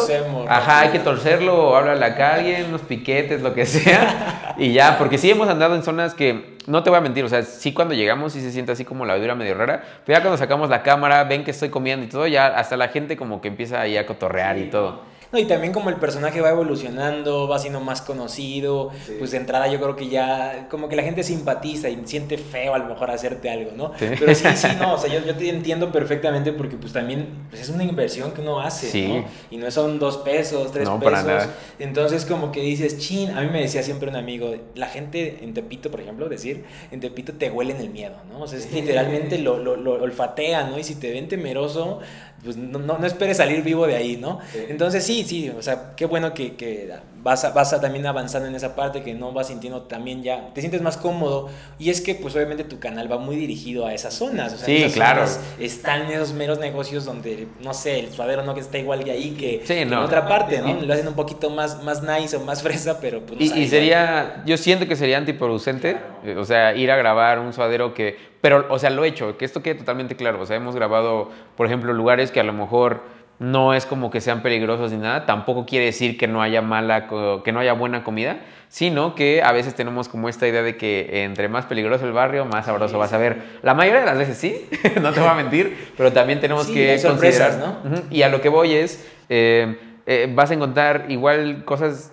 Ajá, 0.48 0.80
hay 0.80 0.88
que 0.90 0.98
torcerlo 0.98 1.70
o 1.70 1.76
háblale 1.76 2.04
acá 2.04 2.30
a 2.30 2.34
alguien, 2.36 2.66
unos 2.66 2.80
piquetes, 2.82 3.42
lo 3.42 3.54
que 3.54 3.66
sea. 3.66 4.54
y 4.58 4.72
ya, 4.72 4.98
porque 4.98 5.18
sí 5.18 5.30
hemos 5.30 5.48
andado 5.48 5.74
en 5.74 5.82
zonas 5.82 6.14
que, 6.14 6.58
no 6.66 6.82
te 6.82 6.90
voy 6.90 6.98
a 6.98 7.02
mentir, 7.02 7.24
o 7.24 7.28
sea, 7.28 7.42
sí 7.42 7.72
cuando 7.72 7.94
llegamos 7.94 8.32
sí 8.32 8.40
se 8.40 8.52
siente 8.52 8.72
así 8.72 8.84
como 8.84 9.04
la 9.04 9.16
vibra 9.16 9.34
medio 9.34 9.54
rara, 9.54 9.82
pero 10.04 10.18
ya 10.18 10.22
cuando 10.22 10.38
sacamos 10.38 10.70
la 10.70 10.82
cámara, 10.82 11.24
ven 11.24 11.44
que 11.44 11.50
estoy 11.50 11.68
comiendo 11.68 12.06
y 12.06 12.08
todo, 12.08 12.26
ya 12.26 12.46
hasta 12.46 12.76
la 12.76 12.88
gente 12.88 13.16
como 13.16 13.40
que 13.40 13.48
empieza 13.48 13.80
ahí 13.80 13.96
a 13.96 14.06
cotorrear 14.06 14.58
y 14.58 14.70
todo. 14.70 15.02
No, 15.32 15.38
y 15.38 15.44
también 15.44 15.72
como 15.72 15.90
el 15.90 15.96
personaje 15.96 16.40
va 16.40 16.50
evolucionando, 16.50 17.46
va 17.46 17.58
siendo 17.58 17.80
más 17.80 18.02
conocido, 18.02 18.90
pues 19.18 19.30
de 19.30 19.36
entrada 19.36 19.68
yo 19.68 19.80
creo 19.80 19.94
que 19.94 20.08
ya 20.08 20.66
como 20.68 20.88
que 20.88 20.96
la 20.96 21.04
gente 21.04 21.22
simpatiza 21.22 21.88
y 21.88 22.00
siente 22.04 22.36
feo 22.36 22.74
a 22.74 22.78
lo 22.78 22.86
mejor 22.86 23.12
hacerte 23.12 23.48
algo, 23.48 23.70
¿no? 23.76 23.92
Pero 23.98 24.34
sí, 24.34 24.48
sí, 24.56 24.68
no, 24.80 24.94
o 24.94 24.98
sea, 24.98 25.08
yo, 25.08 25.24
yo 25.24 25.36
te 25.36 25.48
entiendo 25.48 25.92
perfectamente 25.92 26.52
porque 26.52 26.76
pues 26.76 26.92
también 26.92 27.28
pues, 27.48 27.62
es 27.62 27.68
una 27.68 27.84
inversión 27.84 28.32
que 28.32 28.40
uno 28.40 28.60
hace, 28.60 29.08
¿no? 29.08 29.24
Y 29.50 29.56
no 29.56 29.70
son 29.70 30.00
dos 30.00 30.18
pesos, 30.18 30.72
tres 30.72 30.88
pesos. 30.88 31.48
Entonces 31.78 32.26
como 32.26 32.50
que 32.50 32.60
dices, 32.60 32.98
chin, 32.98 33.30
a 33.30 33.42
mí 33.42 33.48
me 33.52 33.60
decía 33.60 33.84
siempre 33.84 34.08
un 34.08 34.16
amigo, 34.16 34.52
la 34.74 34.86
gente 34.86 35.38
en 35.42 35.54
Tepito, 35.54 35.92
por 35.92 36.00
ejemplo, 36.00 36.28
decir, 36.28 36.64
en 36.90 36.98
Tepito 36.98 37.34
te 37.34 37.50
huelen 37.50 37.76
el 37.76 37.90
miedo, 37.90 38.16
¿no? 38.28 38.40
O 38.40 38.48
sea, 38.48 38.58
es 38.58 38.72
literalmente 38.72 39.38
lo, 39.38 39.58
lo, 39.58 39.76
lo 39.76 39.92
olfatea, 40.02 40.64
¿no? 40.64 40.78
Y 40.78 40.82
si 40.82 40.96
te 40.96 41.12
ven 41.12 41.28
temeroso, 41.28 42.00
pues 42.42 42.56
no, 42.56 42.78
no, 42.78 43.06
esperes 43.06 43.36
salir 43.36 43.62
vivo 43.62 43.86
de 43.86 43.96
ahí, 43.96 44.16
¿no? 44.16 44.38
Entonces 44.68 45.04
sí, 45.04 45.24
sí, 45.24 45.50
o 45.50 45.62
sea, 45.62 45.92
qué 45.94 46.06
bueno 46.06 46.32
que, 46.32 46.56
que 46.56 46.90
vas, 47.22 47.44
a, 47.44 47.50
vas 47.50 47.72
a 47.72 47.80
también 47.80 48.06
avanzando 48.06 48.48
en 48.48 48.54
esa 48.54 48.74
parte, 48.74 49.02
que 49.02 49.12
no 49.14 49.32
vas 49.32 49.48
sintiendo 49.48 49.82
también 49.82 50.22
ya, 50.22 50.52
te 50.54 50.60
sientes 50.60 50.80
más 50.80 50.96
cómodo. 50.96 51.50
Y 51.78 51.90
es 51.90 52.00
que 52.00 52.14
pues 52.14 52.34
obviamente 52.34 52.64
tu 52.64 52.78
canal 52.78 53.10
va 53.10 53.18
muy 53.18 53.36
dirigido 53.36 53.86
a 53.86 53.92
esas 53.92 54.14
zonas. 54.14 54.54
O 54.54 54.56
sea, 54.56 54.66
sí, 54.66 54.84
claro. 54.92 55.24
están 55.58 56.10
esos 56.10 56.32
meros 56.32 56.58
negocios 56.58 57.04
donde, 57.04 57.46
no 57.62 57.74
sé, 57.74 58.00
el 58.00 58.10
suadero 58.10 58.42
no 58.42 58.54
que 58.54 58.60
está 58.60 58.78
igual 58.78 59.04
de 59.04 59.10
ahí 59.10 59.30
que, 59.32 59.62
en 59.68 59.92
otra 59.92 60.26
parte, 60.26 60.60
¿no? 60.60 60.80
Lo 60.80 60.94
hacen 60.94 61.08
un 61.08 61.14
poquito 61.14 61.50
más, 61.50 61.82
más 61.82 62.02
nice 62.02 62.36
o 62.36 62.40
más 62.40 62.62
fresa, 62.62 63.00
pero 63.00 63.20
pues... 63.20 63.40
y, 63.40 63.68
sería, 63.68 64.42
yo 64.46 64.56
siento 64.56 64.88
que 64.88 64.96
sería 64.96 65.18
antiproducente, 65.18 65.98
o 66.36 66.44
sea, 66.44 66.74
ir 66.74 66.90
a 66.90 66.96
grabar 66.96 67.38
un 67.38 67.52
suadero 67.52 67.92
que 67.92 68.29
pero, 68.40 68.66
o 68.70 68.78
sea, 68.78 68.90
lo 68.90 69.04
he 69.04 69.08
hecho, 69.08 69.36
que 69.36 69.44
esto 69.44 69.62
quede 69.62 69.74
totalmente 69.76 70.16
claro. 70.16 70.40
O 70.40 70.46
sea, 70.46 70.56
hemos 70.56 70.74
grabado, 70.74 71.30
por 71.56 71.66
ejemplo, 71.66 71.92
lugares 71.92 72.30
que 72.30 72.40
a 72.40 72.44
lo 72.44 72.52
mejor 72.52 73.02
no 73.38 73.72
es 73.72 73.86
como 73.86 74.10
que 74.10 74.20
sean 74.20 74.42
peligrosos 74.42 74.92
ni 74.92 74.98
nada. 74.98 75.26
Tampoco 75.26 75.66
quiere 75.66 75.86
decir 75.86 76.18
que 76.18 76.28
no 76.28 76.42
haya 76.42 76.60
mala, 76.62 77.08
que 77.42 77.52
no 77.52 77.60
haya 77.60 77.72
buena 77.72 78.04
comida, 78.04 78.40
sino 78.68 79.14
que 79.14 79.42
a 79.42 79.50
veces 79.52 79.74
tenemos 79.74 80.08
como 80.08 80.28
esta 80.28 80.46
idea 80.46 80.62
de 80.62 80.76
que 80.76 81.24
entre 81.24 81.48
más 81.48 81.64
peligroso 81.64 82.06
el 82.06 82.12
barrio, 82.12 82.44
más 82.44 82.66
sabroso 82.66 82.98
vas 82.98 83.12
a 83.14 83.18
ver. 83.18 83.42
La 83.62 83.74
mayoría 83.74 84.00
de 84.00 84.06
las 84.06 84.18
veces 84.18 84.36
sí, 84.36 84.68
no 85.00 85.12
te 85.12 85.20
voy 85.20 85.28
a 85.30 85.34
mentir, 85.34 85.92
pero 85.96 86.12
también 86.12 86.40
tenemos 86.40 86.66
que 86.66 87.00
considerar. 87.02 87.56
¿no? 87.58 88.02
Y 88.10 88.22
a 88.22 88.28
lo 88.28 88.42
que 88.42 88.50
voy 88.50 88.74
es, 88.74 89.08
eh, 89.30 89.78
eh, 90.06 90.30
vas 90.34 90.50
a 90.50 90.54
encontrar 90.54 91.06
igual 91.08 91.64
cosas, 91.64 92.12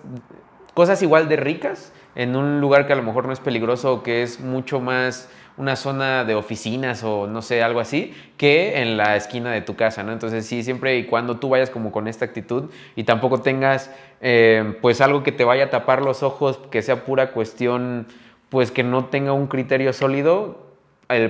cosas 0.72 1.02
igual 1.02 1.28
de 1.28 1.36
ricas 1.36 1.92
en 2.14 2.36
un 2.36 2.60
lugar 2.60 2.86
que 2.86 2.94
a 2.94 2.96
lo 2.96 3.02
mejor 3.02 3.26
no 3.26 3.32
es 3.32 3.40
peligroso 3.40 4.02
que 4.02 4.22
es 4.22 4.40
mucho 4.40 4.80
más 4.80 5.28
una 5.58 5.76
zona 5.76 6.24
de 6.24 6.34
oficinas 6.34 7.02
o 7.04 7.26
no 7.26 7.42
sé, 7.42 7.62
algo 7.62 7.80
así, 7.80 8.14
que 8.36 8.80
en 8.80 8.96
la 8.96 9.16
esquina 9.16 9.50
de 9.52 9.60
tu 9.60 9.76
casa, 9.76 10.02
¿no? 10.02 10.12
Entonces 10.12 10.46
sí, 10.46 10.62
siempre 10.62 10.96
y 10.98 11.04
cuando 11.04 11.38
tú 11.38 11.48
vayas 11.48 11.70
como 11.70 11.92
con 11.92 12.08
esta 12.08 12.24
actitud 12.24 12.70
y 12.96 13.04
tampoco 13.04 13.40
tengas 13.40 13.90
eh, 14.20 14.78
pues 14.80 15.00
algo 15.00 15.22
que 15.22 15.32
te 15.32 15.44
vaya 15.44 15.64
a 15.64 15.70
tapar 15.70 16.02
los 16.02 16.22
ojos, 16.22 16.58
que 16.70 16.82
sea 16.82 17.04
pura 17.04 17.32
cuestión, 17.32 18.06
pues 18.48 18.70
que 18.70 18.82
no 18.82 19.06
tenga 19.06 19.32
un 19.32 19.46
criterio 19.48 19.92
sólido 19.92 20.68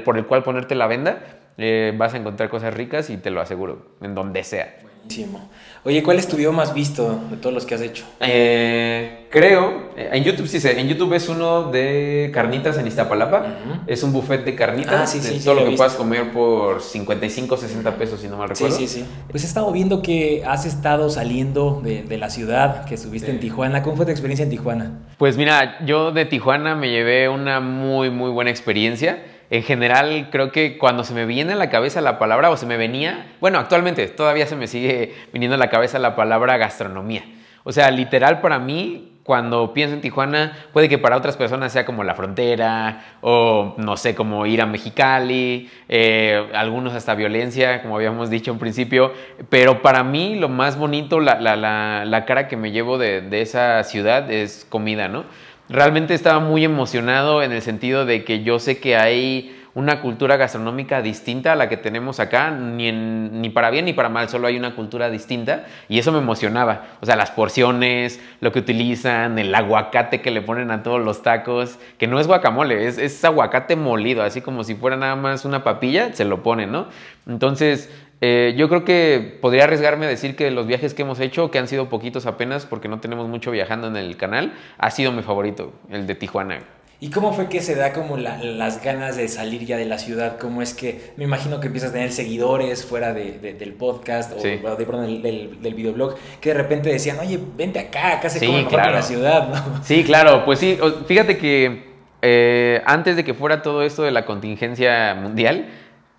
por 0.05 0.19
el 0.19 0.27
cual 0.27 0.43
ponerte 0.43 0.75
la 0.75 0.87
venda, 0.87 1.23
eh, 1.57 1.95
vas 1.97 2.15
a 2.15 2.19
encontrar 2.19 2.49
cosas 2.49 2.75
ricas 2.75 3.11
y 3.11 3.17
te 3.17 3.31
lo 3.31 3.41
aseguro, 3.41 3.87
en 4.01 4.15
donde 4.15 4.45
sea. 4.45 4.88
Buenísimo. 5.09 5.49
Oye, 5.85 6.03
¿cuál 6.03 6.19
es 6.19 6.29
tu 6.29 6.37
video 6.37 6.53
más 6.53 6.75
visto 6.75 7.19
de 7.31 7.39
todos 7.39 7.55
los 7.55 7.65
que 7.65 7.75
has 7.75 7.81
hecho? 7.81 8.05
Eh, 8.21 9.27
creo, 9.31 9.91
eh, 9.97 10.11
en 10.13 10.23
YouTube 10.23 10.47
sí 10.47 10.61
sé, 10.61 10.79
en 10.79 10.87
YouTube 10.87 11.15
es 11.15 11.31
uno 11.31 11.71
de 11.71 12.31
carnitas 12.35 12.77
en 12.77 12.87
Iztapalapa. 12.87 13.47
Es 13.87 14.03
un 14.03 14.13
buffet 14.13 14.45
de 14.45 14.55
carnitas. 14.55 14.95
Ah, 14.95 15.07
sí, 15.07 15.21
sí, 15.21 15.43
todo 15.43 15.55
lo 15.55 15.65
que 15.65 15.77
puedas 15.77 15.95
comer 15.95 16.31
por 16.31 16.83
55, 16.83 17.57
60 17.57 17.97
pesos, 17.97 18.21
si 18.21 18.29
no 18.29 18.37
mal 18.37 18.51
recuerdo. 18.51 18.77
Sí, 18.77 18.87
sí, 18.87 19.01
sí. 19.01 19.07
Pues 19.31 19.45
he 19.45 19.47
estado 19.47 19.73
viendo 19.73 20.03
que 20.03 20.45
has 20.47 20.67
estado 20.67 21.09
saliendo 21.09 21.81
de, 21.83 22.19
la 22.19 22.29
ciudad, 22.29 22.85
que 22.85 22.97
estuviste 22.97 23.31
en 23.31 23.41
Tijuana. 23.41 23.83
¿Cómo 23.83 23.97
fue 23.97 24.05
tu 24.05 24.11
experiencia 24.11 24.45
en 24.45 24.51
Tijuana? 24.51 24.99
Pues 25.17 25.39
mira, 25.39 25.87
yo 25.87 26.13
de 26.13 26.27
Tijuana 26.27 26.75
me 26.75 26.91
llevé 26.91 27.31
una 27.31 27.61
muy, 27.61 28.11
muy 28.11 28.31
buena 28.31 28.51
experiencia 28.51 29.23
en 29.51 29.63
general 29.63 30.29
creo 30.31 30.53
que 30.53 30.77
cuando 30.79 31.05
se 31.05 31.15
me 31.15 31.25
viene 31.25 31.55
a 31.55 31.57
la 31.57 31.71
cabeza 31.71 32.01
la 32.01 32.19
palabra, 32.19 32.51
o 32.51 32.57
se 32.57 32.67
me 32.67 32.77
venía, 32.77 33.33
bueno, 33.41 33.59
actualmente 33.59 34.07
todavía 34.09 34.47
se 34.47 34.57
me 34.57 34.67
sigue 34.67 35.15
viniendo 35.33 35.55
a 35.55 35.59
la 35.59 35.71
cabeza 35.71 35.99
la 35.99 36.17
palabra 36.17 36.57
gastronomía. 36.57 37.25
O 37.65 37.73
sea, 37.73 37.91
literal 37.91 38.41
para 38.41 38.59
mí, 38.59 39.19
cuando 39.23 39.75
pienso 39.75 39.95
en 39.95 40.01
Tijuana, 40.01 40.57
puede 40.73 40.89
que 40.89 40.97
para 40.97 41.15
otras 41.15 41.37
personas 41.37 41.71
sea 41.71 41.85
como 41.85 42.03
la 42.03 42.15
frontera, 42.15 43.05
o 43.21 43.75
no 43.77 43.99
sé, 43.99 44.15
como 44.15 44.47
ir 44.47 44.63
a 44.63 44.67
Mexicali, 44.67 45.71
eh, 45.89 46.49
algunos 46.55 46.95
hasta 46.95 47.15
violencia, 47.15 47.83
como 47.83 47.97
habíamos 47.97 48.31
dicho 48.31 48.51
en 48.51 48.59
principio, 48.59 49.13
pero 49.51 49.83
para 49.83 50.03
mí 50.03 50.37
lo 50.37 50.49
más 50.49 50.79
bonito, 50.79 51.21
la, 51.21 51.39
la, 51.39 52.25
cara 52.25 52.49
que 52.49 52.57
me 52.57 52.71
llevo 52.71 52.97
de, 52.97 53.21
de 53.21 53.43
esa 53.43 53.85
ciudad 53.85 54.31
es 54.31 54.67
comida, 54.67 55.09
¿no? 55.09 55.25
Realmente 55.69 56.15
estaba 56.15 56.41
muy 56.41 56.65
emocionado 56.65 57.43
en 57.43 57.53
el 57.53 57.63
sentido 57.63 58.05
de 58.07 58.25
que 58.25 58.43
yo 58.43 58.59
sé 58.59 58.79
que 58.79 58.97
hay 58.97 59.55
una 59.75 60.01
cultura 60.01 60.37
gastronómica 60.37 61.03
distinta 61.03 61.53
a 61.53 61.57
la 61.57 61.69
que 61.69 61.77
tenemos 61.77 62.19
acá, 62.19 62.51
ni, 62.51 62.91
ni 62.91 63.49
para 63.51 63.71
bien 63.71 63.85
ni 63.85 63.93
para 63.93 64.09
mal, 64.09 64.29
solo 64.29 64.49
hay 64.49 64.57
una 64.57 64.75
cultura 64.75 65.09
distinta 65.09 65.67
y 65.89 66.01
eso 66.01 66.11
me 66.11 66.19
emocionaba. 66.19 66.87
O 67.01 67.07
sea, 67.07 67.15
las 67.15 67.31
porciones, 67.31 68.21
lo 68.41 68.51
que 68.51 68.59
utilizan, 68.59 69.39
el 69.39 69.55
aguacate 69.55 70.21
que 70.21 70.33
le 70.33 70.43
ponen 70.43 70.73
a 70.73 70.83
todos 70.83 71.01
los 71.01 71.23
tacos, 71.23 71.79
que 71.97 72.09
no 72.09 72.19
es 72.19 72.27
guacamole, 72.27 72.89
es, 72.89 72.99
es 72.99 73.25
aguacate 73.25 73.77
molido, 73.77 74.25
así 74.25 74.41
como 74.41 74.65
si 74.65 74.75
fuera 74.75 74.97
nada 74.97 75.15
más 75.15 75.45
una 75.45 75.63
papilla, 75.63 76.13
se 76.13 76.25
lo 76.25 76.43
ponen, 76.43 76.73
¿no? 76.73 76.89
Entonces, 77.29 77.89
eh, 78.21 78.55
yo 78.57 78.69
creo 78.69 78.85
que 78.85 79.39
podría 79.41 79.65
arriesgarme 79.65 80.07
a 80.07 80.09
decir 80.09 80.35
que 80.35 80.51
los 80.51 80.67
viajes 80.67 80.95
que 80.95 81.03
hemos 81.03 81.21
hecho, 81.21 81.51
que 81.51 81.59
han 81.59 81.69
sido 81.69 81.89
poquitos 81.89 82.27
apenas 82.27 82.67
porque 82.67 82.89
no 82.89 83.01
tenemos 83.01 83.29
mucho 83.29 83.51
viajando 83.51 83.87
en 83.87 83.97
el 83.97 84.17
canal, 84.17 84.53
ha 84.79 84.91
sido 84.91 85.13
mi 85.13 85.23
favorito, 85.23 85.73
el 85.91 86.07
de 86.07 86.15
Tijuana. 86.15 86.61
¿Y 87.01 87.11
cómo 87.11 87.33
fue 87.33 87.49
que 87.49 87.61
se 87.61 87.77
da 87.77 87.93
como 87.93 88.17
las 88.17 88.83
ganas 88.83 89.17
de 89.17 89.29
salir 89.29 89.65
ya 89.65 89.77
de 89.77 89.85
la 89.85 89.99
ciudad? 89.99 90.37
¿Cómo 90.37 90.63
es 90.63 90.75
que 90.75 91.13
me 91.17 91.23
imagino 91.23 91.61
que 91.61 91.69
empiezas 91.69 91.91
a 91.91 91.93
tener 91.93 92.11
seguidores 92.11 92.85
fuera 92.85 93.15
del 93.15 93.73
podcast 93.75 94.33
o 94.33 94.43
de, 94.43 94.59
del, 94.59 95.63
del, 95.63 95.75
videoblog 95.75 96.17
que 96.41 96.49
de 96.49 96.55
repente 96.57 96.91
decían, 96.91 97.21
oye, 97.21 97.39
vente 97.57 97.79
acá, 97.79 98.15
acá 98.15 98.29
se 98.29 98.45
come 98.45 98.67
claro. 98.67 98.91
la 98.91 99.03
ciudad, 99.03 99.49
¿no? 99.49 99.85
Sí, 99.85 100.03
claro, 100.03 100.45
pues 100.45 100.59
sí, 100.59 100.77
fíjate 101.07 101.39
que 101.39 101.85
eh, 102.21 102.83
antes 102.85 103.15
de 103.15 103.23
que 103.23 103.33
fuera 103.33 103.63
todo 103.63 103.85
esto 103.85 104.03
de 104.03 104.11
la 104.11 104.27
contingencia 104.27 105.15
mundial, 105.15 105.69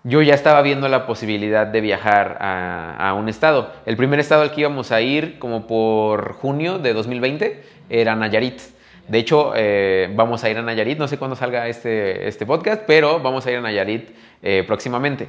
yo 0.02 0.22
ya 0.22 0.34
estaba 0.34 0.62
viendo 0.62 0.88
la 0.88 1.06
posibilidad 1.06 1.66
de 1.66 1.80
viajar 1.80 2.38
a, 2.40 3.14
un 3.18 3.28
estado. 3.28 3.72
El 3.84 3.96
primer 3.96 4.18
estado 4.20 4.42
al 4.42 4.52
que 4.52 4.62
íbamos 4.62 4.92
a 4.92 5.00
ir 5.00 5.38
como 5.38 5.66
por 5.66 6.32
junio 6.34 6.78
de 6.78 6.94
2020 6.94 7.62
era 7.90 8.16
Nayarit. 8.16 8.60
De 9.08 9.18
hecho, 9.18 9.52
eh, 9.56 10.10
vamos 10.14 10.44
a 10.44 10.50
ir 10.50 10.56
a 10.56 10.62
Nayarit, 10.62 10.98
no 10.98 11.08
sé 11.08 11.18
cuándo 11.18 11.36
salga 11.36 11.68
este, 11.68 12.28
este 12.28 12.46
podcast, 12.46 12.84
pero 12.86 13.20
vamos 13.20 13.44
a 13.46 13.50
ir 13.50 13.58
a 13.58 13.60
Nayarit 13.60 14.10
eh, 14.42 14.64
próximamente. 14.66 15.28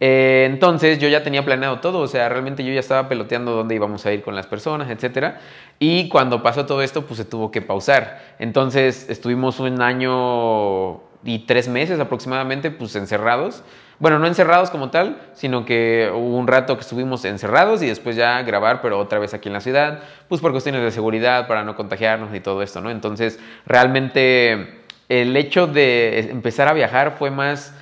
Eh, 0.00 0.46
entonces 0.50 0.98
yo 0.98 1.08
ya 1.08 1.22
tenía 1.22 1.44
planeado 1.44 1.78
todo, 1.80 2.00
o 2.00 2.06
sea, 2.06 2.28
realmente 2.28 2.64
yo 2.64 2.72
ya 2.72 2.80
estaba 2.80 3.08
peloteando 3.08 3.52
dónde 3.52 3.74
íbamos 3.74 4.04
a 4.06 4.12
ir 4.12 4.22
con 4.22 4.34
las 4.34 4.46
personas, 4.46 4.90
etc. 4.90 5.34
Y 5.78 6.08
cuando 6.08 6.42
pasó 6.42 6.66
todo 6.66 6.82
esto, 6.82 7.06
pues 7.06 7.18
se 7.18 7.24
tuvo 7.24 7.50
que 7.50 7.62
pausar. 7.62 8.20
Entonces 8.38 9.08
estuvimos 9.08 9.60
un 9.60 9.80
año 9.80 11.02
y 11.22 11.40
tres 11.46 11.68
meses 11.68 12.00
aproximadamente, 12.00 12.70
pues 12.70 12.96
encerrados. 12.96 13.62
Bueno, 14.00 14.18
no 14.18 14.26
encerrados 14.26 14.70
como 14.70 14.88
tal, 14.88 15.20
sino 15.34 15.66
que 15.66 16.10
hubo 16.10 16.38
un 16.38 16.46
rato 16.46 16.74
que 16.74 16.80
estuvimos 16.80 17.22
encerrados 17.26 17.82
y 17.82 17.86
después 17.86 18.16
ya 18.16 18.40
grabar, 18.40 18.80
pero 18.80 18.98
otra 18.98 19.18
vez 19.18 19.34
aquí 19.34 19.50
en 19.50 19.52
la 19.52 19.60
ciudad, 19.60 20.00
pues 20.26 20.40
por 20.40 20.52
cuestiones 20.52 20.82
de 20.82 20.90
seguridad, 20.90 21.46
para 21.46 21.64
no 21.64 21.76
contagiarnos 21.76 22.34
y 22.34 22.40
todo 22.40 22.62
esto, 22.62 22.80
¿no? 22.80 22.90
Entonces, 22.90 23.38
realmente 23.66 24.80
el 25.10 25.36
hecho 25.36 25.66
de 25.66 26.30
empezar 26.30 26.66
a 26.66 26.72
viajar 26.72 27.16
fue 27.18 27.30
más, 27.30 27.74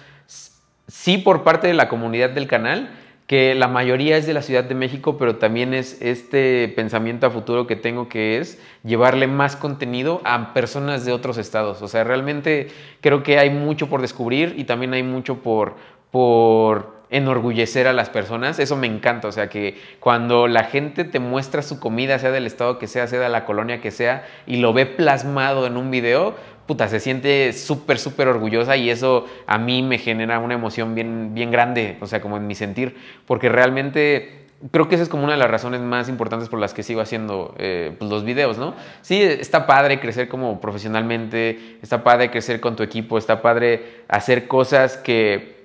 sí 0.88 1.18
por 1.18 1.44
parte 1.44 1.68
de 1.68 1.74
la 1.74 1.88
comunidad 1.88 2.30
del 2.30 2.48
canal, 2.48 2.90
que 3.28 3.54
la 3.54 3.68
mayoría 3.68 4.16
es 4.16 4.26
de 4.26 4.32
la 4.32 4.40
Ciudad 4.42 4.64
de 4.64 4.74
México, 4.74 5.18
pero 5.18 5.36
también 5.36 5.74
es 5.74 6.00
este 6.00 6.66
pensamiento 6.74 7.26
a 7.26 7.30
futuro 7.30 7.66
que 7.66 7.76
tengo 7.76 8.08
que 8.08 8.38
es 8.38 8.58
llevarle 8.82 9.26
más 9.26 9.54
contenido 9.54 10.22
a 10.24 10.54
personas 10.54 11.04
de 11.04 11.12
otros 11.12 11.36
estados. 11.36 11.82
O 11.82 11.88
sea, 11.88 12.04
realmente 12.04 12.68
creo 13.02 13.22
que 13.22 13.38
hay 13.38 13.50
mucho 13.50 13.90
por 13.90 14.00
descubrir 14.00 14.54
y 14.56 14.64
también 14.64 14.94
hay 14.94 15.02
mucho 15.02 15.42
por, 15.42 15.76
por 16.10 16.98
enorgullecer 17.10 17.86
a 17.86 17.92
las 17.92 18.10
personas. 18.10 18.58
Eso 18.58 18.76
me 18.76 18.86
encanta. 18.86 19.28
O 19.28 19.32
sea, 19.32 19.48
que 19.48 19.78
cuando 20.00 20.46
la 20.46 20.64
gente 20.64 21.04
te 21.04 21.18
muestra 21.18 21.62
su 21.62 21.80
comida, 21.80 22.18
sea 22.18 22.30
del 22.30 22.46
estado 22.46 22.78
que 22.78 22.86
sea, 22.86 23.06
sea 23.06 23.20
de 23.20 23.28
la 23.28 23.44
colonia 23.44 23.80
que 23.80 23.90
sea, 23.90 24.26
y 24.46 24.56
lo 24.56 24.72
ve 24.72 24.86
plasmado 24.86 25.66
en 25.66 25.76
un 25.76 25.90
video, 25.90 26.34
puta, 26.66 26.86
se 26.88 27.00
siente 27.00 27.54
súper, 27.54 27.98
súper 27.98 28.28
orgullosa 28.28 28.76
y 28.76 28.90
eso 28.90 29.26
a 29.46 29.56
mí 29.56 29.82
me 29.82 29.98
genera 29.98 30.38
una 30.38 30.54
emoción 30.54 30.94
bien, 30.94 31.34
bien 31.34 31.50
grande, 31.50 31.96
o 32.02 32.06
sea, 32.06 32.20
como 32.20 32.36
en 32.36 32.46
mi 32.46 32.54
sentir, 32.54 32.94
porque 33.26 33.48
realmente 33.48 34.44
creo 34.70 34.86
que 34.86 34.96
esa 34.96 35.04
es 35.04 35.08
como 35.08 35.24
una 35.24 35.32
de 35.32 35.38
las 35.38 35.50
razones 35.50 35.80
más 35.80 36.10
importantes 36.10 36.50
por 36.50 36.58
las 36.58 36.74
que 36.74 36.82
sigo 36.82 37.00
haciendo 37.00 37.54
eh, 37.58 37.94
pues, 37.98 38.10
los 38.10 38.22
videos, 38.22 38.58
¿no? 38.58 38.74
Sí, 39.00 39.22
está 39.22 39.66
padre 39.66 39.98
crecer 39.98 40.28
como 40.28 40.60
profesionalmente, 40.60 41.78
está 41.80 42.04
padre 42.04 42.30
crecer 42.30 42.60
con 42.60 42.76
tu 42.76 42.82
equipo, 42.82 43.16
está 43.16 43.40
padre 43.40 44.02
hacer 44.08 44.46
cosas 44.46 44.98
que 44.98 45.57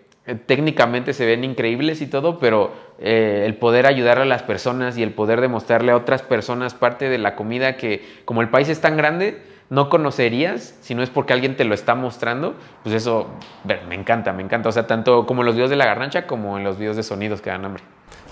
técnicamente 0.45 1.13
se 1.13 1.25
ven 1.25 1.43
increíbles 1.43 2.01
y 2.01 2.07
todo, 2.07 2.39
pero 2.39 2.71
eh, 2.99 3.43
el 3.45 3.55
poder 3.55 3.85
ayudar 3.85 4.19
a 4.19 4.25
las 4.25 4.41
personas 4.43 4.97
y 4.97 5.03
el 5.03 5.11
poder 5.11 5.41
demostrarle 5.41 5.91
a 5.91 5.97
otras 5.97 6.21
personas 6.21 6.73
parte 6.73 7.09
de 7.09 7.17
la 7.17 7.35
comida 7.35 7.75
que 7.75 8.05
como 8.23 8.41
el 8.41 8.49
país 8.49 8.69
es 8.69 8.79
tan 8.79 8.95
grande, 8.95 9.41
no 9.69 9.89
conocerías 9.89 10.77
si 10.81 10.95
no 10.95 11.03
es 11.03 11.09
porque 11.09 11.33
alguien 11.33 11.57
te 11.57 11.65
lo 11.65 11.73
está 11.73 11.95
mostrando, 11.95 12.55
pues 12.83 12.95
eso 12.95 13.27
me 13.87 13.95
encanta, 13.95 14.31
me 14.31 14.43
encanta. 14.43 14.69
O 14.69 14.71
sea, 14.71 14.87
tanto 14.87 15.25
como 15.25 15.41
en 15.41 15.47
los 15.47 15.55
videos 15.55 15.69
de 15.69 15.75
la 15.75 15.85
garnacha 15.85 16.25
como 16.27 16.57
en 16.57 16.63
los 16.63 16.77
videos 16.77 16.95
de 16.95 17.03
sonidos 17.03 17.41
que 17.41 17.49
dan 17.49 17.65
hambre. 17.65 17.83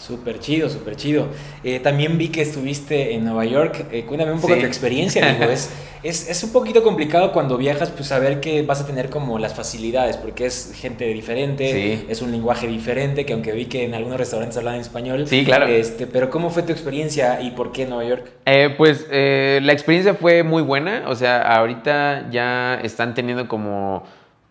Súper 0.02 0.39
chido, 0.39 0.67
súper 0.67 0.96
chido. 0.96 1.28
Eh, 1.63 1.80
también 1.80 2.17
vi 2.17 2.30
que 2.30 2.41
estuviste 2.41 3.13
en 3.13 3.24
Nueva 3.24 3.46
York. 3.46 3.86
Eh, 3.91 4.04
cuéntame 4.04 4.32
un 4.32 4.41
poco 4.41 4.56
de 4.56 4.62
tu 4.62 4.65
experiencia, 4.65 5.32
digo. 5.32 5.50
Es, 5.52 5.70
es, 6.04 6.28
es, 6.28 6.44
un 6.44 6.52
poquito 6.52 6.82
complicado 6.82 7.32
cuando 7.32 7.56
viajas, 7.56 7.91
pues 7.91 8.08
saber 8.08 8.39
que 8.39 8.63
vas 8.63 8.82
a 8.82 8.88
tener 8.88 9.12
como 9.12 9.38
las 9.38 9.54
facilidades, 9.54 10.17
porque 10.17 10.48
es 10.48 10.74
gente 10.76 11.06
diferente, 11.06 12.08
es 12.10 12.22
un 12.24 12.32
lenguaje 12.32 12.67
diferente, 12.67 13.28
que 13.28 13.34
aunque 13.34 13.52
vi 13.52 13.65
que 13.65 13.84
en 13.86 13.94
algunos 13.94 14.17
restaurantes 14.17 14.58
hablan 14.58 14.76
en 14.76 14.82
español. 14.82 15.28
Sí, 15.28 15.46
claro. 15.46 15.67
Este, 15.67 16.08
pero 16.08 16.32
¿cómo 16.32 16.50
fue 16.50 16.63
tu 16.63 16.72
experiencia 16.72 17.39
y 17.39 17.52
por 17.52 17.72
qué 17.72 17.86
Nueva 17.86 18.06
York? 18.06 18.32
Eh, 18.48 18.74
pues 18.76 19.06
la 19.08 19.72
experiencia 19.72 20.15
fue 20.15 20.41
muy 20.41 20.63
buena. 20.63 21.04
O 21.10 21.15
sea, 21.15 21.41
ahorita 21.41 22.28
ya 22.32 22.80
están 22.82 23.13
teniendo 23.13 23.48
como 23.48 24.04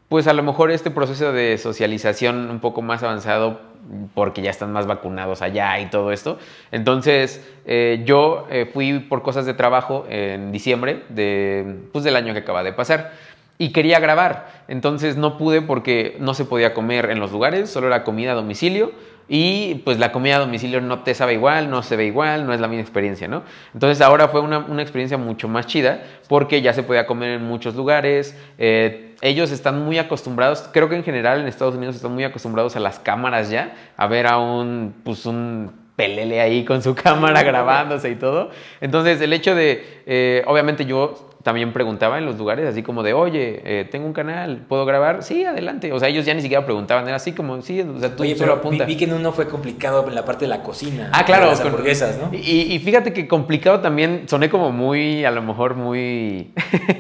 pues 0.09 0.27
a 0.27 0.33
lo 0.33 0.43
mejor 0.43 0.73
este 0.73 0.91
proceso 0.91 1.33
de 1.33 1.57
socialización 1.57 2.51
un 2.51 2.59
poco 2.59 2.83
más 2.83 3.05
avanzado 3.05 3.70
porque 4.15 4.43
ya 4.43 4.51
están 4.51 4.73
más 4.73 4.87
vacunados 4.87 5.43
allá 5.43 5.79
y 5.81 5.87
todo 5.87 6.13
esto. 6.13 6.39
Entonces, 6.71 7.47
eh, 7.67 8.03
yo 8.05 8.47
eh, 8.51 8.71
fui 8.73 8.99
por 9.01 9.23
cosas 9.23 9.47
de 9.47 9.55
trabajo 9.55 10.07
en 10.09 10.53
diciembre 10.53 11.03
de, 11.09 11.83
pues, 11.93 12.05
del 12.05 12.17
año 12.17 12.33
que 12.33 12.41
acaba 12.41 12.63
de 12.63 12.73
pasar 12.73 13.13
y 13.59 13.73
quería 13.73 14.01
grabar. 14.01 14.65
Entonces 14.69 15.17
no 15.17 15.37
pude 15.37 15.61
porque 15.61 16.17
no 16.19 16.33
se 16.35 16.47
podía 16.47 16.73
comer 16.73 17.11
en 17.11 17.21
los 17.21 17.31
lugares, 17.31 17.69
solo 17.69 17.89
era 17.89 18.05
comida 18.05 18.33
a 18.33 18.35
domicilio 18.35 18.93
y 19.33 19.77
pues 19.85 20.01
la 20.01 20.11
comida 20.11 20.37
a 20.37 20.39
domicilio 20.41 20.81
no 20.81 21.05
te 21.05 21.15
sabe 21.15 21.35
igual, 21.35 21.71
no 21.71 21.85
se 21.85 21.95
ve 21.95 22.05
igual, 22.05 22.47
no 22.47 22.53
es 22.53 22.59
la 22.59 22.67
misma 22.67 22.83
experiencia, 22.83 23.29
¿no? 23.29 23.45
Entonces 23.73 24.01
ahora 24.01 24.27
fue 24.27 24.41
una, 24.41 24.59
una 24.59 24.83
experiencia 24.83 25.17
mucho 25.19 25.47
más 25.47 25.69
chida 25.69 26.03
porque 26.29 26.63
ya 26.63 26.73
se 26.73 26.83
podía 26.83 27.07
comer 27.07 27.31
en 27.35 27.45
muchos 27.45 27.77
lugares. 27.77 28.37
Eh, 28.59 29.15
ellos 29.23 29.53
están 29.53 29.85
muy 29.85 29.99
acostumbrados, 29.99 30.69
creo 30.73 30.89
que 30.89 30.97
en 30.97 31.05
general 31.05 31.41
en 31.41 31.47
Estados 31.47 31.77
Unidos 31.77 31.95
están 31.95 32.11
muy 32.11 32.25
acostumbrados 32.25 32.75
a 32.75 32.81
las 32.81 32.99
cámaras 32.99 33.51
ya, 33.51 33.77
a 33.97 34.09
ver 34.09 34.27
a 34.27 34.39
un, 34.39 34.97
pues 35.05 35.25
un 35.27 35.71
pelele 35.95 36.41
ahí 36.41 36.65
con 36.65 36.83
su 36.83 36.95
cámara 36.97 37.45
grabándose 37.45 38.11
y 38.11 38.17
todo. 38.17 38.51
Entonces 38.81 39.21
el 39.21 39.33
hecho 39.33 39.55
de, 39.55 40.03
eh, 40.07 40.43
obviamente 40.49 40.87
yo 40.87 41.30
también 41.43 41.73
preguntaba 41.73 42.19
en 42.19 42.27
los 42.27 42.37
lugares, 42.37 42.69
así 42.69 42.83
como 42.83 43.03
de, 43.03 43.15
oye, 43.15 43.63
eh, 43.65 43.85
tengo 43.91 44.07
un 44.07 44.13
canal, 44.13 44.65
¿puedo 44.69 44.85
grabar? 44.85 45.23
Sí, 45.23 45.45
adelante. 45.45 45.93
O 45.93 45.99
sea, 45.99 46.09
ellos 46.09 46.27
ya 46.27 46.35
ni 46.35 46.43
siquiera 46.43 46.65
preguntaban, 46.65 47.07
era 47.07 47.17
así 47.17 47.33
como, 47.33 47.63
sí, 47.63 47.81
o 47.81 47.99
sea, 47.99 48.15
tú 48.15 48.25
oye, 48.25 48.37
solo 48.37 48.55
apunta. 48.55 48.85
Vi, 48.85 48.97
que 48.97 49.05
en 49.05 49.15
uno 49.15 49.33
fue 49.33 49.49
complicado 49.49 50.07
en 50.07 50.15
la 50.15 50.25
parte 50.25 50.45
de 50.45 50.49
la 50.49 50.63
cocina. 50.63 51.11
Ah, 51.13 51.25
claro. 51.25 51.47
las 51.47 51.61
hamburguesas, 51.61 52.19
¿no? 52.19 52.31
Y, 52.33 52.79
fíjate 52.79 53.13
que 53.13 53.27
complicado 53.27 53.81
también, 53.81 54.25
soné 54.27 54.51
como 54.51 54.71
muy, 54.71 55.25
a 55.25 55.31
lo 55.31 55.43
mejor 55.43 55.75
muy, 55.75 56.53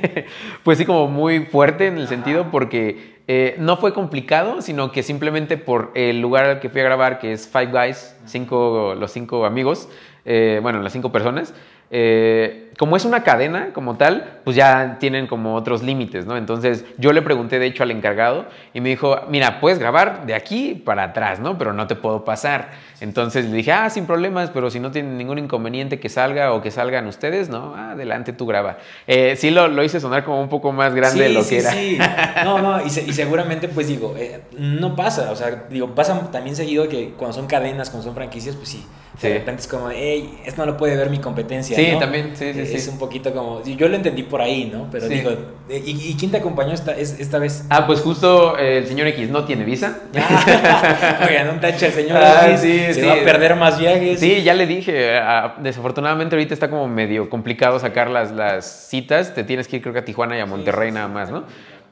pues 0.65 0.79
sí, 0.79 0.87
como 0.87 1.07
muy 1.07 1.41
fuerte 1.47 1.87
en 1.87 1.99
el 1.99 2.09
sentido 2.09 2.51
porque 2.51 3.21
eh, 3.29 3.57
no 3.59 3.77
fue 3.77 3.93
complicado, 3.93 4.63
sino 4.63 4.91
que 4.91 5.03
simplemente 5.03 5.59
por 5.59 5.93
el 5.95 6.21
lugar 6.21 6.47
al 6.47 6.61
que 6.61 6.71
fui 6.71 6.81
a 6.81 6.85
grabar, 6.85 7.19
que 7.19 7.33
es 7.33 7.47
Five 7.47 7.67
Guys, 7.67 8.17
cinco, 8.25 8.95
los 8.99 9.13
cinco 9.13 9.45
amigos, 9.45 9.89
eh, 10.25 10.61
bueno, 10.63 10.81
las 10.81 10.93
cinco 10.93 11.13
personas, 11.13 11.55
eh, 11.91 12.71
como 12.81 12.97
es 12.97 13.05
una 13.05 13.25
cadena 13.25 13.75
como 13.75 13.99
tal, 13.99 14.41
pues 14.43 14.57
ya 14.57 14.97
tienen 14.99 15.27
como 15.27 15.55
otros 15.55 15.83
límites, 15.83 16.25
¿no? 16.25 16.39
Entonces 16.39 16.87
yo 16.97 17.13
le 17.13 17.21
pregunté 17.21 17.59
de 17.59 17.67
hecho 17.67 17.83
al 17.83 17.91
encargado 17.91 18.47
y 18.73 18.81
me 18.81 18.89
dijo, 18.89 19.21
mira, 19.29 19.61
puedes 19.61 19.79
grabar 19.79 20.25
de 20.25 20.35
aquí 20.35 20.75
para 20.83 21.03
atrás, 21.03 21.41
¿no? 21.41 21.59
Pero 21.59 21.75
no 21.75 21.87
te 21.87 21.95
puedo 21.95 22.25
pasar. 22.25 22.71
Entonces 23.01 23.45
le 23.45 23.57
dije, 23.57 23.73
ah, 23.73 23.91
sin 23.91 24.07
problemas, 24.07 24.49
pero 24.49 24.71
si 24.71 24.81
no 24.81 24.91
tienen 24.93 25.19
ningún 25.19 25.39
inconveniente 25.39 26.01
que 26.01 26.09
salga 26.09 26.55
o 26.55 26.63
que 26.63 26.71
salgan 26.71 27.07
ustedes, 27.07 27.51
¿no? 27.51 27.77
adelante 27.77 28.33
tú 28.33 28.47
graba. 28.47 28.79
Eh, 29.07 29.35
sí 29.37 29.51
lo, 29.51 29.83
hice 29.83 30.01
sonar 30.01 30.25
como 30.25 30.41
un 30.41 30.49
poco 30.49 30.73
más 30.73 30.95
grande 30.95 31.25
de 31.25 31.29
lo 31.31 31.47
que 31.47 31.59
era. 31.59 31.73
Sí, 31.73 31.99
no, 32.45 32.61
no, 32.61 32.81
y, 32.81 32.87
y, 32.87 33.13
seguramente 33.13 33.69
pues 33.69 33.89
digo, 33.89 34.15
eh, 34.17 34.41
no 34.57 34.97
pasa, 34.97 35.31
o 35.33 35.37
sea, 35.37 35.65
digo, 35.69 35.95
pasa 35.95 36.31
también 36.31 36.57
seguido 36.57 36.89
que 36.89 37.11
cuando 37.11 37.35
son 37.35 37.47
cadenas, 37.47 37.91
cuando 37.91 38.07
son 38.07 38.15
franquicias, 38.15 38.57
pues 38.57 38.71
sí 38.71 38.87
de 39.21 39.35
repente 39.35 39.61
es 39.61 39.69
como, 39.69 39.91
hey, 39.91 40.41
esto 40.45 40.65
no 40.65 40.73
lo 40.73 40.77
puede 40.77 40.97
ver 40.97 41.11
mi 41.11 41.19
competencia. 41.19 41.77
Sí, 41.77 41.93
también, 41.99 42.31
sí, 42.35 42.53
sí, 42.55 42.61
Es 42.75 42.89
un 42.89 42.99
poquito 42.99 43.33
como, 43.33 43.63
yo 43.65 43.89
lo 43.89 43.97
entendí 43.97 44.23
por 44.23 44.41
ahí, 44.41 44.71
¿no? 44.73 44.89
Pero 44.91 45.09
digo, 45.09 45.31
¿y, 45.69 46.15
quién 46.15 46.31
te 46.31 46.39
acompañó 46.39 46.73
esta, 46.73 46.97
esta 46.97 47.39
vez? 47.39 47.65
Ah, 47.69 47.87
pues 47.87 48.01
justo 48.01 48.57
el 48.57 48.87
señor 48.87 49.07
X 49.09 49.29
no 49.29 49.45
tiene 49.45 49.65
visa. 49.65 49.99
Oigan, 51.29 51.51
un 51.51 51.61
tache 51.61 51.87
el 51.87 51.93
señor 51.93 52.19
ah, 52.23 52.49
X, 52.49 52.61
sí, 52.61 52.95
se 52.95 53.07
va 53.07 53.15
a 53.15 53.25
perder 53.25 53.57
más 53.57 53.79
viajes. 53.79 54.21
Sí, 54.21 54.43
ya 54.43 54.55
le 54.55 54.67
dije, 54.67 55.21
desafortunadamente 55.63 56.37
ahorita 56.37 56.55
está 56.55 56.71
como 56.71 56.89
medio 56.89 57.29
complicado 57.29 57.79
sacar 57.79 58.09
las, 58.11 58.33
las 58.33 58.89
citas, 58.89 59.35
te 59.35 59.45
tienes 59.45 59.69
que 59.69 59.77
ir 59.77 59.83
creo 59.83 59.93
que 59.93 60.01
a 60.01 60.05
Tijuana 60.05 60.37
y 60.37 60.41
a 60.41 60.47
Monterrey 60.47 60.91
nada 60.93 61.09
más, 61.09 61.31
¿no? 61.31 61.45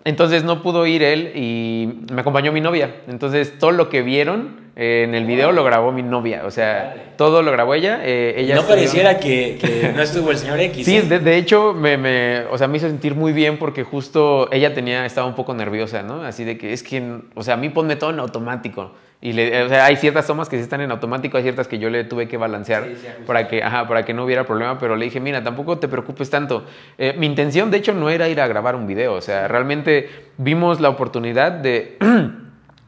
entonces 0.09 0.43
no 0.43 0.63
pudo 0.63 0.87
ir 0.87 1.03
él 1.03 1.33
y 1.35 2.07
me 2.11 2.23
acompañó 2.23 2.51
mi 2.51 2.63
novia. 2.63 3.03
Entonces 3.09 3.59
todo 3.59 3.73
lo 3.73 3.91
que 3.91 4.01
vieron 4.01 4.68
eh, 4.81 5.03
en 5.03 5.17
el 5.17 5.27
video 5.27 5.51
lo 5.51 5.65
grabó 5.65 5.91
mi 5.91 6.05
novia. 6.05 6.43
O 6.45 6.53
sea, 6.53 7.13
todo 7.17 7.43
lo 7.43 7.51
grabó 7.51 7.75
ella. 7.75 7.99
Eh, 8.05 8.35
ella 8.37 8.55
no 8.55 8.63
pareciera 8.63 9.19
que, 9.19 9.59
que, 9.61 9.93
no 9.93 10.01
estuvo 10.01 10.31
el 10.31 10.39
señor 10.39 10.61
X. 10.61 10.87
Sí, 10.87 10.99
¿eh? 10.99 11.03
de, 11.03 11.19
de, 11.19 11.37
hecho 11.37 11.75
me, 11.75 11.99
me, 11.99 12.45
o 12.49 12.57
sea, 12.57 12.69
me 12.69 12.77
hizo 12.77 12.87
sentir 12.87 13.17
muy 13.17 13.33
bien 13.33 13.59
porque 13.59 13.83
justo 13.83 14.49
ella 14.53 14.75
tenía, 14.75 15.05
estaba 15.05 15.27
un 15.27 15.35
poco 15.35 15.53
nerviosa, 15.53 16.05
¿no? 16.05 16.23
Así 16.23 16.45
de 16.45 16.57
que 16.57 16.73
es 16.73 16.85
que, 16.85 17.23
o 17.35 17.43
sea, 17.43 17.55
a 17.55 17.57
mí 17.57 17.71
ponme 17.71 17.97
todo 17.97 18.11
en 18.11 18.21
automático. 18.21 18.93
Y 19.21 19.33
le, 19.33 19.65
o 19.65 19.69
sea, 19.69 19.85
hay 19.85 19.97
ciertas 19.97 20.29
tomas 20.29 20.49
que 20.49 20.59
sí 20.59 20.63
están 20.63 20.81
en 20.81 20.93
automático, 20.93 21.37
hay 21.39 21.43
ciertas 21.43 21.67
que 21.67 21.81
yo 21.81 21.91
le 21.91 22.05
tuve 22.05 22.29
que 22.29 22.37
balancear 22.37 22.85
sí, 22.85 22.95
sí, 23.01 23.09
para, 23.27 23.49
que, 23.49 23.65
ajá, 23.65 23.89
para 23.89 24.05
que 24.05 24.15
no 24.15 24.25
hubiera 24.25 24.47
problema, 24.47 24.79
pero 24.79 24.95
le 24.95 25.07
dije, 25.07 25.19
mira, 25.19 25.43
tampoco 25.43 25.79
te 25.79 25.89
preocupes 25.89 26.31
tanto. 26.31 26.65
Eh, 26.99 27.17
mi 27.19 27.27
intención, 27.27 27.73
de 27.73 27.79
hecho, 27.79 27.95
no 27.95 28.11
era 28.11 28.29
ir 28.29 28.41
a 28.41 28.47
grabar 28.47 28.77
un 28.77 28.87
video, 28.87 29.15
o 29.15 29.21
sea, 29.21 29.49
realmente 29.49 30.09
vimos 30.37 30.81
la 30.81 30.89
oportunidad 30.89 31.51
de 31.51 31.99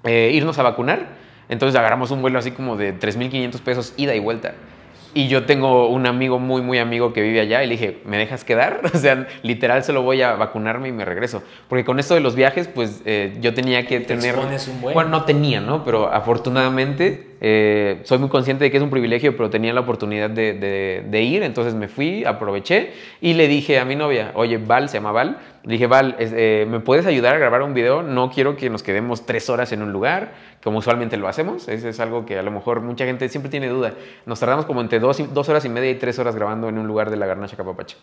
irnos 0.33 0.57
a 0.61 0.63
vacunar, 0.63 1.20
entonces 1.51 1.79
agarramos 1.79 2.11
un 2.11 2.23
vuelo 2.23 2.39
así 2.39 2.53
como 2.53 2.77
de 2.77 2.99
3.500 2.99 3.61
pesos 3.61 3.95
ida 3.97 4.15
y 4.15 4.21
vuelta. 4.21 4.55
Y 5.13 5.27
yo 5.27 5.45
tengo 5.45 5.89
un 5.89 6.07
amigo 6.07 6.39
muy, 6.39 6.63
muy 6.63 6.79
amigo 6.79 7.13
que 7.13 7.21
vive 7.21 7.41
allá 7.41 7.65
y 7.65 7.67
le 7.67 7.73
dije, 7.73 7.99
¿me 8.05 8.17
dejas 8.17 8.45
quedar? 8.45 8.81
O 8.95 8.97
sea, 8.97 9.27
literal 9.43 9.83
solo 9.83 10.03
voy 10.03 10.23
a 10.23 10.35
vacunarme 10.35 10.89
y 10.89 10.93
me 10.93 11.05
regreso. 11.05 11.43
Porque 11.69 11.85
con 11.85 11.99
esto 11.99 12.15
de 12.15 12.21
los 12.21 12.37
viajes, 12.37 12.69
pues 12.69 13.03
eh, 13.05 13.37
yo 13.41 13.53
tenía 13.53 13.87
que 13.87 13.99
Te 14.01 14.15
tener... 14.17 14.37
Un 14.37 14.81
buen. 14.81 14.95
Bueno, 14.95 15.11
no 15.11 15.25
tenía, 15.25 15.61
¿no? 15.61 15.85
Pero 15.85 16.13
afortunadamente 16.13 17.30
eh, 17.41 18.01
soy 18.05 18.19
muy 18.19 18.29
consciente 18.29 18.65
de 18.65 18.71
que 18.71 18.77
es 18.77 18.83
un 18.83 18.91
privilegio, 18.91 19.37
pero 19.37 19.49
tenía 19.49 19.73
la 19.73 19.81
oportunidad 19.81 20.29
de, 20.29 21.23
ir, 21.23 21.43
entonces 21.43 21.75
me 21.75 21.89
fui, 21.89 22.25
aproveché 22.25 22.93
y 23.21 23.33
le 23.33 23.49
dije 23.49 23.79
a 23.79 23.85
mi 23.85 23.97
novia, 23.97 24.33
oye, 24.35 24.59
Val, 24.59 24.89
se 24.91 24.99
llama 24.99 25.13
Val, 25.13 25.39
le 25.65 25.73
dije, 25.73 25.87
Val, 25.87 26.17
eh, 26.19 26.67
¿me 26.69 26.81
puedes 26.81 27.07
ayudar 27.07 27.35
a 27.35 27.39
grabar 27.39 27.63
un 27.63 27.73
video? 27.73 28.03
No 28.03 28.31
quiero 28.31 28.57
que 28.57 28.69
nos 28.69 28.83
quedemos 28.83 29.25
tres 29.25 29.49
horas 29.49 29.73
en 29.73 29.83
un 29.83 29.93
lugar, 29.93 30.33
como 30.63 30.79
usualmente 30.79 31.17
lo 31.17 31.29
hacemos, 31.29 31.69
es 31.69 31.99
algo 32.01 32.27
que 32.27 32.39
a 32.39 32.43
lo 32.43 32.51
mejor 32.51 32.83
mucha 32.83 33.07
gente 33.07 33.29
siempre 33.31 33.51
tiene 33.51 33.69
duda. 33.69 33.95
Nos 34.27 34.39
tardamos 34.39 34.67
como 34.67 34.83
entre 34.83 34.99
dos, 34.99 35.23
dos 35.33 35.49
horas 35.49 35.65
y 35.65 35.71
media 35.71 35.91
y 35.91 35.95
tres 35.95 36.19
horas 36.19 36.37
grabando 36.37 36.69
en 36.69 36.77
un 36.77 36.87
lugar 36.87 37.11
de 37.11 37.17
la 37.17 37.27
Garnacha 37.27 37.57
Capapache. 37.57 37.97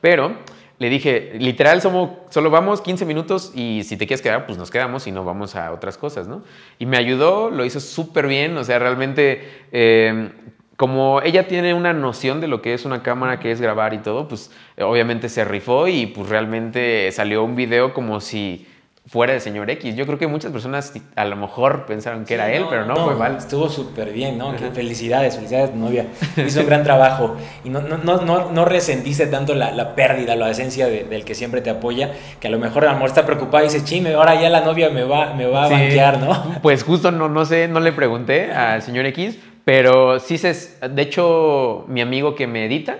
Pero 0.00 0.32
le 0.78 0.90
dije, 0.90 1.32
literal, 1.38 1.80
somos, 1.80 2.10
solo 2.30 2.50
vamos 2.50 2.80
15 2.80 3.06
minutos 3.06 3.52
y 3.54 3.82
si 3.84 3.96
te 3.96 4.06
quieres 4.06 4.22
quedar, 4.22 4.46
pues 4.46 4.58
nos 4.58 4.70
quedamos 4.70 5.06
y 5.06 5.12
no 5.12 5.24
vamos 5.24 5.54
a 5.54 5.72
otras 5.72 5.96
cosas, 5.96 6.26
¿no? 6.26 6.42
Y 6.78 6.86
me 6.86 6.96
ayudó, 6.96 7.50
lo 7.50 7.64
hizo 7.64 7.78
súper 7.78 8.26
bien, 8.26 8.56
o 8.56 8.64
sea, 8.64 8.78
realmente, 8.80 9.48
eh, 9.70 10.30
como 10.76 11.22
ella 11.22 11.46
tiene 11.46 11.74
una 11.74 11.92
noción 11.92 12.40
de 12.40 12.48
lo 12.48 12.60
que 12.60 12.74
es 12.74 12.84
una 12.84 13.02
cámara, 13.04 13.38
que 13.38 13.52
es 13.52 13.60
grabar 13.60 13.94
y 13.94 13.98
todo, 13.98 14.26
pues 14.26 14.50
obviamente 14.80 15.28
se 15.28 15.44
rifó 15.44 15.86
y 15.86 16.06
pues 16.06 16.28
realmente 16.28 17.10
salió 17.12 17.44
un 17.44 17.54
video 17.54 17.94
como 17.94 18.20
si 18.20 18.66
fuera 19.06 19.34
de 19.34 19.40
señor 19.40 19.68
X. 19.70 19.94
Yo 19.96 20.06
creo 20.06 20.18
que 20.18 20.26
muchas 20.26 20.50
personas 20.50 20.92
a 21.14 21.24
lo 21.26 21.36
mejor 21.36 21.84
pensaron 21.86 22.22
que 22.22 22.28
sí, 22.28 22.34
era 22.34 22.50
él, 22.50 22.62
no, 22.62 22.70
pero 22.70 22.86
no, 22.86 22.94
no, 22.94 23.04
fue 23.04 23.14
mal. 23.16 23.36
Estuvo 23.36 23.68
súper 23.68 24.12
bien, 24.12 24.38
¿no? 24.38 24.54
Felicidades, 24.72 25.36
felicidades 25.36 25.74
novia. 25.74 26.06
Hizo 26.36 26.60
un 26.60 26.66
gran 26.66 26.82
trabajo. 26.84 27.36
Y 27.64 27.68
no, 27.68 27.82
no, 27.82 27.98
no, 27.98 28.50
no 28.50 28.64
resentiste 28.64 29.26
tanto 29.26 29.54
la, 29.54 29.72
la 29.72 29.94
pérdida, 29.94 30.36
la 30.36 30.50
esencia 30.50 30.86
de, 30.86 31.04
del 31.04 31.24
que 31.24 31.34
siempre 31.34 31.60
te 31.60 31.70
apoya, 31.70 32.12
que 32.40 32.48
a 32.48 32.50
lo 32.50 32.58
mejor 32.58 32.84
a 32.84 32.88
lo 32.88 32.94
mejor 32.94 33.08
está 33.08 33.26
preocupada 33.26 33.64
y 33.64 33.68
dice, 33.68 33.84
chime, 33.84 34.14
ahora 34.14 34.40
ya 34.40 34.48
la 34.48 34.62
novia 34.62 34.88
me 34.88 35.04
va, 35.04 35.34
me 35.34 35.46
va 35.46 35.64
a 35.64 35.68
sí. 35.68 35.74
banquear, 35.74 36.18
¿no? 36.18 36.54
Pues 36.62 36.82
justo 36.82 37.10
no, 37.10 37.28
no 37.28 37.44
sé, 37.44 37.68
no 37.68 37.80
le 37.80 37.92
pregunté 37.92 38.52
al 38.52 38.80
señor 38.80 39.04
X, 39.06 39.38
pero 39.64 40.18
sí 40.18 40.38
se... 40.38 40.54
De 40.88 41.02
hecho, 41.02 41.84
mi 41.88 42.00
amigo 42.00 42.34
que 42.34 42.46
me 42.46 42.66
edita. 42.66 42.96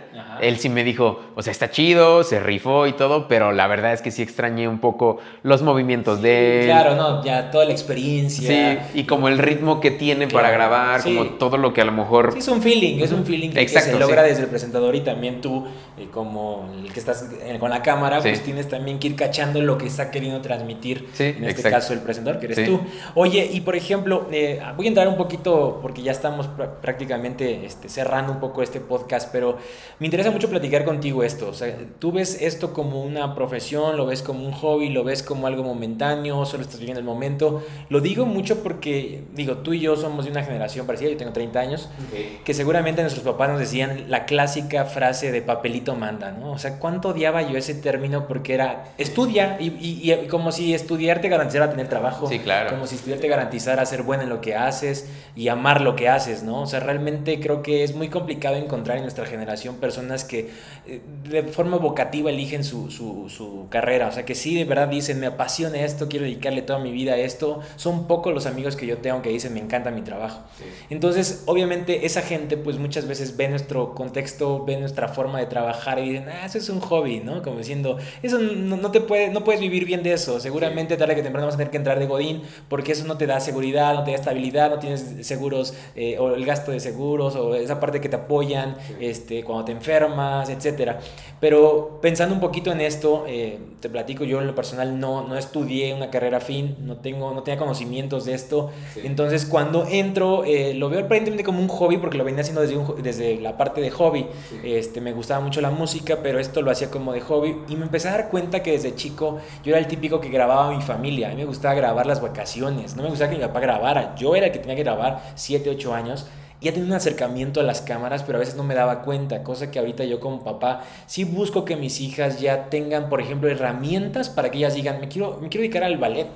Él 0.49 0.59
sí 0.59 0.69
me 0.69 0.85
dijo, 0.85 1.21
o 1.35 1.43
sea, 1.43 1.51
está 1.51 1.71
chido, 1.71 2.23
se 2.25 2.41
rifó 2.41 2.87
y 2.87 2.93
todo, 2.93 3.29
pero 3.29 3.53
la 3.53 3.67
verdad 3.67 3.93
es 3.93 4.03
que 4.03 4.11
sí 4.11 4.23
extrañé 4.23 4.69
un 4.69 4.79
poco 4.79 5.19
los 5.43 5.63
movimientos 5.63 6.19
sí, 6.19 6.25
de 6.25 6.61
él. 6.61 6.67
Claro, 6.67 6.97
no, 6.97 7.25
ya 7.25 7.51
toda 7.51 7.65
la 7.65 7.73
experiencia. 7.73 8.89
Sí, 8.93 9.01
y 9.01 9.05
como 9.05 9.29
el 9.29 9.39
ritmo 9.39 9.81
que 9.81 9.91
tiene 9.91 10.27
claro, 10.27 10.45
para 10.45 10.55
grabar, 10.55 11.03
sí. 11.03 11.15
como 11.15 11.31
todo 11.31 11.57
lo 11.57 11.73
que 11.73 11.81
a 11.81 11.85
lo 11.85 11.93
mejor... 11.93 12.33
Sí, 12.33 12.39
es 12.39 12.49
un 12.49 12.63
feeling, 12.63 13.01
es 13.01 13.13
un 13.13 13.25
feeling 13.25 13.51
que, 13.51 13.61
Exacto, 13.61 13.91
que 13.91 13.95
se 13.97 14.01
logra 14.01 14.23
desde 14.23 14.43
el 14.43 14.49
presentador 14.49 14.95
y 14.95 15.01
también 15.01 15.41
tú, 15.41 15.65
eh, 15.97 16.09
como 16.11 16.69
el 16.83 16.93
que 16.93 16.99
estás 16.99 17.25
eh, 17.41 17.57
con 17.61 17.71
la 17.71 17.81
cámara, 17.81 18.21
pues 18.21 18.43
tienes 18.43 18.69
también 18.69 18.99
que 18.99 19.07
ir 19.07 19.15
cachando 19.15 19.63
lo 19.63 19.79
que 19.79 19.87
está 19.87 20.11
queriendo 20.11 20.41
transmitir, 20.41 21.09
en 21.21 21.45
este 21.45 21.61
Exacto. 21.61 21.71
caso 21.71 21.93
el 21.93 22.01
presentador, 22.01 22.41
que 22.41 22.47
eres 22.47 22.65
tú. 22.65 22.81
Oye, 23.15 23.49
y 23.53 23.61
por 23.61 23.77
ejemplo, 23.77 24.27
eh, 24.33 24.61
voy 24.77 24.87
a 24.87 24.89
entrar 24.89 25.07
un 25.07 25.17
poquito, 25.17 25.79
porque 25.81 26.03
ya 26.03 26.11
estamos 26.11 26.49
prácticamente 26.83 27.65
este, 27.65 27.89
cerrando 27.89 28.33
un 28.33 28.41
poco 28.41 28.61
este 28.61 28.81
podcast, 28.81 29.29
pero 29.31 29.57
me 30.01 30.07
interesa 30.07 30.33
mucho 30.33 30.51
platicar 30.51 30.85
contigo 30.85 31.23
esto. 31.23 31.49
O 31.49 31.55
sea, 31.55 31.77
tú 32.01 32.11
ves 32.11 32.43
esto 32.43 32.73
como 32.73 33.05
una 33.05 33.37
profesión, 33.37 33.97
lo 33.97 34.07
ves 34.07 34.21
como 34.21 34.45
un 34.45 34.53
hobby, 34.53 34.89
lo 34.89 35.05
ves 35.05 35.23
como 35.23 35.47
algo 35.47 35.63
momentáneo, 35.63 36.45
solo 36.45 36.65
estás 36.65 36.81
viviendo 36.81 36.99
el 36.99 37.07
momento. 37.07 37.63
Lo 37.89 38.01
digo 38.01 38.27
mucho 38.27 38.65
porque, 38.65 39.23
digo, 39.33 39.59
tú 39.59 39.75
y 39.75 39.79
yo 39.79 39.95
somos 39.95 40.25
de 40.25 40.33
una 40.33 40.43
generación 40.43 40.87
parecida, 40.87 41.11
yo 41.11 41.17
tengo 41.17 41.33
30 41.33 41.61
años, 41.61 41.89
okay. 42.09 42.41
que 42.45 42.53
seguramente 42.53 43.01
nuestros 43.01 43.25
papás 43.25 43.49
nos 43.49 43.61
decían 43.61 44.07
la 44.09 44.25
clásica 44.25 44.87
frase 44.87 45.31
de 45.31 45.41
papelito 45.41 45.84
manda, 45.95 46.33
¿no? 46.33 46.53
O 46.53 46.59
sea, 46.59 46.79
¿cuánto 46.79 47.11
odiaba 47.11 47.43
yo 47.43 47.59
ese 47.59 47.75
término? 47.75 48.27
Porque 48.27 48.55
era 48.55 48.85
estudia 48.99 49.59
y, 49.61 49.67
y, 49.81 50.13
y 50.13 50.27
como 50.29 50.53
si 50.53 50.75
estudiar 50.75 51.21
te 51.21 51.29
garantizara 51.29 51.71
tener 51.71 51.89
trabajo. 51.89 52.29
Sí, 52.29 52.39
claro. 52.39 52.71
Como 52.71 52.87
si 52.87 52.97
estudiar 52.97 53.21
te 53.21 53.29
garantizara 53.29 53.85
ser 53.85 54.03
bueno 54.03 54.23
en 54.23 54.29
lo 54.31 54.41
que 54.41 54.57
haces 54.57 55.09
y 55.37 55.49
amar 55.49 55.81
lo 55.81 55.97
que 55.97 56.09
haces, 56.09 56.43
¿no? 56.43 56.63
O 56.63 56.67
sea, 56.67 56.81
realmente 56.81 57.41
creo 57.41 57.63
que 57.63 57.85
es 57.85 57.95
muy 57.95 58.09
complicado 58.09 58.57
encontrar 58.57 58.97
en 58.97 59.03
nuestra 59.03 59.27
generación 59.27 59.77
personas 59.77 60.25
que 60.25 60.51
eh, 60.87 61.01
de 61.29 61.43
forma 61.43 61.77
vocativa 61.77 62.31
eligen 62.31 62.65
su, 62.65 62.91
su, 62.91 63.29
su, 63.29 63.67
carrera, 63.69 64.09
o 64.09 64.13
sea, 64.13 64.25
que 64.25 64.35
sí 64.35 64.55
de 64.55 64.65
verdad 64.65 64.89
dicen, 64.89 65.21
me 65.21 65.27
apasiona 65.27 65.81
esto, 65.81 66.09
quiero 66.09 66.25
dedicarle 66.25 66.63
toda 66.63 66.79
mi 66.79 66.93
vida 66.93 67.15
a 67.15 67.19
esto. 67.19 67.61
Son 67.77 68.07
pocos 68.07 68.33
los 68.33 68.47
amigos 68.47 68.77
que 68.77 68.87
yo 68.87 68.99
tengo 68.99 69.23
que 69.23 69.31
dicen, 69.31 69.55
me 69.55 69.61
encanta 69.61 69.91
mi 69.91 70.03
trabajo. 70.03 70.43
Sí. 70.59 70.65
Entonces, 70.91 71.43
obviamente, 71.47 72.07
esa 72.07 72.23
gente, 72.23 72.57
pues 72.57 72.79
muchas 72.79 73.07
veces 73.07 73.37
ve 73.37 73.49
nuestro 73.49 73.95
contexto, 73.95 74.65
ve 74.65 74.77
nuestra 74.77 75.09
forma 75.09 75.41
de 75.41 75.47
trabajar 75.47 75.74
y 75.99 76.11
dicen, 76.11 76.29
ah, 76.29 76.47
eso 76.47 76.59
es 76.59 76.69
un 76.69 76.81
hobby, 76.81 77.21
¿no? 77.21 77.43
Como 77.43 77.59
diciendo, 77.59 77.99
eso 78.23 78.39
no, 78.39 78.77
no 78.77 78.91
te 78.91 79.01
puede, 79.01 79.29
no 79.31 79.45
puedes 79.45 79.61
vivir 79.61 79.85
bien 79.85 80.03
de 80.03 80.13
eso. 80.13 80.41
Seguramente, 80.41 80.95
sí. 80.95 80.99
tarde 80.99 81.15
que 81.15 81.23
temprano 81.23 81.47
vas 81.47 81.55
a 81.55 81.59
tener 81.59 81.71
que 81.71 81.77
entrar 81.77 81.99
de 81.99 82.07
Godín, 82.07 82.43
porque 82.69 82.93
eso 82.93 83.05
no 83.07 83.17
te 83.17 83.27
da 83.27 83.41
seguridad, 83.41 83.95
no 83.95 84.05
te 84.05 84.13
da 84.13 84.17
estabilidad, 84.17 84.71
no 84.71 84.79
tienes 84.79 85.15
seguros 85.23 85.75
eh, 85.97 86.19
o 86.19 86.35
el 86.35 86.45
gasto 86.45 86.71
de 86.71 86.81
seguros 86.81 87.37
o 87.37 87.55
esa 87.55 87.81
parte 87.81 88.01
que 88.01 88.09
te 88.09 88.17
apoyan 88.17 88.77
sí. 88.87 88.95
este, 89.01 89.45
cuando 89.45 89.65
te 89.65 89.73
enfermas, 89.73 90.49
etcétera. 90.49 90.99
Pero 91.41 91.99
pensando 92.01 92.35
un 92.35 92.41
poquito 92.41 92.73
en 92.73 92.81
esto, 92.81 93.25
eh, 93.29 93.59
te 93.81 93.89
platico, 93.89 94.25
yo 94.25 94.41
en 94.41 94.47
lo 94.47 94.55
personal 94.55 94.99
no, 94.99 95.27
no 95.27 95.37
estudié 95.37 95.93
una 95.93 96.11
carrera 96.11 96.41
fin, 96.41 96.77
no, 96.81 96.97
tengo, 96.97 97.35
no 97.35 97.43
tenía 97.43 97.59
conocimientos 97.59 98.25
de 98.25 98.35
esto. 98.35 98.71
Sí. 98.95 99.01
Entonces, 99.05 99.45
cuando 99.45 99.87
entro, 99.87 100.45
eh, 100.45 100.75
lo 100.75 100.89
veo 100.89 101.01
aparentemente 101.01 101.45
como 101.45 101.61
un 101.61 101.69
hobby, 101.69 101.99
porque 101.99 102.17
lo 102.17 102.25
venía 102.25 102.41
haciendo 102.41 102.63
desde, 102.63 102.77
un, 102.77 103.03
desde 103.03 103.41
la 103.41 103.57
parte 103.57 103.81
de 103.81 103.91
hobby. 103.91 104.27
Este, 104.63 105.01
me 105.01 105.13
gustaba 105.13 105.41
mucho 105.41 105.61
la 105.65 105.71
música, 105.71 106.19
pero 106.23 106.39
esto 106.39 106.63
lo 106.63 106.71
hacía 106.71 106.91
como 106.91 107.13
de 107.13 107.21
hobby. 107.21 107.57
Y 107.69 107.77
me 107.77 107.85
empecé 107.85 108.09
a 108.09 108.13
dar 108.13 108.29
cuenta 108.29 108.63
que 108.63 108.73
desde 108.73 108.95
chico 108.95 109.39
yo 109.65 109.71
era 109.73 109.79
el 109.79 109.89
típico 109.89 110.21
que 110.21 110.29
grababa 110.29 110.69
a 110.69 110.77
mi 110.77 110.83
familia. 110.83 111.29
A 111.29 111.31
mí 111.31 111.37
me 111.37 111.45
gustaba 111.45 111.75
grabar 111.75 112.07
las 112.07 112.23
vacaciones, 112.23 112.97
no 112.97 113.03
me 113.03 113.09
gustaba 113.09 113.31
que 113.31 113.37
mi 113.37 113.43
papá 113.43 113.61
grabara. 113.61 114.15
Yo 114.15 114.37
era 114.37 114.47
el 114.47 114.53
que 114.53 114.61
tenía 114.61 114.77
que 114.77 114.85
grabar 114.85 115.23
7, 115.35 115.69
8 115.71 115.95
años 115.95 116.27
ya 116.65 116.73
tenía 116.73 116.89
un 116.89 116.95
acercamiento 116.95 117.61
a 117.61 117.63
las 117.63 117.83
cámaras, 117.83 118.23
pero 118.23 118.39
a 118.39 118.41
veces 118.41 118.57
no 118.57 118.65
me 118.65 118.75
daba 118.75 119.03
cuenta, 119.03 119.43
cosa 119.43 119.71
que 119.71 119.79
ahorita 119.79 120.05
yo 120.05 120.19
como 120.19 120.43
papá 120.43 120.83
sí 121.07 121.25
busco 121.25 121.65
que 121.65 121.77
mis 121.77 122.01
hijas 122.01 122.41
ya 122.41 122.71
tengan, 122.71 123.11
por 123.11 123.21
ejemplo, 123.21 123.51
herramientas 123.51 124.31
para 124.31 124.51
que 124.51 124.59
ellas 124.59 124.75
digan, 124.75 124.99
me 125.01 125.09
quiero, 125.09 125.39
me 125.41 125.49
quiero 125.51 125.63
dedicar 125.63 125.85
al 125.85 125.99
ballet. 125.99 126.27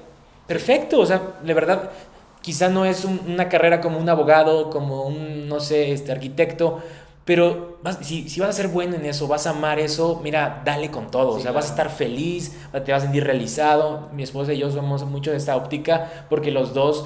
Perfecto, 0.46 1.00
o 1.00 1.06
sea, 1.06 1.22
de 1.42 1.54
verdad, 1.54 1.90
quizá 2.42 2.68
no 2.68 2.84
es 2.84 3.04
un, 3.04 3.20
una 3.26 3.48
carrera 3.48 3.80
como 3.80 3.98
un 3.98 4.08
abogado, 4.08 4.70
como 4.70 5.04
un, 5.04 5.48
no 5.48 5.60
sé, 5.60 5.92
este 5.92 6.12
arquitecto, 6.12 6.80
pero 7.28 7.76
vas, 7.82 7.98
si, 8.00 8.26
si, 8.30 8.40
vas 8.40 8.48
a 8.48 8.52
ser 8.54 8.68
bueno 8.68 8.96
en 8.96 9.04
eso, 9.04 9.28
vas 9.28 9.46
a 9.46 9.50
amar 9.50 9.78
eso, 9.78 10.18
mira, 10.24 10.62
dale 10.64 10.90
con 10.90 11.10
todo. 11.10 11.32
Sí, 11.32 11.40
o 11.40 11.42
sea, 11.42 11.42
claro. 11.50 11.56
vas 11.56 11.66
a 11.66 11.68
estar 11.68 11.90
feliz, 11.90 12.56
te 12.72 12.90
vas 12.90 13.02
a 13.02 13.04
sentir 13.04 13.22
realizado. 13.22 14.08
Mi 14.14 14.22
esposa 14.22 14.54
y 14.54 14.58
yo 14.60 14.70
somos 14.70 15.04
mucho 15.04 15.30
de 15.30 15.36
esta 15.36 15.54
óptica 15.54 16.26
porque 16.30 16.50
los 16.50 16.72
dos 16.72 17.04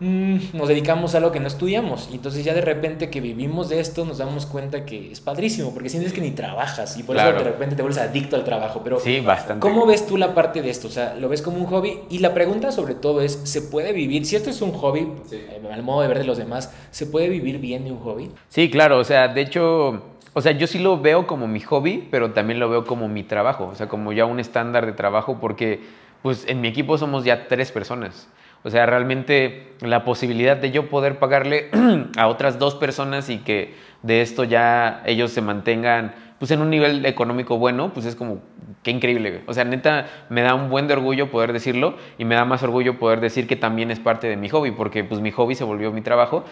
mmm, 0.00 0.36
nos 0.52 0.68
dedicamos 0.68 1.14
a 1.14 1.18
algo 1.18 1.32
que 1.32 1.40
no 1.40 1.48
estudiamos. 1.48 2.08
Y 2.10 2.16
entonces 2.16 2.44
ya 2.44 2.54
de 2.54 2.60
repente 2.60 3.10
que 3.10 3.20
vivimos 3.20 3.68
de 3.68 3.80
esto 3.80 4.04
nos 4.04 4.18
damos 4.18 4.46
cuenta 4.46 4.84
que 4.84 5.12
es 5.12 5.20
padrísimo, 5.20 5.72
porque 5.72 5.88
sientes 5.88 6.12
que 6.12 6.20
ni 6.20 6.30
trabajas 6.30 6.96
y 6.96 7.02
por 7.02 7.16
claro. 7.16 7.36
eso 7.36 7.44
de 7.44 7.50
repente 7.50 7.76
te 7.76 7.82
vuelves 7.82 8.00
adicto 8.00 8.36
al 8.36 8.44
trabajo. 8.44 8.80
Pero 8.82 9.00
sí, 9.00 9.20
bastante. 9.20 9.60
¿cómo 9.60 9.86
ves 9.86 10.06
tú 10.06 10.16
la 10.16 10.34
parte 10.34 10.62
de 10.62 10.70
esto? 10.70 10.88
O 10.88 10.90
sea, 10.90 11.14
¿lo 11.14 11.28
ves 11.28 11.42
como 11.42 11.58
un 11.58 11.66
hobby? 11.66 12.00
Y 12.10 12.18
la 12.18 12.34
pregunta 12.34 12.72
sobre 12.72 12.94
todo 12.94 13.20
es, 13.20 13.40
¿se 13.44 13.62
puede 13.62 13.92
vivir? 13.92 14.24
Si 14.24 14.36
esto 14.36 14.50
es 14.50 14.62
un 14.62 14.72
hobby, 14.72 15.08
sí. 15.28 15.36
eh, 15.36 15.60
al 15.72 15.82
modo 15.82 16.02
de 16.02 16.08
ver 16.08 16.18
de 16.18 16.24
los 16.24 16.38
demás, 16.38 16.72
¿se 16.90 17.06
puede 17.06 17.28
vivir 17.28 17.58
bien 17.58 17.84
de 17.84 17.92
un 17.92 17.98
hobby? 18.00 18.30
Sí, 18.48 18.70
claro. 18.70 18.98
O 18.98 19.04
sea, 19.04 19.28
de 19.28 19.40
hecho... 19.40 20.02
O 20.34 20.40
sea, 20.40 20.52
yo 20.52 20.68
sí 20.68 20.78
lo 20.78 21.00
veo 21.00 21.26
como 21.26 21.48
mi 21.48 21.58
hobby, 21.58 22.06
pero 22.12 22.30
también 22.30 22.60
lo 22.60 22.68
veo 22.68 22.84
como 22.84 23.08
mi 23.08 23.24
trabajo, 23.24 23.66
o 23.72 23.74
sea, 23.74 23.88
como 23.88 24.12
ya 24.12 24.24
un 24.24 24.38
estándar 24.38 24.86
de 24.86 24.92
trabajo, 24.92 25.38
porque 25.40 25.80
pues 26.22 26.44
en 26.46 26.60
mi 26.60 26.68
equipo 26.68 26.96
somos 26.96 27.24
ya 27.24 27.48
tres 27.48 27.72
personas. 27.72 28.28
O 28.64 28.70
sea, 28.70 28.86
realmente 28.86 29.72
la 29.80 30.04
posibilidad 30.04 30.56
de 30.56 30.70
yo 30.70 30.88
poder 30.88 31.18
pagarle 31.18 31.70
a 32.16 32.26
otras 32.28 32.58
dos 32.58 32.74
personas 32.74 33.30
y 33.30 33.38
que 33.38 33.74
de 34.02 34.20
esto 34.20 34.44
ya 34.44 35.02
ellos 35.06 35.32
se 35.32 35.40
mantengan 35.40 36.14
pues 36.38 36.50
en 36.52 36.60
un 36.60 36.70
nivel 36.70 37.04
económico 37.04 37.58
bueno, 37.58 37.92
pues 37.92 38.06
es 38.06 38.14
como, 38.14 38.40
qué 38.82 38.90
increíble. 38.92 39.42
O 39.46 39.54
sea, 39.54 39.64
neta, 39.64 40.06
me 40.28 40.42
da 40.42 40.54
un 40.54 40.70
buen 40.70 40.86
de 40.86 40.94
orgullo 40.94 41.30
poder 41.30 41.52
decirlo 41.52 41.96
y 42.16 42.24
me 42.24 42.36
da 42.36 42.44
más 42.44 42.62
orgullo 42.62 42.98
poder 42.98 43.20
decir 43.20 43.48
que 43.48 43.56
también 43.56 43.90
es 43.90 43.98
parte 43.98 44.28
de 44.28 44.36
mi 44.36 44.48
hobby, 44.48 44.70
porque 44.70 45.02
pues 45.02 45.20
mi 45.20 45.32
hobby 45.32 45.56
se 45.56 45.64
volvió 45.64 45.90
mi 45.90 46.00
trabajo. 46.00 46.44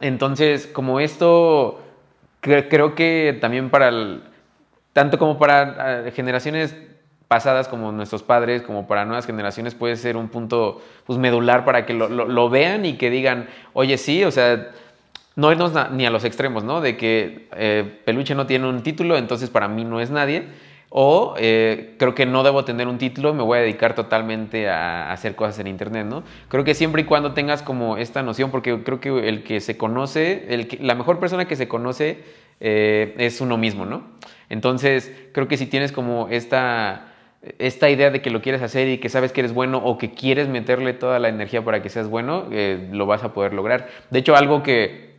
Entonces, 0.00 0.68
como 0.68 1.00
esto, 1.00 1.82
creo 2.40 2.94
que 2.94 3.36
también 3.40 3.70
para, 3.70 3.88
el, 3.88 4.22
tanto 4.92 5.18
como 5.18 5.38
para 5.38 6.06
eh, 6.06 6.12
generaciones 6.12 6.76
pasadas 7.32 7.66
como 7.66 7.92
nuestros 7.92 8.22
padres, 8.22 8.60
como 8.60 8.86
para 8.86 9.06
nuevas 9.06 9.24
generaciones, 9.24 9.74
puede 9.74 9.96
ser 9.96 10.18
un 10.18 10.28
punto 10.28 10.82
pues, 11.06 11.18
medular 11.18 11.64
para 11.64 11.86
que 11.86 11.94
lo, 11.94 12.50
vean 12.50 12.84
y 12.84 12.98
que 12.98 13.08
digan, 13.08 13.48
oye, 13.72 13.96
sí, 13.96 14.22
o 14.22 14.30
sea, 14.30 14.68
no 15.34 15.50
irnos 15.50 15.72
ni 15.92 16.04
a 16.04 16.10
los 16.10 16.26
extremos, 16.26 16.62
¿no? 16.62 16.82
De 16.82 16.98
que 16.98 17.48
eh, 17.56 18.00
Peluche 18.04 18.34
no 18.34 18.44
tiene 18.44 18.68
un 18.68 18.82
título, 18.82 19.16
entonces 19.16 19.48
para 19.48 19.66
mí 19.66 19.82
no 19.82 19.98
es 19.98 20.10
nadie. 20.10 20.44
O 20.90 21.34
eh, 21.38 21.94
creo 21.98 22.14
que 22.14 22.26
no 22.26 22.42
debo 22.42 22.66
tener 22.66 22.86
un 22.86 22.98
título, 22.98 23.32
me 23.32 23.42
voy 23.42 23.56
a 23.56 23.60
dedicar 23.62 23.94
totalmente 23.94 24.68
a, 24.68 25.10
hacer 25.10 25.34
cosas 25.34 25.58
en 25.58 25.68
Internet, 25.68 26.06
¿no? 26.06 26.24
Creo 26.48 26.64
que 26.64 26.74
siempre 26.74 27.00
y 27.00 27.04
cuando 27.06 27.32
tengas 27.32 27.62
como 27.62 27.96
esta 27.96 28.22
noción, 28.22 28.50
porque 28.50 28.82
creo 28.82 29.00
que 29.00 29.26
el 29.26 29.42
que 29.42 29.60
se 29.60 29.78
conoce, 29.78 30.68
la 30.80 30.94
mejor 30.94 31.18
persona 31.18 31.46
que 31.46 31.56
se 31.56 31.66
conoce 31.66 32.22
eh, 32.60 33.14
es 33.16 33.40
uno 33.40 33.56
mismo, 33.56 33.86
¿no? 33.86 34.02
Entonces, 34.50 35.10
creo 35.32 35.48
que 35.48 35.56
si 35.56 35.64
tienes 35.64 35.92
como 35.92 36.28
esta 36.28 37.11
esta 37.58 37.90
idea 37.90 38.10
de 38.10 38.22
que 38.22 38.30
lo 38.30 38.40
quieres 38.40 38.62
hacer 38.62 38.88
y 38.88 38.98
que 38.98 39.08
sabes 39.08 39.32
que 39.32 39.40
eres 39.40 39.52
bueno 39.52 39.78
o 39.78 39.98
que 39.98 40.12
quieres 40.12 40.48
meterle 40.48 40.92
toda 40.92 41.18
la 41.18 41.28
energía 41.28 41.64
para 41.64 41.82
que 41.82 41.88
seas 41.88 42.08
bueno, 42.08 42.46
eh, 42.52 42.88
lo 42.92 43.06
vas 43.06 43.24
a 43.24 43.32
poder 43.32 43.52
lograr. 43.52 43.88
De 44.10 44.20
hecho, 44.20 44.36
algo 44.36 44.62
que 44.62 45.12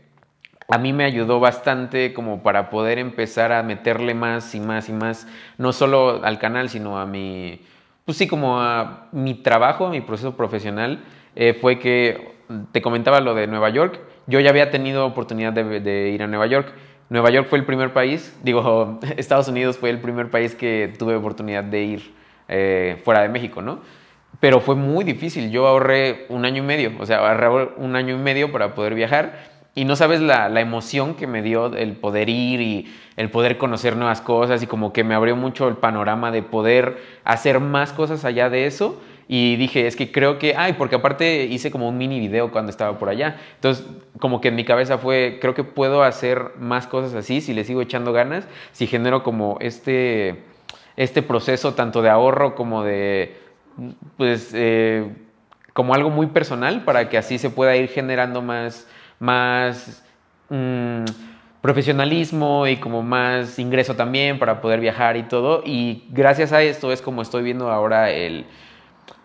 a 0.70 0.78
mí 0.78 0.94
me 0.94 1.04
ayudó 1.04 1.42
bastante 1.42 2.14
como 2.14 2.42
para 2.42 2.70
poder 2.70 2.98
empezar 2.98 3.52
a 3.52 3.62
meterle 3.62 4.14
más 4.14 4.56
y 4.56 4.62
más 4.62 4.88
y 4.88 4.94
más, 4.94 5.28
no 5.58 5.74
solo 5.74 6.24
al 6.24 6.40
canal, 6.40 6.70
sino 6.70 6.98
a 6.98 7.06
mi, 7.06 7.62
pues 8.06 8.18
sí, 8.18 8.28
como 8.28 8.62
a 8.62 9.10
mi 9.12 9.34
trabajo, 9.36 9.88
a 9.88 9.90
mi 9.90 10.00
proceso 10.00 10.38
profesional, 10.38 11.04
eh, 11.36 11.54
fue 11.54 11.78
que 11.80 12.32
te 12.72 12.82
comentaba 12.82 13.20
lo 13.20 13.36
de 13.36 13.48
Nueva 13.48 13.70
York. 13.70 14.00
Yo 14.28 14.40
ya 14.40 14.52
había 14.52 14.72
tenido 14.72 15.06
oportunidad 15.06 15.52
de 15.52 16.10
ir 16.10 16.24
a 16.24 16.28
Nueva 16.28 16.48
York 16.48 16.74
Nueva 17.10 17.30
York 17.30 17.48
fue 17.50 17.60
el 17.60 17.66
primer 17.66 17.94
país, 17.94 18.36
digo, 18.44 19.00
Estados 19.18 19.48
Unidos 19.48 19.78
fue 19.78 19.90
el 19.90 20.00
primer 20.00 20.30
país 20.30 20.56
que 20.56 20.94
tuve 20.98 21.16
oportunidad 21.16 21.64
de 21.64 21.84
ir 21.84 22.14
eh, 22.48 23.02
fuera 23.04 23.22
de 23.22 23.30
México, 23.30 23.62
¿no? 23.62 23.80
Pero 24.40 24.60
fue 24.60 24.76
muy 24.76 25.04
difícil. 25.06 25.52
Yo 25.52 25.68
ahorré 25.68 26.26
un 26.30 26.44
año 26.44 26.64
y 26.64 26.66
medio, 26.66 26.92
o 27.00 27.06
sea, 27.06 27.20
ahorré 27.20 27.72
un 27.78 27.96
año 27.96 28.16
y 28.16 28.18
medio 28.18 28.52
para 28.52 28.74
poder 28.76 28.96
viajar. 28.96 29.54
Y 29.76 29.86
no 29.86 29.96
sabes 29.96 30.22
la, 30.22 30.50
la, 30.50 30.62
emoción 30.62 31.16
que 31.16 31.26
me 31.26 31.42
dio 31.42 31.76
el 31.76 31.94
poder 31.94 32.30
ir 32.30 32.62
y 32.62 32.94
el 33.16 33.32
poder 33.32 33.58
conocer 33.58 33.96
nuevas 33.96 34.22
cosas 34.22 34.62
y 34.62 34.68
como 34.68 34.94
que 34.94 35.04
me 35.04 35.16
abrió 35.16 35.36
mucho 35.36 35.68
el 35.68 35.78
panorama 35.78 36.32
de 36.32 36.44
poder 36.44 36.98
hacer 37.24 37.60
más 37.60 37.92
cosas 37.92 38.24
allá 38.24 38.50
de 38.52 38.68
eso 38.68 39.02
y 39.36 39.56
dije, 39.56 39.88
es 39.88 39.96
que 39.96 40.12
creo 40.12 40.38
que, 40.38 40.54
ay, 40.56 40.74
porque 40.74 40.94
aparte 40.94 41.46
hice 41.46 41.72
como 41.72 41.90
un 41.90 41.98
mini 41.98 42.20
video 42.20 42.52
cuando 42.52 42.70
estaba 42.70 43.00
por 43.00 43.10
allá. 43.10 43.38
Entonces, 43.56 43.84
como 44.20 44.40
que 44.40 44.50
en 44.50 44.56
mi 44.56 44.64
cabeza 44.64 45.00
fue, 45.00 45.40
creo 45.42 45.56
que 45.56 45.64
puedo 45.64 46.04
hacer 46.04 46.52
más 46.60 46.86
cosas 46.86 47.16
así 47.16 47.42
si 47.42 47.56
le 47.56 47.64
sigo 47.64 47.82
echando 47.82 48.14
ganas, 48.14 48.48
si 48.74 48.86
genero 48.86 49.24
como 49.24 49.58
este, 49.60 50.44
este 50.98 51.24
proceso 51.24 51.74
tanto 51.74 52.04
de 52.04 52.12
ahorro 52.12 52.54
como 52.54 52.84
de, 52.84 53.36
pues, 54.18 54.52
eh, 54.54 55.12
como 55.74 55.96
algo 55.96 56.12
muy 56.12 56.28
personal 56.28 56.84
para 56.84 57.10
que 57.10 57.18
así 57.18 57.40
se 57.40 57.50
pueda 57.50 57.76
ir 57.76 57.90
generando 57.90 58.44
más, 58.44 58.88
más 59.18 60.04
mm, 60.50 61.06
profesionalismo 61.60 62.68
y 62.68 62.78
como 62.78 63.02
más 63.02 63.58
ingreso 63.58 63.96
también 63.96 64.38
para 64.38 64.62
poder 64.62 64.80
viajar 64.80 65.18
y 65.18 65.24
todo. 65.24 65.64
Y 65.66 66.04
gracias 66.12 66.54
a 66.54 66.62
esto 66.62 66.92
es 66.92 67.02
como 67.02 67.24
estoy 67.24 67.42
viendo 67.42 67.72
ahora 67.72 68.12
el 68.12 68.46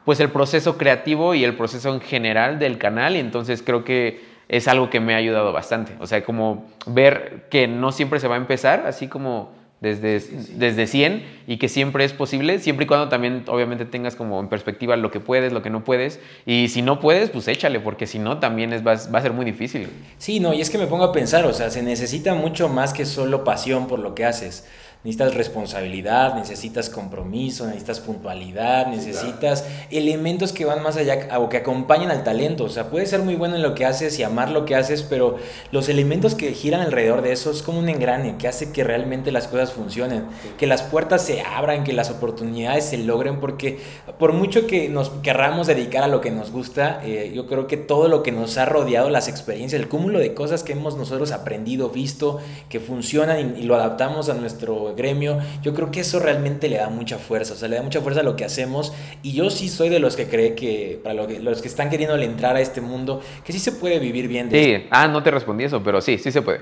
pues 0.09 0.21
el 0.21 0.31
proceso 0.31 0.79
creativo 0.79 1.35
y 1.35 1.45
el 1.45 1.55
proceso 1.55 1.93
en 1.93 2.01
general 2.01 2.59
del 2.59 2.79
canal 2.79 3.15
y 3.15 3.19
entonces 3.19 3.63
creo 3.63 3.85
que 3.85 4.23
es 4.49 4.67
algo 4.67 4.89
que 4.89 5.01
me 5.01 5.13
ha 5.13 5.19
ayudado 5.19 5.53
bastante. 5.53 5.93
O 6.01 6.07
sea, 6.07 6.25
como 6.25 6.65
ver 6.87 7.45
que 7.51 7.69
no 7.69 7.93
siempre 7.93 8.19
se 8.19 8.27
va 8.27 8.37
a 8.37 8.39
empezar, 8.39 8.87
así 8.87 9.09
como 9.09 9.53
desde, 9.83 10.19
desde 10.55 10.87
100 10.87 11.43
y 11.47 11.59
que 11.59 11.69
siempre 11.69 12.07
es 12.07 12.15
posible, 12.15 12.59
siempre 12.59 12.85
y 12.85 12.87
cuando 12.87 13.11
también 13.11 13.45
obviamente 13.49 13.85
tengas 13.85 14.17
como 14.17 14.41
en 14.41 14.49
perspectiva 14.49 14.97
lo 14.97 15.11
que 15.11 15.21
puedes, 15.21 15.53
lo 15.53 15.61
que 15.61 15.69
no 15.69 15.85
puedes. 15.85 16.21
Y 16.47 16.69
si 16.69 16.81
no 16.81 17.01
puedes, 17.01 17.29
pues 17.29 17.47
échale, 17.47 17.79
porque 17.79 18.07
si 18.07 18.19
no 18.19 18.39
también 18.39 18.73
es, 18.73 18.81
va, 18.81 18.95
va 19.15 19.19
a 19.19 19.23
ser 19.23 19.35
muy 19.35 19.45
difícil. 19.45 19.91
Sí, 20.17 20.41
no, 20.41 20.55
y 20.55 20.63
es 20.63 20.71
que 20.71 20.79
me 20.79 20.87
pongo 20.87 21.05
a 21.05 21.13
pensar, 21.13 21.45
o 21.45 21.53
sea, 21.53 21.69
se 21.69 21.83
necesita 21.83 22.33
mucho 22.33 22.71
más 22.71 22.95
que 22.95 23.05
solo 23.05 23.45
pasión 23.45 23.87
por 23.87 23.99
lo 23.99 24.15
que 24.15 24.25
haces 24.25 24.67
necesitas 25.05 25.35
responsabilidad, 25.35 26.35
necesitas 26.35 26.91
compromiso, 26.91 27.67
necesitas 27.67 28.01
puntualidad, 28.01 28.89
necesitas 28.89 29.65
elementos 29.91 30.53
que 30.53 30.65
van 30.65 30.83
más 30.83 30.97
allá 30.97 31.39
o 31.39 31.49
que 31.49 31.59
acompañan 31.59 32.11
al 32.11 32.25
talento. 32.25 32.65
O 32.65 32.69
sea, 32.69 32.91
puedes 32.91 33.09
ser 33.09 33.23
muy 33.23 33.37
bueno 33.37 33.55
en 33.55 33.63
lo 33.63 33.77
que 33.77 33.87
haces 33.87 34.19
y 34.19 34.25
amar 34.25 34.51
lo 34.51 34.65
que 34.65 34.75
haces, 34.75 35.05
pero 35.05 35.37
los 35.71 35.89
elementos 35.89 36.35
que 36.35 36.53
giran 36.53 36.81
alrededor 36.81 37.23
de 37.23 37.31
eso 37.31 37.53
es 37.53 37.63
como 37.63 37.79
un 37.79 37.89
engrane 37.89 38.37
que 38.39 38.49
hace 38.49 38.73
que 38.73 38.83
realmente 38.83 39.31
las 39.31 39.47
cosas 39.47 39.73
funcionen, 39.73 40.25
que 40.59 40.67
las 40.67 40.83
puertas 40.83 41.23
se 41.23 41.43
abran, 41.43 41.85
que 41.85 41.93
las 41.93 42.11
oportunidades 42.11 42.85
se 42.85 42.99
logren, 42.99 43.39
porque 43.39 43.79
por 44.19 44.33
mucho 44.33 44.67
que 44.67 44.89
nos 44.89 45.11
querramos 45.23 45.69
dedicar 45.69 46.03
a 46.03 46.09
lo 46.09 46.21
que 46.21 46.33
nos 46.33 46.51
gusta, 46.51 47.01
eh, 47.05 47.31
yo 47.33 47.47
creo 47.47 47.69
que 47.69 47.77
todo 47.77 48.09
lo 48.09 48.25
que 48.25 48.33
nos 48.33 48.59
ha 48.59 48.65
rodeado, 48.65 49.11
las 49.11 49.29
experiencias, 49.29 49.81
el 49.81 49.89
cúmulo 49.89 50.19
de 50.19 50.35
cosas 50.35 50.65
que 50.65 50.73
hemos 50.73 50.97
nosotros 50.97 51.31
aprendido, 51.31 51.91
visto, 51.91 52.41
que 52.69 52.81
funcionan 52.81 53.57
y 53.57 53.63
lo 53.63 53.77
adaptamos 53.77 54.29
a 54.29 54.35
nuestro 54.35 54.88
gremio, 54.95 55.39
yo 55.63 55.75
creo 55.75 55.91
que 55.91 56.01
eso 56.01 56.19
realmente 56.19 56.69
le 56.69 56.77
da 56.77 56.89
mucha 56.89 57.19
fuerza, 57.19 57.55
o 57.55 57.57
sea, 57.57 57.69
le 57.69 57.77
da 57.77 57.83
mucha 57.83 58.01
fuerza 58.01 58.21
a 58.21 58.25
lo 58.25 58.37
que 58.37 58.45
hacemos 58.45 58.93
y 59.23 59.33
yo 59.33 59.51
sí 59.51 59.69
soy 59.69 59.89
de 59.89 59.99
los 59.99 60.17
que 60.17 60.27
cree 60.27 60.55
que, 60.55 61.01
para 61.03 61.15
los 61.15 61.63
que 61.63 61.69
están 61.69 61.91
queriendo 61.91 62.17
entrar 62.17 62.57
a 62.57 62.61
este 62.61 62.81
mundo, 62.81 63.21
que 63.45 63.53
sí 63.53 63.59
se 63.59 63.73
puede 63.73 63.99
vivir 63.99 64.29
bien. 64.29 64.51
sí, 64.51 64.87
ah, 64.91 65.09
no 65.09 65.23
te 65.23 65.31
respondí 65.31 65.65
eso, 65.65 65.83
pero 65.83 66.01
sí, 66.01 66.19
sí 66.19 66.33
se 66.33 66.43
puede. 66.43 66.61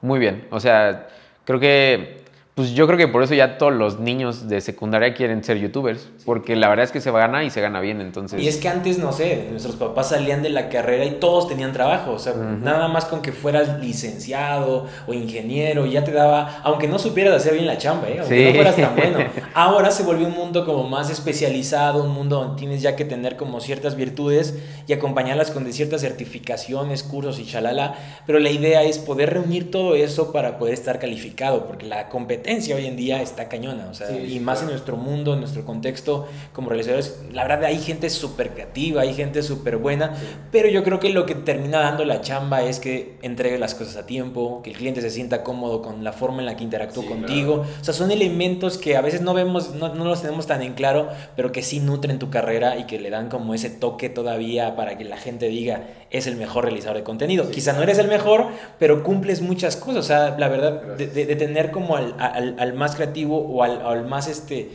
Muy 0.00 0.18
bien, 0.18 0.46
o 0.50 0.60
sea, 0.60 1.08
creo 1.44 1.58
que 1.58 2.27
pues 2.58 2.72
yo 2.72 2.88
creo 2.88 2.98
que 2.98 3.06
por 3.06 3.22
eso 3.22 3.34
ya 3.34 3.56
todos 3.56 3.72
los 3.72 4.00
niños 4.00 4.48
de 4.48 4.60
secundaria 4.60 5.14
quieren 5.14 5.44
ser 5.44 5.58
youtubers, 5.58 6.08
porque 6.24 6.56
la 6.56 6.68
verdad 6.68 6.86
es 6.86 6.90
que 6.90 7.00
se 7.00 7.12
gana 7.12 7.44
y 7.44 7.50
se 7.50 7.60
gana 7.60 7.78
bien, 7.78 8.00
entonces... 8.00 8.42
Y 8.42 8.48
es 8.48 8.56
que 8.56 8.68
antes, 8.68 8.98
no 8.98 9.12
sé, 9.12 9.46
nuestros 9.52 9.76
papás 9.76 10.08
salían 10.08 10.42
de 10.42 10.48
la 10.48 10.68
carrera 10.68 11.04
y 11.04 11.12
todos 11.20 11.46
tenían 11.46 11.72
trabajo, 11.72 12.10
o 12.10 12.18
sea, 12.18 12.34
nada 12.34 12.88
más 12.88 13.04
con 13.04 13.22
que 13.22 13.30
fueras 13.30 13.78
licenciado 13.78 14.86
o 15.06 15.14
ingeniero, 15.14 15.86
ya 15.86 16.02
te 16.02 16.10
daba, 16.10 16.58
aunque 16.64 16.88
no 16.88 16.98
supieras 16.98 17.36
hacer 17.36 17.54
bien 17.54 17.64
la 17.64 17.78
chamba, 17.78 18.08
¿eh? 18.08 18.16
aunque 18.18 18.46
no 18.46 18.54
fueras 18.54 18.74
tan 18.74 18.96
bueno. 18.96 19.18
Ahora 19.54 19.92
se 19.92 20.02
volvió 20.02 20.26
un 20.26 20.34
mundo 20.34 20.66
como 20.66 20.82
más 20.82 21.10
especializado, 21.10 22.02
un 22.02 22.10
mundo 22.10 22.40
donde 22.40 22.58
tienes 22.58 22.82
ya 22.82 22.96
que 22.96 23.04
tener 23.04 23.36
como 23.36 23.60
ciertas 23.60 23.94
virtudes 23.94 24.58
y 24.88 24.92
acompañarlas 24.92 25.52
con 25.52 25.72
ciertas 25.72 26.00
certificaciones, 26.00 27.04
cursos 27.04 27.38
y 27.38 27.46
chalala, 27.46 27.94
pero 28.26 28.40
la 28.40 28.50
idea 28.50 28.82
es 28.82 28.98
poder 28.98 29.32
reunir 29.32 29.70
todo 29.70 29.94
eso 29.94 30.32
para 30.32 30.58
poder 30.58 30.74
estar 30.74 30.98
calificado, 30.98 31.68
porque 31.68 31.86
la 31.86 32.08
competencia 32.08 32.47
hoy 32.48 32.86
en 32.86 32.96
día 32.96 33.20
está 33.20 33.48
cañona, 33.48 33.88
o 33.90 33.94
sea, 33.94 34.10
y 34.10 34.40
más 34.40 34.62
en 34.62 34.68
nuestro 34.68 34.96
mundo, 34.96 35.34
en 35.34 35.40
nuestro 35.40 35.66
contexto 35.66 36.26
como 36.54 36.70
realizadores, 36.70 37.20
la 37.30 37.42
verdad 37.42 37.64
hay 37.64 37.78
gente 37.78 38.08
súper 38.08 38.50
creativa, 38.50 39.02
hay 39.02 39.12
gente 39.12 39.42
súper 39.42 39.76
buena, 39.76 40.14
pero 40.50 40.68
yo 40.68 40.82
creo 40.82 40.98
que 40.98 41.10
lo 41.10 41.26
que 41.26 41.34
termina 41.34 41.80
dando 41.80 42.06
la 42.06 42.22
chamba 42.22 42.62
es 42.62 42.80
que 42.80 43.18
entregue 43.20 43.58
las 43.58 43.74
cosas 43.74 43.96
a 43.96 44.06
tiempo, 44.06 44.62
que 44.62 44.70
el 44.70 44.76
cliente 44.76 45.02
se 45.02 45.10
sienta 45.10 45.42
cómodo 45.42 45.82
con 45.82 46.02
la 46.04 46.12
forma 46.12 46.38
en 46.40 46.46
la 46.46 46.56
que 46.56 46.64
interactúa 46.64 47.04
contigo, 47.04 47.66
o 47.80 47.84
sea, 47.84 47.92
son 47.92 48.10
elementos 48.10 48.78
que 48.78 48.96
a 48.96 49.02
veces 49.02 49.20
no 49.20 49.34
vemos, 49.34 49.74
no, 49.74 49.94
no 49.94 50.04
los 50.04 50.22
tenemos 50.22 50.46
tan 50.46 50.62
en 50.62 50.72
claro, 50.72 51.10
pero 51.36 51.52
que 51.52 51.62
sí 51.62 51.80
nutren 51.80 52.18
tu 52.18 52.30
carrera 52.30 52.78
y 52.78 52.84
que 52.84 52.98
le 52.98 53.10
dan 53.10 53.28
como 53.28 53.52
ese 53.52 53.68
toque 53.68 54.08
todavía 54.08 54.74
para 54.74 54.96
que 54.96 55.04
la 55.04 55.18
gente 55.18 55.48
diga, 55.48 55.82
es 56.10 56.26
el 56.26 56.36
mejor 56.36 56.64
realizador 56.64 56.96
de 56.96 57.02
contenido. 57.04 57.50
Quizá 57.50 57.72
no 57.72 57.82
eres 57.82 57.98
el 57.98 58.08
mejor, 58.08 58.46
pero 58.78 59.02
cumples 59.02 59.42
muchas 59.42 59.76
cosas, 59.76 59.96
o 59.96 60.02
sea, 60.02 60.36
la 60.38 60.48
verdad, 60.48 60.96
de, 60.96 61.06
de, 61.06 61.36
tener 61.36 61.70
como 61.70 61.96
al 61.96 62.14
al, 62.18 62.74
más 62.74 62.96
creativo 62.96 63.38
o 63.38 63.62
al, 63.62 63.82
al, 63.82 64.06
más 64.06 64.28
este, 64.28 64.70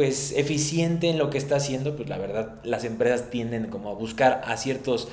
pues, 0.00 0.32
eficiente 0.32 1.10
en 1.10 1.18
lo 1.18 1.28
que 1.28 1.36
está 1.36 1.56
haciendo, 1.56 1.94
pues 1.94 2.08
la 2.08 2.16
verdad 2.16 2.54
las 2.64 2.84
empresas 2.84 3.28
tienden 3.28 3.66
como 3.66 3.90
a 3.90 3.92
buscar 3.92 4.40
a 4.46 4.56
ciertos 4.56 5.08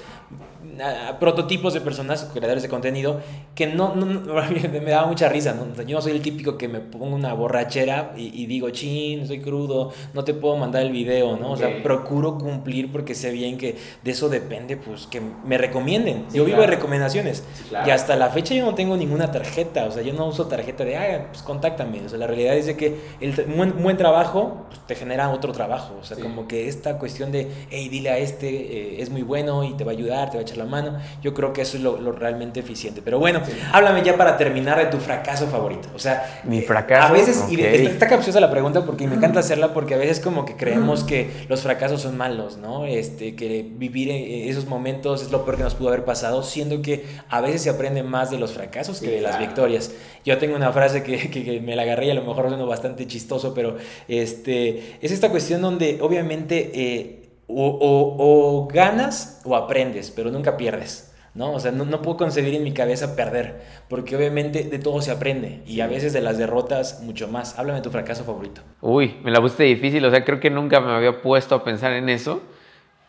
prototipos 1.19 1.73
de 1.73 1.81
personas, 1.81 2.29
creadores 2.33 2.63
de 2.63 2.69
contenido, 2.69 3.19
que 3.53 3.67
no, 3.67 3.93
me 3.95 4.79
da 4.89 5.05
mucha 5.05 5.27
risa. 5.27 5.53
¿no? 5.53 5.83
Yo 5.83 5.97
no 5.97 6.01
soy 6.01 6.13
el 6.13 6.21
típico 6.21 6.57
que 6.57 6.69
me 6.69 6.79
pongo 6.79 7.15
una 7.15 7.33
borrachera 7.33 8.13
y, 8.15 8.45
digo, 8.45 8.69
chin, 8.69 9.27
soy 9.27 9.41
crudo, 9.41 9.91
no 10.13 10.23
te 10.23 10.33
puedo 10.33 10.55
mandar 10.55 10.83
el 10.83 10.91
video, 10.91 11.35
¿no? 11.35 11.51
O 11.51 11.57
sea, 11.57 11.83
procuro 11.83 12.37
cumplir 12.37 12.89
porque 12.89 13.13
sé 13.13 13.31
bien 13.31 13.57
que 13.57 13.75
de 14.03 14.11
eso 14.11 14.29
depende, 14.29 14.77
pues 14.77 15.05
que 15.05 15.21
me 15.21 15.57
recomienden. 15.57 16.25
yo 16.31 16.45
vivo 16.45 16.61
de 16.61 16.67
recomendaciones. 16.67 17.43
Y 17.85 17.89
hasta 17.89 18.15
la 18.15 18.29
fecha 18.29 18.53
yo 18.53 18.65
no 18.65 18.73
tengo 18.73 18.95
ninguna 18.95 19.31
tarjeta, 19.31 19.83
o 19.85 19.91
sea, 19.91 20.01
yo 20.01 20.13
no 20.13 20.27
uso 20.27 20.47
tarjeta 20.47 20.85
de, 20.85 20.95
ah, 20.95 21.27
pues 21.29 21.41
contáctame. 21.43 22.05
O 22.05 22.09
sea, 22.09 22.17
la 22.17 22.27
realidad 22.27 22.55
es 22.55 22.73
que 22.77 22.97
el 23.19 23.33
buen, 23.55 23.83
buen 23.83 23.97
trabajo 23.97 24.65
pues, 24.77 24.87
te 24.87 24.95
genera 24.95 25.29
otro 25.29 25.51
trabajo. 25.51 25.95
O 25.99 26.03
sea, 26.03 26.17
como 26.17 26.47
que 26.47 26.67
esta 26.67 26.97
cuestión 26.97 27.31
de, 27.31 27.47
hey, 27.69 27.89
dile 27.89 28.09
a 28.09 28.17
este, 28.17 28.47
eh, 28.49 29.01
es 29.01 29.09
muy 29.09 29.21
bueno 29.21 29.63
y 29.63 29.73
te 29.73 29.83
va 29.83 29.91
a 29.91 29.95
ayudar, 29.95 30.29
te 30.29 30.37
va 30.37 30.41
a 30.41 30.43
echar 30.43 30.57
la 30.57 30.65
mano, 30.65 30.97
yo 31.21 31.33
creo 31.33 31.53
que 31.53 31.61
eso 31.61 31.77
es 31.77 31.83
lo, 31.83 32.11
realmente 32.11 32.59
eficiente. 32.59 33.01
Pero 33.03 33.19
bueno, 33.19 33.41
háblame 33.71 34.03
ya 34.03 34.17
para 34.17 34.37
terminar 34.37 34.77
de 34.77 34.85
tu 34.85 34.97
fracaso 34.97 35.47
favorito. 35.47 35.89
O 35.95 35.99
sea, 35.99 36.41
mi 36.43 36.61
fracaso. 36.61 37.07
A 37.07 37.11
veces, 37.11 37.45
y 37.49 37.61
está, 37.61 38.07
capciosa 38.07 38.39
la 38.39 38.49
pregunta 38.49 38.85
porque 38.85 39.07
me 39.07 39.15
encanta 39.15 39.39
hacerla 39.39 39.73
porque 39.73 39.93
a 39.93 39.97
veces 39.97 40.19
como 40.19 40.45
que 40.45 40.55
creemos 40.55 41.03
que 41.03 41.29
los 41.49 41.61
fracasos 41.61 42.01
son 42.01 42.17
malos, 42.17 42.57
¿no? 42.57 42.85
Este, 42.85 43.35
que 43.35 43.65
vivir 43.69 44.09
esos 44.49 44.65
momentos 44.65 45.21
es 45.21 45.31
lo 45.31 45.43
peor 45.43 45.57
que 45.57 45.63
nos 45.63 45.75
pudo 45.75 45.89
haber 45.89 46.05
pasado, 46.05 46.43
siendo 46.43 46.81
que 46.81 47.05
a 47.29 47.41
veces 47.41 47.61
se 47.63 47.69
aprende 47.69 48.03
más 48.03 48.31
de 48.31 48.37
los 48.37 48.53
fracasos 48.53 48.99
que 48.99 49.09
de 49.09 49.21
las 49.21 49.39
victorias. 49.39 49.91
Yo 50.25 50.37
tengo 50.37 50.55
una 50.55 50.71
frase 50.73 51.03
que, 51.03 51.29
que, 51.29 51.61
me 51.61 51.75
la 51.75 51.83
agarré 51.83 52.07
y 52.07 52.09
a 52.11 52.13
lo 52.13 52.23
mejor 52.23 52.49
suena 52.49 52.63
bastante 52.65 53.07
chistoso, 53.07 53.53
pero 53.53 53.77
este, 54.07 54.56
es 55.01 55.11
esta 55.11 55.29
cuestión 55.29 55.61
donde 55.61 55.99
obviamente 56.01 56.71
eh, 56.73 57.29
o, 57.47 58.67
ganas 58.71 59.41
o 59.45 59.55
aprendes, 59.55 60.11
pero 60.11 60.31
nunca 60.31 60.57
pierdes. 60.57 61.13
¿no? 61.33 61.53
O 61.53 61.59
sea, 61.59 61.71
no, 61.71 61.85
no, 61.85 62.01
puedo 62.01 62.17
concebir 62.17 62.55
en 62.55 62.63
mi 62.63 62.73
cabeza 62.73 63.15
perder, 63.15 63.61
porque 63.89 64.15
obviamente 64.15 64.63
de 64.63 64.79
todo 64.79 65.01
se 65.03 65.11
aprende 65.11 65.61
y 65.67 65.81
a 65.81 65.87
veces 65.87 66.11
de 66.11 66.21
las 66.21 66.39
derrotas 66.39 67.01
mucho 67.03 67.27
más. 67.27 67.59
Háblame 67.59 67.79
de 67.79 67.83
tu 67.83 67.91
fracaso 67.91 68.23
favorito. 68.23 68.61
Uy, 68.81 69.15
me 69.23 69.29
la 69.29 69.39
puse 69.39 69.63
difícil, 69.63 70.03
o 70.03 70.09
sea, 70.09 70.25
creo 70.25 70.39
que 70.39 70.49
nunca 70.49 70.79
me 70.79 70.91
había 70.91 71.21
puesto 71.21 71.53
a 71.53 71.63
pensar 71.63 71.93
en 71.93 72.09
eso, 72.09 72.41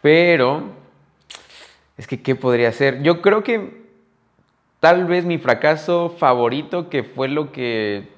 pero 0.02 0.62
es 1.96 2.06
que, 2.06 2.20
¿qué 2.20 2.36
podría 2.36 2.70
ser? 2.70 3.02
Yo 3.02 3.22
creo 3.22 3.42
que 3.42 3.82
tal 4.78 5.06
vez 5.06 5.24
mi 5.24 5.38
fracaso 5.38 6.14
favorito, 6.18 6.90
que 6.90 7.02
fue 7.02 7.28
lo 7.28 7.50
que 7.50 8.08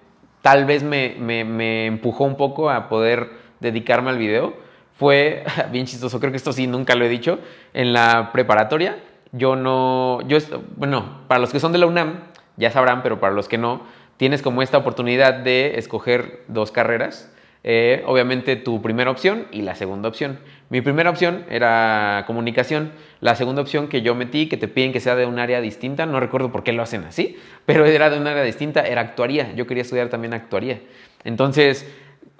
tal 0.42 0.64
vez 0.64 0.82
me, 0.82 1.16
me, 1.18 1.86
empujó 1.86 2.24
un 2.24 2.36
poco 2.36 2.70
a 2.70 2.88
poder 2.88 3.30
dedicarme 3.60 4.10
al 4.10 4.18
video, 4.18 4.54
fue, 4.94 5.44
bien 5.72 5.86
chistoso, 5.86 6.20
creo 6.20 6.30
que 6.30 6.36
esto 6.36 6.52
sí 6.52 6.66
nunca 6.66 6.94
lo 6.94 7.04
he 7.04 7.08
dicho, 7.08 7.38
en 7.74 7.92
la 7.92 8.30
preparatoria, 8.32 8.98
yo 9.32 9.56
no, 9.56 10.20
yo, 10.26 10.38
bueno, 10.76 11.22
para 11.28 11.40
los 11.40 11.50
que 11.50 11.60
son 11.60 11.72
de 11.72 11.78
la 11.78 11.86
UNAM, 11.86 12.20
ya 12.56 12.70
sabrán, 12.70 13.02
pero 13.02 13.20
para 13.20 13.32
los 13.32 13.48
que 13.48 13.58
no, 13.58 13.82
tienes 14.16 14.42
como 14.42 14.60
esta 14.60 14.76
oportunidad 14.76 15.34
de 15.34 15.78
escoger 15.78 16.42
dos 16.48 16.72
carreras. 16.72 17.32
Eh, 17.62 18.02
obviamente 18.06 18.56
tu 18.56 18.80
primera 18.82 19.10
opción 19.10 19.46
y 19.50 19.62
la 19.62 19.74
segunda 19.74 20.08
opción. 20.08 20.38
Mi 20.70 20.80
primera 20.80 21.10
opción 21.10 21.44
era 21.50 22.22
comunicación. 22.28 22.92
La 23.20 23.34
segunda 23.34 23.60
opción 23.60 23.88
que 23.88 24.02
yo 24.02 24.14
metí, 24.14 24.48
que 24.48 24.56
te 24.56 24.68
piden 24.68 24.92
que 24.92 25.00
sea 25.00 25.16
de 25.16 25.26
un 25.26 25.40
área 25.40 25.60
distinta, 25.60 26.06
no 26.06 26.20
recuerdo 26.20 26.52
por 26.52 26.62
qué 26.62 26.72
lo 26.72 26.82
hacen 26.82 27.04
así, 27.04 27.36
pero 27.66 27.84
era 27.84 28.08
de 28.08 28.18
un 28.18 28.26
área 28.26 28.44
distinta, 28.44 28.82
era 28.82 29.00
actuaría. 29.00 29.52
Yo 29.54 29.66
quería 29.66 29.82
estudiar 29.82 30.08
también 30.08 30.32
actuaría. 30.32 30.80
Entonces, 31.24 31.92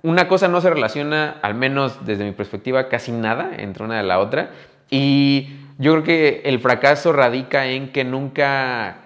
una 0.03 0.29
cosa 0.29 0.47
no 0.47 0.61
se 0.61 0.71
relaciona, 0.71 1.39
al 1.43 1.55
menos 1.55 2.07
desde 2.07 2.25
mi 2.25 2.33
perspectiva, 2.33 2.89
casi 2.89 3.13
nada 3.13 3.51
entre 3.59 3.85
una 3.85 4.01
y 4.01 4.07
la 4.07 4.21
otra. 4.21 4.51
Y 4.89 5.49
yo 5.79 5.93
creo 5.93 6.05
que 6.05 6.43
el 6.45 6.61
fracaso 6.61 7.13
radica 7.13 7.67
en 7.67 7.91
que 7.91 8.05
nunca 8.05 8.99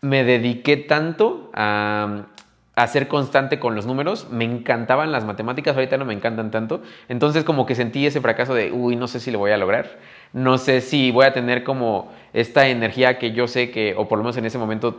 me 0.00 0.24
dediqué 0.24 0.78
tanto 0.78 1.50
a, 1.52 2.26
a 2.74 2.86
ser 2.86 3.08
constante 3.08 3.58
con 3.58 3.74
los 3.74 3.86
números. 3.86 4.28
Me 4.30 4.44
encantaban 4.44 5.12
las 5.12 5.24
matemáticas, 5.24 5.74
ahorita 5.74 5.96
no 5.98 6.04
me 6.04 6.14
encantan 6.14 6.50
tanto. 6.50 6.82
Entonces 7.08 7.44
como 7.44 7.66
que 7.66 7.74
sentí 7.74 8.06
ese 8.06 8.20
fracaso 8.20 8.54
de, 8.54 8.72
uy, 8.72 8.96
no 8.96 9.08
sé 9.08 9.20
si 9.20 9.30
lo 9.30 9.38
voy 9.38 9.50
a 9.50 9.56
lograr. 9.56 9.98
No 10.32 10.58
sé 10.58 10.80
si 10.80 11.10
voy 11.10 11.26
a 11.26 11.32
tener 11.32 11.64
como 11.64 12.12
esta 12.32 12.68
energía 12.68 13.18
que 13.18 13.32
yo 13.32 13.46
sé 13.46 13.70
que, 13.70 13.94
o 13.96 14.08
por 14.08 14.18
lo 14.18 14.24
menos 14.24 14.36
en 14.36 14.46
ese 14.46 14.58
momento 14.58 14.98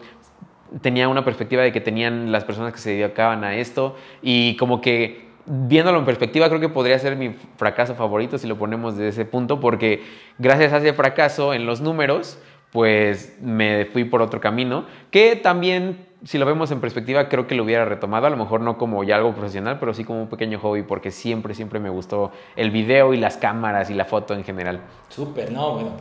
tenía 0.81 1.07
una 1.07 1.25
perspectiva 1.25 1.63
de 1.63 1.71
que 1.71 1.81
tenían 1.81 2.31
las 2.31 2.43
personas 2.45 2.73
que 2.73 2.79
se 2.79 2.91
dedicaban 2.91 3.43
a 3.43 3.55
esto. 3.55 3.95
Y 4.21 4.55
como 4.57 4.81
que 4.81 5.33
viéndolo 5.45 5.99
en 5.99 6.05
perspectiva, 6.05 6.47
creo 6.47 6.61
que 6.61 6.69
podría 6.69 6.97
ser 6.99 7.15
mi 7.15 7.35
fracaso 7.57 7.95
favorito 7.95 8.37
si 8.37 8.47
lo 8.47 8.57
ponemos 8.57 8.95
desde 8.95 9.09
ese 9.09 9.25
punto, 9.25 9.59
porque 9.59 10.03
gracias 10.37 10.73
a 10.73 10.77
ese 10.77 10.93
fracaso 10.93 11.53
en 11.53 11.65
los 11.65 11.81
números, 11.81 12.39
pues 12.73 13.37
me 13.41 13.85
fui 13.85 14.03
por 14.03 14.21
otro 14.21 14.41
camino, 14.41 14.85
que 15.11 15.37
también 15.37 16.07
si 16.25 16.37
lo 16.37 16.45
vemos 16.45 16.71
en 16.71 16.79
perspectiva, 16.79 17.27
creo 17.27 17.47
que 17.47 17.55
lo 17.55 17.63
hubiera 17.63 17.85
retomado, 17.85 18.27
a 18.27 18.29
lo 18.29 18.37
mejor 18.37 18.61
no 18.61 18.77
como 18.77 19.03
ya 19.03 19.17
algo 19.17 19.33
profesional, 19.33 19.77
pero 19.79 19.93
sí 19.93 20.03
como 20.03 20.21
un 20.21 20.29
pequeño 20.29 20.59
hobby, 20.59 20.83
porque 20.83 21.11
siempre, 21.11 21.53
siempre 21.53 21.79
me 21.79 21.89
gustó 21.89 22.31
el 22.55 22.71
video 22.71 23.13
y 23.13 23.17
las 23.17 23.37
cámaras 23.37 23.89
y 23.89 23.93
la 23.93 24.05
foto 24.05 24.33
en 24.33 24.43
general. 24.43 24.81
Súper, 25.09 25.51
no, 25.51 25.73
bueno, 25.73 25.91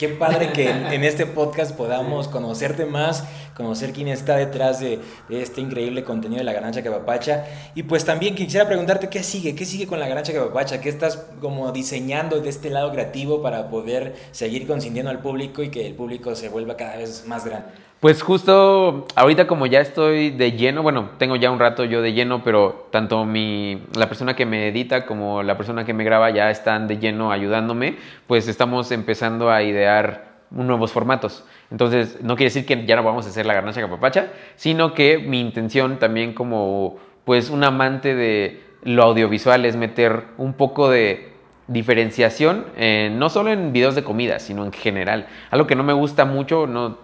qué 0.00 0.08
padre 0.08 0.50
que 0.54 0.70
en, 0.70 1.04
este 1.04 1.26
podcast 1.26 1.76
podamos 1.76 2.26
conocerte 2.26 2.86
más, 2.86 3.22
conocer 3.54 3.92
quién 3.92 4.08
está 4.08 4.34
detrás 4.34 4.80
de, 4.80 4.98
este 5.28 5.60
increíble 5.60 6.04
contenido 6.04 6.38
de 6.38 6.44
la 6.44 6.54
Ganancia 6.54 6.82
Capapacha. 6.82 7.44
Y 7.74 7.82
pues 7.82 8.06
también 8.06 8.34
quisiera 8.34 8.66
preguntarte 8.66 9.10
qué 9.10 9.22
sigue, 9.22 9.54
qué 9.54 9.66
sigue 9.66 9.86
con 9.86 10.00
la 10.00 10.08
Ganancia 10.08 10.32
Capapacha, 10.32 10.80
qué 10.80 10.88
estás 10.88 11.26
como 11.42 11.70
diseñando 11.70 12.40
de 12.40 12.48
este 12.48 12.70
lado 12.70 12.90
creativo 12.92 13.42
para 13.42 13.68
poder 13.68 14.14
seguir 14.30 14.66
consintiendo 14.66 15.10
al 15.10 15.18
público 15.18 15.62
y 15.62 15.68
que 15.68 15.86
el 15.86 15.92
público 15.92 16.34
se 16.34 16.48
vuelva 16.48 16.78
cada 16.78 16.96
vez 16.96 17.26
más 17.26 17.44
grande. 17.44 17.68
Pues 18.00 18.22
justo 18.22 19.06
ahorita 19.14 19.46
como 19.46 19.66
ya 19.66 19.80
estoy 19.80 20.30
de 20.30 20.52
lleno, 20.52 20.82
bueno, 20.82 21.10
tengo 21.18 21.36
ya 21.36 21.50
un 21.50 21.58
rato 21.58 21.84
yo 21.84 22.00
de 22.00 22.14
lleno, 22.14 22.42
pero 22.42 22.88
tanto 22.90 23.26
mi, 23.26 23.82
la 23.94 24.08
persona 24.08 24.34
que 24.34 24.46
me 24.46 24.68
edita 24.68 25.04
como 25.04 25.42
la 25.42 25.58
persona 25.58 25.84
que 25.84 25.92
me 25.92 26.02
graba 26.02 26.30
ya 26.30 26.50
están 26.50 26.88
de 26.88 26.96
lleno 26.96 27.30
ayudándome, 27.30 27.96
pues 28.26 28.48
estamos 28.48 28.90
empezando 28.90 29.50
a 29.50 29.62
idear 29.62 30.30
nuevos 30.50 30.92
formatos. 30.92 31.44
Entonces, 31.70 32.22
no 32.22 32.36
quiere 32.36 32.46
decir 32.46 32.64
que 32.64 32.86
ya 32.86 32.96
no 32.96 33.02
vamos 33.02 33.26
a 33.26 33.28
hacer 33.28 33.44
la 33.44 33.52
ganancia 33.52 33.82
capapacha, 33.82 34.28
sino 34.56 34.94
que 34.94 35.18
mi 35.18 35.38
intención 35.38 35.98
también 35.98 36.32
como 36.32 36.96
pues 37.26 37.50
un 37.50 37.64
amante 37.64 38.14
de 38.14 38.62
lo 38.82 39.02
audiovisual 39.02 39.66
es 39.66 39.76
meter 39.76 40.24
un 40.38 40.54
poco 40.54 40.88
de 40.88 41.34
diferenciación, 41.68 42.64
no 43.12 43.28
solo 43.28 43.52
en 43.52 43.74
videos 43.74 43.94
de 43.94 44.02
comida, 44.02 44.38
sino 44.38 44.64
en 44.64 44.72
general. 44.72 45.26
Algo 45.50 45.66
que 45.66 45.76
no 45.76 45.84
me 45.84 45.92
gusta 45.92 46.24
mucho, 46.24 46.66
no 46.66 46.96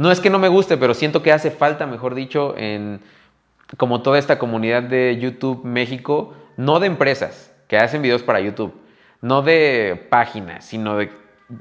no 0.00 0.10
es 0.10 0.18
que 0.20 0.30
no 0.30 0.38
me 0.38 0.48
guste, 0.48 0.78
pero 0.78 0.94
siento 0.94 1.22
que 1.22 1.30
hace 1.30 1.50
falta, 1.50 1.84
mejor 1.84 2.14
dicho, 2.14 2.54
en 2.56 3.02
como 3.76 4.00
toda 4.00 4.18
esta 4.18 4.38
comunidad 4.38 4.82
de 4.82 5.18
YouTube 5.20 5.62
México, 5.62 6.32
no 6.56 6.80
de 6.80 6.86
empresas 6.86 7.54
que 7.68 7.76
hacen 7.76 8.00
videos 8.00 8.22
para 8.22 8.40
YouTube, 8.40 8.72
no 9.20 9.42
de 9.42 10.06
páginas, 10.08 10.64
sino 10.64 10.96
de 10.96 11.10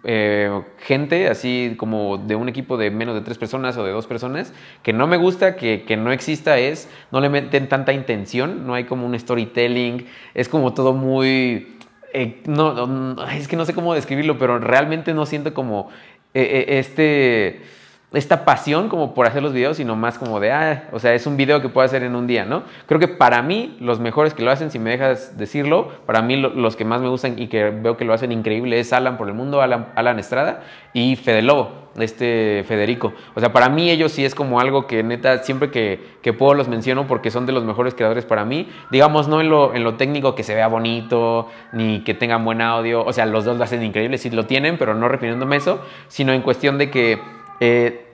eh, 0.06 0.64
gente 0.78 1.28
así 1.28 1.76
como 1.78 2.18
de 2.18 2.36
un 2.36 2.48
equipo 2.48 2.78
de 2.78 2.92
menos 2.92 3.14
de 3.14 3.22
tres 3.22 3.38
personas 3.38 3.76
o 3.76 3.84
de 3.84 3.92
dos 3.92 4.08
personas, 4.08 4.54
que 4.84 4.94
no 4.94 5.06
me 5.06 5.18
gusta, 5.18 5.58
que, 5.58 5.98
no 5.98 6.14
exista 6.14 6.58
es, 6.60 6.90
no 7.12 7.20
le 7.20 7.28
meten 7.28 7.68
tanta 7.68 7.92
intención, 7.92 8.66
no 8.66 8.74
hay 8.74 8.86
como 8.86 9.06
un 9.06 9.20
storytelling, 9.20 10.08
es 10.34 10.48
como 10.48 10.74
todo 10.74 10.94
muy... 10.94 11.78
Eh, 12.14 12.42
no, 12.46 13.22
es 13.34 13.50
que 13.50 13.58
no 13.58 13.66
sé 13.66 13.74
cómo 13.74 13.94
describirlo, 13.94 14.38
pero 14.38 14.60
realmente 14.60 15.14
no 15.14 15.26
siento 15.26 15.54
como 15.54 15.90
eh, 16.34 16.66
este 16.80 17.79
esta 18.12 18.44
pasión 18.44 18.90
como 18.90 19.14
por 19.14 19.28
hacer 19.28 19.44
los 19.44 19.54
videos, 19.54 19.78
sino 19.78 19.96
más 19.96 20.18
como 20.18 20.40
de, 20.40 20.52
ah, 20.52 20.90
o 20.92 20.98
sea, 20.98 21.14
es 21.14 21.28
un 21.28 21.38
video 21.38 21.62
que 21.62 21.70
puedo 21.70 21.86
hacer 21.86 22.02
en 22.02 22.16
un 22.16 22.26
día, 22.26 22.44
¿no? 22.44 22.64
Creo 22.88 23.00
que 23.00 23.08
para 23.08 23.44
mí, 23.44 23.78
los 23.80 24.00
mejores 24.00 24.34
que 24.34 24.42
lo 24.42 24.50
hacen, 24.50 24.72
si 24.72 24.80
me 24.80 24.90
dejas 24.90 25.38
decirlo, 25.38 25.92
para 26.08 26.24
mí 26.24 26.36
los 26.36 26.76
que 26.76 26.86
más 26.86 27.02
me 27.02 27.10
gustan 27.10 27.38
y 27.38 27.48
que 27.48 27.70
veo 27.70 27.98
que 27.98 28.06
lo 28.06 28.14
hacen 28.14 28.32
increíble 28.32 28.80
es 28.80 28.94
Alan 28.94 29.18
por 29.18 29.28
el 29.28 29.36
Mundo, 29.36 29.62
Alan, 29.62 30.20
Estrada 30.20 30.64
y 30.92 31.18
Fede 31.18 31.44
Lobo, 31.44 31.70
este 32.00 32.66
Federico. 32.68 33.14
O 33.36 33.40
sea, 33.40 33.54
para 33.54 33.70
mí 33.70 33.92
ellos 33.92 34.12
sí 34.12 34.26
es 34.26 34.34
como 34.34 34.60
algo 34.60 34.88
que 34.88 35.04
neta, 35.04 35.44
siempre 35.44 35.70
que, 35.70 36.00
que 36.24 36.34
puedo 36.34 36.56
los 36.56 36.68
menciono 36.68 37.06
porque 37.06 37.30
son 37.30 37.46
de 37.46 37.52
los 37.52 37.64
mejores 37.64 37.94
creadores 37.94 38.26
para 38.26 38.44
mí. 38.44 38.70
Digamos, 38.90 39.28
no 39.28 39.40
en 39.40 39.50
lo, 39.50 39.76
en 39.76 39.84
lo 39.84 39.98
técnico 39.98 40.34
que 40.34 40.42
se 40.42 40.56
vea 40.56 40.68
bonito, 40.68 41.48
ni 41.74 42.04
que 42.04 42.16
tengan 42.16 42.44
buen 42.44 42.62
audio, 42.62 43.06
o 43.06 43.14
sea, 43.14 43.28
los 43.28 43.46
dos 43.46 43.58
lo 43.58 43.64
hacen 43.64 43.84
increíble, 43.84 44.18
sí 44.18 44.32
lo 44.32 44.48
tienen, 44.48 44.80
pero 44.80 44.96
no 44.96 45.08
refiriéndome 45.08 45.58
a 45.58 45.58
eso, 45.60 45.82
sino 46.08 46.34
en 46.34 46.42
cuestión 46.42 46.80
de 46.80 46.90
que 46.90 47.39
eh, 47.60 48.06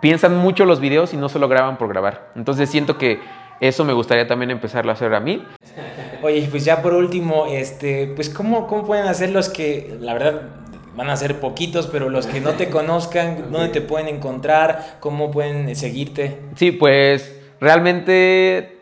piensan 0.00 0.36
mucho 0.36 0.64
los 0.64 0.80
videos 0.80 1.12
y 1.14 1.16
no 1.16 1.28
solo 1.28 1.48
graban 1.48 1.78
por 1.78 1.88
grabar. 1.88 2.32
Entonces 2.36 2.70
siento 2.70 2.98
que 2.98 3.20
eso 3.60 3.84
me 3.84 3.92
gustaría 3.92 4.26
también 4.26 4.50
empezarlo 4.50 4.90
a 4.90 4.94
hacer 4.94 5.14
a 5.14 5.20
mí. 5.20 5.44
Oye, 6.22 6.46
pues 6.50 6.64
ya 6.64 6.82
por 6.82 6.94
último, 6.94 7.46
este, 7.46 8.12
pues 8.14 8.28
¿cómo, 8.28 8.66
cómo 8.66 8.84
pueden 8.84 9.06
hacer 9.06 9.30
los 9.30 9.48
que, 9.48 9.96
la 10.00 10.14
verdad, 10.14 10.42
van 10.96 11.10
a 11.10 11.16
ser 11.16 11.40
poquitos, 11.40 11.86
pero 11.86 12.08
los 12.10 12.26
que 12.26 12.40
no 12.40 12.52
te 12.52 12.68
conozcan, 12.68 13.46
¿dónde 13.52 13.68
te 13.68 13.80
pueden 13.80 14.08
encontrar? 14.08 14.96
¿Cómo 15.00 15.30
pueden 15.30 15.74
seguirte? 15.76 16.38
Sí, 16.56 16.72
pues 16.72 17.40
realmente 17.60 18.78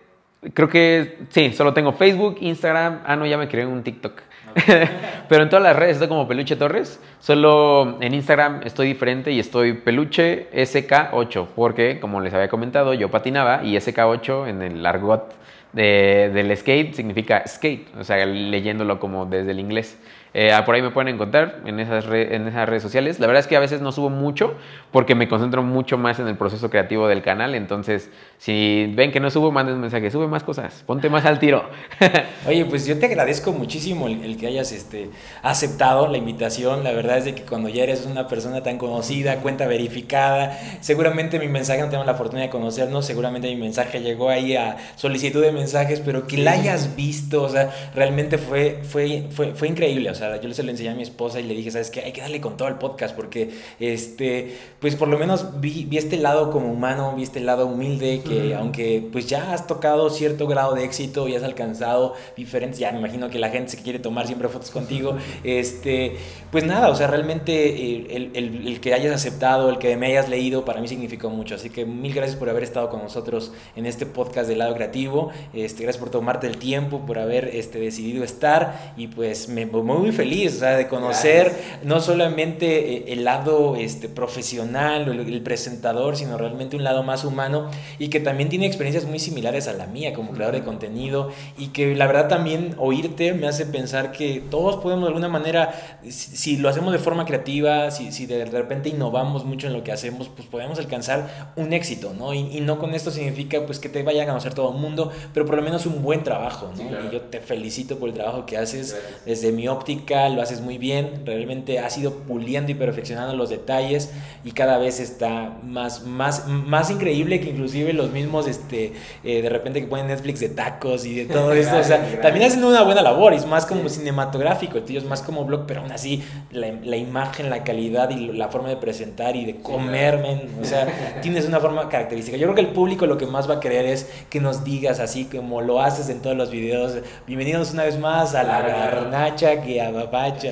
creo 0.55 0.69
que 0.69 1.19
sí, 1.31 1.53
solo 1.53 1.75
tengo 1.75 1.93
Facebook, 1.93 2.39
Instagram. 2.41 3.01
Ah, 3.05 3.17
no, 3.17 3.27
ya 3.27 3.37
me 3.37 3.49
creé 3.49 3.67
un 3.67 3.83
TikTok. 3.83 4.23
Pero 5.29 5.43
en 5.43 5.49
todas 5.49 5.63
las 5.63 5.77
redes 5.77 5.93
estoy 5.95 6.09
como 6.09 6.27
Peluche 6.27 6.57
Torres. 6.57 7.01
Solo 7.21 7.99
en 8.01 8.15
Instagram 8.15 8.61
estoy 8.65 8.89
diferente 8.89 9.31
y 9.33 9.39
estoy 9.39 9.75
Peluche 9.75 10.49
SK8. 10.53 11.47
Porque, 11.55 12.01
como 12.01 12.21
les 12.21 12.35
había 12.35 12.49
comentado, 12.49 12.95
yo 12.95 13.11
patinaba 13.11 13.65
y 13.65 13.77
SK8 13.77 14.49
en 14.49 14.63
el 14.63 14.87
argot 14.87 15.33
del 15.73 16.57
skate 16.57 16.95
significa 16.95 17.45
skate. 17.47 17.89
O 17.99 18.05
sea, 18.05 18.25
leyéndolo 18.27 18.99
como 18.99 19.27
desde 19.27 19.53
el 19.53 19.61
inglés. 19.61 19.99
Eh, 20.33 20.53
por 20.65 20.75
ahí 20.75 20.83
me 20.83 20.91
pueden 20.91 21.13
encontrar 21.15 21.61
en 21.67 21.81
esas, 21.81 22.05
en 22.07 22.47
esas 22.47 22.69
redes 22.69 22.83
sociales. 22.83 23.19
La 23.19 23.27
verdad 23.27 23.41
es 23.41 23.47
que 23.47 23.57
a 23.57 23.61
veces 23.61 23.81
no 23.81 23.91
subo 23.91 24.11
mucho 24.11 24.55
porque 24.93 25.15
me 25.15 25.29
concentro 25.29 25.63
mucho 25.63 25.99
más 25.99 26.21
en 26.21 26.29
el 26.29 26.37
proceso 26.37 26.71
creativo 26.71 27.09
del 27.09 27.23
canal. 27.23 27.55
Entonces, 27.55 28.11
si 28.39 28.93
ven 28.95 29.11
que 29.11 29.19
no 29.19 29.31
subo, 29.31 29.51
manden 29.51 29.75
un 29.75 29.81
mensaje, 29.81 30.11
sube 30.11 30.29
más 30.29 30.45
cosas, 30.45 30.85
ponte 30.87 31.09
más 31.11 31.25
al 31.25 31.39
tiro. 31.39 31.69
Oye, 32.47 32.65
pues 32.65 32.87
yo 32.87 32.99
te 32.99 33.07
agradezco 33.07 33.53
muchísimo 33.53 34.07
el, 34.07 34.37
que 34.37 34.47
hayas 34.47 34.73
este, 34.73 35.11
aceptado 35.43 36.07
la 36.07 36.19
invitación. 36.19 36.85
La 36.85 36.93
verdad 36.93 37.19
es 37.19 37.25
de 37.25 37.35
que 37.35 37.43
cuando 37.43 37.69
ya 37.69 37.83
eres 37.83 38.07
una 38.07 38.29
persona 38.29 38.63
tan 38.63 38.79
conocida, 38.79 39.37
cuenta 39.37 39.67
verificada, 39.67 40.57
seguramente 40.81 41.39
mi 41.41 41.49
mensaje 41.49 41.81
no 41.81 41.87
tenemos 41.87 42.07
la 42.07 42.15
fortuna 42.15 42.43
de 42.43 42.51
conocernos, 42.51 43.05
seguramente 43.05 43.49
mi 43.49 43.57
mensaje 43.57 44.01
llegó 44.01 44.29
ahí 44.31 44.55
a 44.55 44.77
solicitud 44.95 45.43
de 45.43 45.51
mensajes, 45.51 46.01
pero 46.01 46.27
que 46.27 46.37
la 46.37 46.53
hayas 46.53 46.95
visto, 46.95 47.43
o 47.43 47.49
sea, 47.49 47.71
realmente 47.95 48.39
fue, 48.39 48.81
fue, 48.85 49.27
fue, 49.31 49.55
fue 49.55 49.69
increíble. 49.69 50.11
O 50.11 50.15
sea, 50.15 50.20
yo 50.41 50.53
se 50.55 50.63
lo 50.63 50.71
enseñé 50.71 50.91
a 50.91 50.95
mi 50.95 51.03
esposa 51.03 51.41
y 51.41 51.45
le 51.45 51.55
dije, 51.55 51.71
¿sabes 51.71 51.91
qué? 51.91 52.01
Hay 52.01 52.13
que 52.13 52.21
darle 52.21 52.41
con 52.41 52.57
todo 52.57 52.69
el 52.69 52.77
podcast 52.77 53.15
porque, 53.15 53.51
este, 53.79 54.57
pues 54.79 54.97
por 54.97 55.09
lo 55.09 55.19
menos 55.19 55.61
vi, 55.61 55.85
vi 55.85 55.99
este 55.99 56.17
lado 56.17 56.51
como 56.51 56.73
humano, 56.73 57.15
vi 57.17 57.23
este 57.23 57.41
lado 57.41 57.67
humilde 57.67 58.23
que 58.23 58.55
aunque 58.55 59.09
pues 59.13 59.27
ya 59.27 59.53
has 59.53 59.67
tocado 59.67 60.11
cierto 60.11 60.47
grado 60.47 60.75
de 60.75 60.85
éxito 60.85 61.29
y 61.29 61.35
has 61.35 61.43
alcanzado 61.43 62.15
diferentes, 62.37 62.79
ya 62.79 62.93
me 62.93 62.99
imagino 62.99 63.31
que 63.31 63.39
la 63.39 63.51
gente 63.51 63.73
se 63.73 63.83
quiere 63.83 63.99
tomar 63.99 64.27
siempre 64.27 64.49
fotos 64.49 64.71
contigo, 64.71 65.17
este, 65.45 66.17
pues 66.51 66.65
nada, 66.65 66.91
o 66.91 66.95
sea, 66.95 67.07
realmente 67.07 67.53
eh, 67.53 68.07
el, 68.11 68.31
el, 68.35 68.67
el, 68.67 68.81
que 68.81 68.95
hayas 68.95 69.15
aceptado, 69.15 69.69
el 69.71 69.79
que 69.79 69.97
me 69.97 70.07
hayas 70.07 70.29
leído, 70.29 70.65
para 70.65 70.81
mí 70.81 70.89
significó 70.89 71.31
mucho. 71.31 71.55
Así 71.55 71.71
que 71.71 71.85
mil 71.85 72.13
gracias 72.13 72.37
por 72.37 72.49
haber 72.49 72.63
estado 72.63 72.89
con 72.89 73.03
nosotros 73.03 73.53
en 73.77 73.87
este 73.87 74.07
podcast 74.07 74.49
del 74.49 74.59
lado 74.59 74.75
creativo. 74.75 75.31
Este, 75.53 75.83
gracias 75.83 76.01
por 76.01 76.11
tomarte 76.11 76.47
el 76.47 76.59
tiempo, 76.59 77.07
por 77.07 77.19
haber 77.19 77.51
este, 77.55 77.79
decidido 77.79 78.25
estar 78.25 78.95
y 78.97 79.09
pues 79.09 79.49
me 79.49 79.67
voy 79.67 79.83
muy 80.11 80.17
feliz 80.17 80.57
o 80.57 80.59
sea, 80.61 80.77
de 80.77 80.89
conocer 80.89 81.53
no 81.83 82.01
solamente 82.01 82.97
eh, 82.97 83.05
el 83.09 83.25
lado 83.25 83.77
este, 83.77 84.09
profesional 84.09 85.09
o 85.09 85.13
el, 85.13 85.41
presentador, 85.43 86.17
sino 86.17 86.37
realmente 86.37 86.77
un 86.77 86.85
lado 86.85 87.03
más 87.03 87.25
humano 87.25 87.71
y 87.99 88.09
que 88.09 88.21
también 88.21 88.49
tiene 88.49 88.67
experiencias 88.67 89.05
muy 89.05 89.19
similares 89.19 89.69
a 89.69 89.73
la 89.73 89.87
mía 89.87 90.13
como 90.13 90.33
creador 90.33 90.55
de 90.55 90.65
contenido 90.65 91.31
y 91.57 91.69
que 91.69 91.95
la 91.95 92.07
verdad 92.07 92.29
también 92.29 92.75
oírte 92.79 93.33
me 93.33 93.47
hace 93.47 93.65
pensar 93.67 94.13
que 94.13 94.43
todos 94.51 94.77
podemos 94.77 95.05
de 95.05 95.09
alguna 95.09 95.29
manera, 95.29 95.99
si, 96.09 96.57
lo 96.57 96.69
hacemos 96.69 96.93
de 96.93 96.99
forma 96.99 97.25
creativa, 97.25 97.91
si, 97.91 98.13
si, 98.13 98.27
de 98.27 98.45
repente 98.45 98.89
innovamos 98.89 99.45
mucho 99.45 99.69
en 99.69 99.73
lo 99.73 99.85
que 99.85 99.93
hacemos, 99.93 100.29
pues 100.29 100.47
podemos 100.49 100.79
alcanzar 100.79 101.53
un 101.57 101.73
éxito, 101.73 102.13
¿no? 102.17 102.35
Y, 102.35 102.61
no 102.61 102.79
con 102.79 102.95
esto 102.95 103.11
significa 103.11 103.65
pues 103.65 103.79
que 103.79 103.89
te 103.89 104.03
vaya 104.03 104.25
a 104.25 104.27
conocer 104.27 104.53
todo 104.53 104.73
el 104.73 104.79
mundo, 104.79 105.11
pero 105.33 105.47
por 105.47 105.57
lo 105.57 105.63
menos 105.63 105.87
un 105.87 106.03
buen 106.03 106.23
trabajo, 106.23 106.71
¿no? 106.77 106.83
Y 106.83 107.13
yo 107.13 107.23
te 107.23 107.41
felicito 107.41 107.99
por 107.99 108.09
el 108.09 108.15
trabajo 108.15 108.45
que 108.45 108.59
haces 108.59 108.97
desde 109.25 109.53
mi 109.53 109.69
óptica, 109.69 110.00
lo 110.09 110.43
haces 110.43 110.61
muy 110.61 110.79
bien, 110.79 111.23
realmente 111.25 111.79
has 111.79 111.97
ido 111.99 112.13
puliendo 112.13 112.73
y 112.73 112.75
perfeccionando 112.75 113.35
los 113.35 113.51
detalles 113.51 114.13
y 114.45 114.53
cada 114.53 114.79
vez 114.79 115.01
está 115.01 115.59
más, 115.63 116.05
más, 116.05 116.47
más 116.47 116.91
increíble 116.91 117.41
que 117.41 117.51
inclusive 117.51 117.93
los 117.93 118.11
mismos, 118.11 118.47
este, 118.49 118.93
eh, 119.25 119.43
de 119.43 119.49
repente 119.49 119.81
que 119.81 119.87
ponen 119.87 120.09
Netflix 120.09 120.41
de 120.41 120.49
tacos 120.49 121.05
y 121.05 121.15
de 121.15 121.27
todo 121.27 121.53
esto, 121.55 121.79
o 121.79 121.85
sea, 121.85 122.21
también 122.21 122.47
hacen 122.47 122.65
una 122.65 122.83
buena 122.83 123.03
labor, 123.03 123.35
es 123.35 123.47
más 123.47 123.67
como 123.67 123.89
cinematográfico, 123.89 124.79
el 124.79 124.85
tuyo 124.85 124.99
es 124.99 125.07
más 125.07 125.23
como 125.23 125.45
blog, 125.45 125.65
pero 125.67 125.81
aún 125.81 125.93
así 125.93 126.23
la, 126.51 126.73
la, 126.83 126.97
imagen, 126.97 127.51
la 127.51 127.65
calidad 127.65 128.11
y 128.11 128.33
la 128.33 128.49
forma 128.49 128.69
de 128.69 128.77
presentar 128.77 129.37
y 129.37 129.45
de 129.45 129.57
comer, 129.57 130.23
o 130.61 130.65
sea, 130.65 131.19
tienes 131.23 131.47
una 131.47 131.61
forma 131.61 131.89
característica. 131.89 132.37
Yo 132.37 132.47
creo 132.47 132.55
que 132.55 132.61
el 132.63 132.69
público 132.69 133.07
lo 133.07 133.19
que 133.19 133.27
más 133.27 133.49
va 133.49 133.55
a 133.55 133.61
querer 133.61 133.87
es 133.87 134.11
que 134.29 134.41
nos 134.41 134.65
digas 134.65 135.01
así 135.01 135.25
como 135.25 135.61
lo 135.61 135.81
haces 135.81 136.09
en 136.09 136.21
todos 136.21 136.37
los 136.37 136.51
videos, 136.51 136.99
bienvenidos 137.27 137.73
una 137.73 137.85
vez 137.85 137.99
más 137.99 138.35
a 138.35 138.43
la 138.43 138.61
garnacha 138.63 139.63
que 139.63 139.81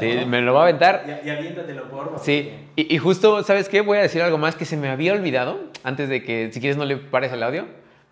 Sí, 0.00 0.26
me 0.26 0.40
lo 0.40 0.54
va 0.54 0.60
a 0.60 0.62
aventar. 0.64 1.22
Y, 1.24 1.30
aviéntatelo, 1.30 1.88
por 1.88 2.18
Sí, 2.20 2.52
y, 2.76 2.94
y, 2.94 2.98
justo, 2.98 3.42
¿sabes 3.42 3.68
qué? 3.68 3.80
Voy 3.80 3.98
a 3.98 4.02
decir 4.02 4.22
algo 4.22 4.38
más 4.38 4.54
que 4.54 4.64
se 4.64 4.76
me 4.76 4.88
había 4.88 5.12
olvidado 5.12 5.58
antes 5.84 6.08
de 6.08 6.22
que, 6.22 6.50
si 6.52 6.60
quieres, 6.60 6.76
no 6.76 6.84
le 6.84 6.96
pares 6.96 7.32
al 7.32 7.42
audio. 7.42 7.66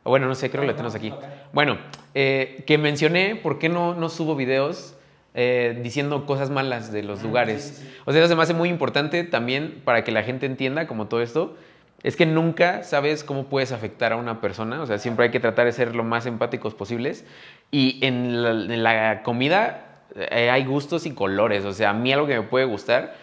O 0.06 0.10
bueno, 0.10 0.28
no 0.28 0.36
sé, 0.36 0.50
creo 0.50 0.62
que 0.62 0.68
lo 0.68 0.74
tenemos 0.74 0.94
aquí. 0.94 1.12
Bueno, 1.52 1.78
eh, 2.14 2.62
que 2.64 2.78
mencioné 2.78 3.34
por 3.34 3.58
qué 3.58 3.68
no, 3.68 3.94
no 3.94 4.08
subo 4.08 4.36
videos 4.36 4.96
eh, 5.34 5.78
diciendo 5.82 6.26
cosas 6.26 6.48
malas 6.48 6.92
de 6.92 7.02
los 7.02 7.20
ah, 7.20 7.22
lugares. 7.24 7.84
O 8.04 8.12
sea, 8.12 8.20
eso 8.20 8.28
se 8.28 8.36
me 8.36 8.42
hace 8.42 8.54
muy 8.54 8.68
importante 8.68 9.24
también 9.24 9.82
para 9.84 10.04
que 10.04 10.12
la 10.12 10.22
gente 10.22 10.46
entienda 10.46 10.86
como 10.86 11.08
todo 11.08 11.22
esto. 11.22 11.56
Es 12.04 12.14
que 12.14 12.24
nunca 12.24 12.84
sabes 12.84 13.24
cómo 13.24 13.46
puedes 13.46 13.72
afectar 13.72 14.12
a 14.12 14.16
una 14.16 14.40
persona. 14.40 14.80
O 14.80 14.86
sea, 14.86 14.98
siempre 14.98 15.24
hay 15.24 15.30
que 15.32 15.40
tratar 15.40 15.66
de 15.66 15.72
ser 15.72 15.96
lo 15.96 16.04
más 16.04 16.24
empáticos 16.24 16.72
posibles. 16.72 17.24
Y 17.72 17.98
en 18.00 18.42
la, 18.44 18.50
en 18.50 18.82
la 18.84 19.22
comida 19.24 19.85
eh, 20.16 20.50
hay 20.50 20.64
gustos 20.64 21.06
y 21.06 21.12
colores. 21.12 21.64
O 21.64 21.72
sea, 21.72 21.90
a 21.90 21.94
mí 21.94 22.12
algo 22.12 22.26
que 22.26 22.38
me 22.40 22.46
puede 22.46 22.64
gustar 22.64 23.14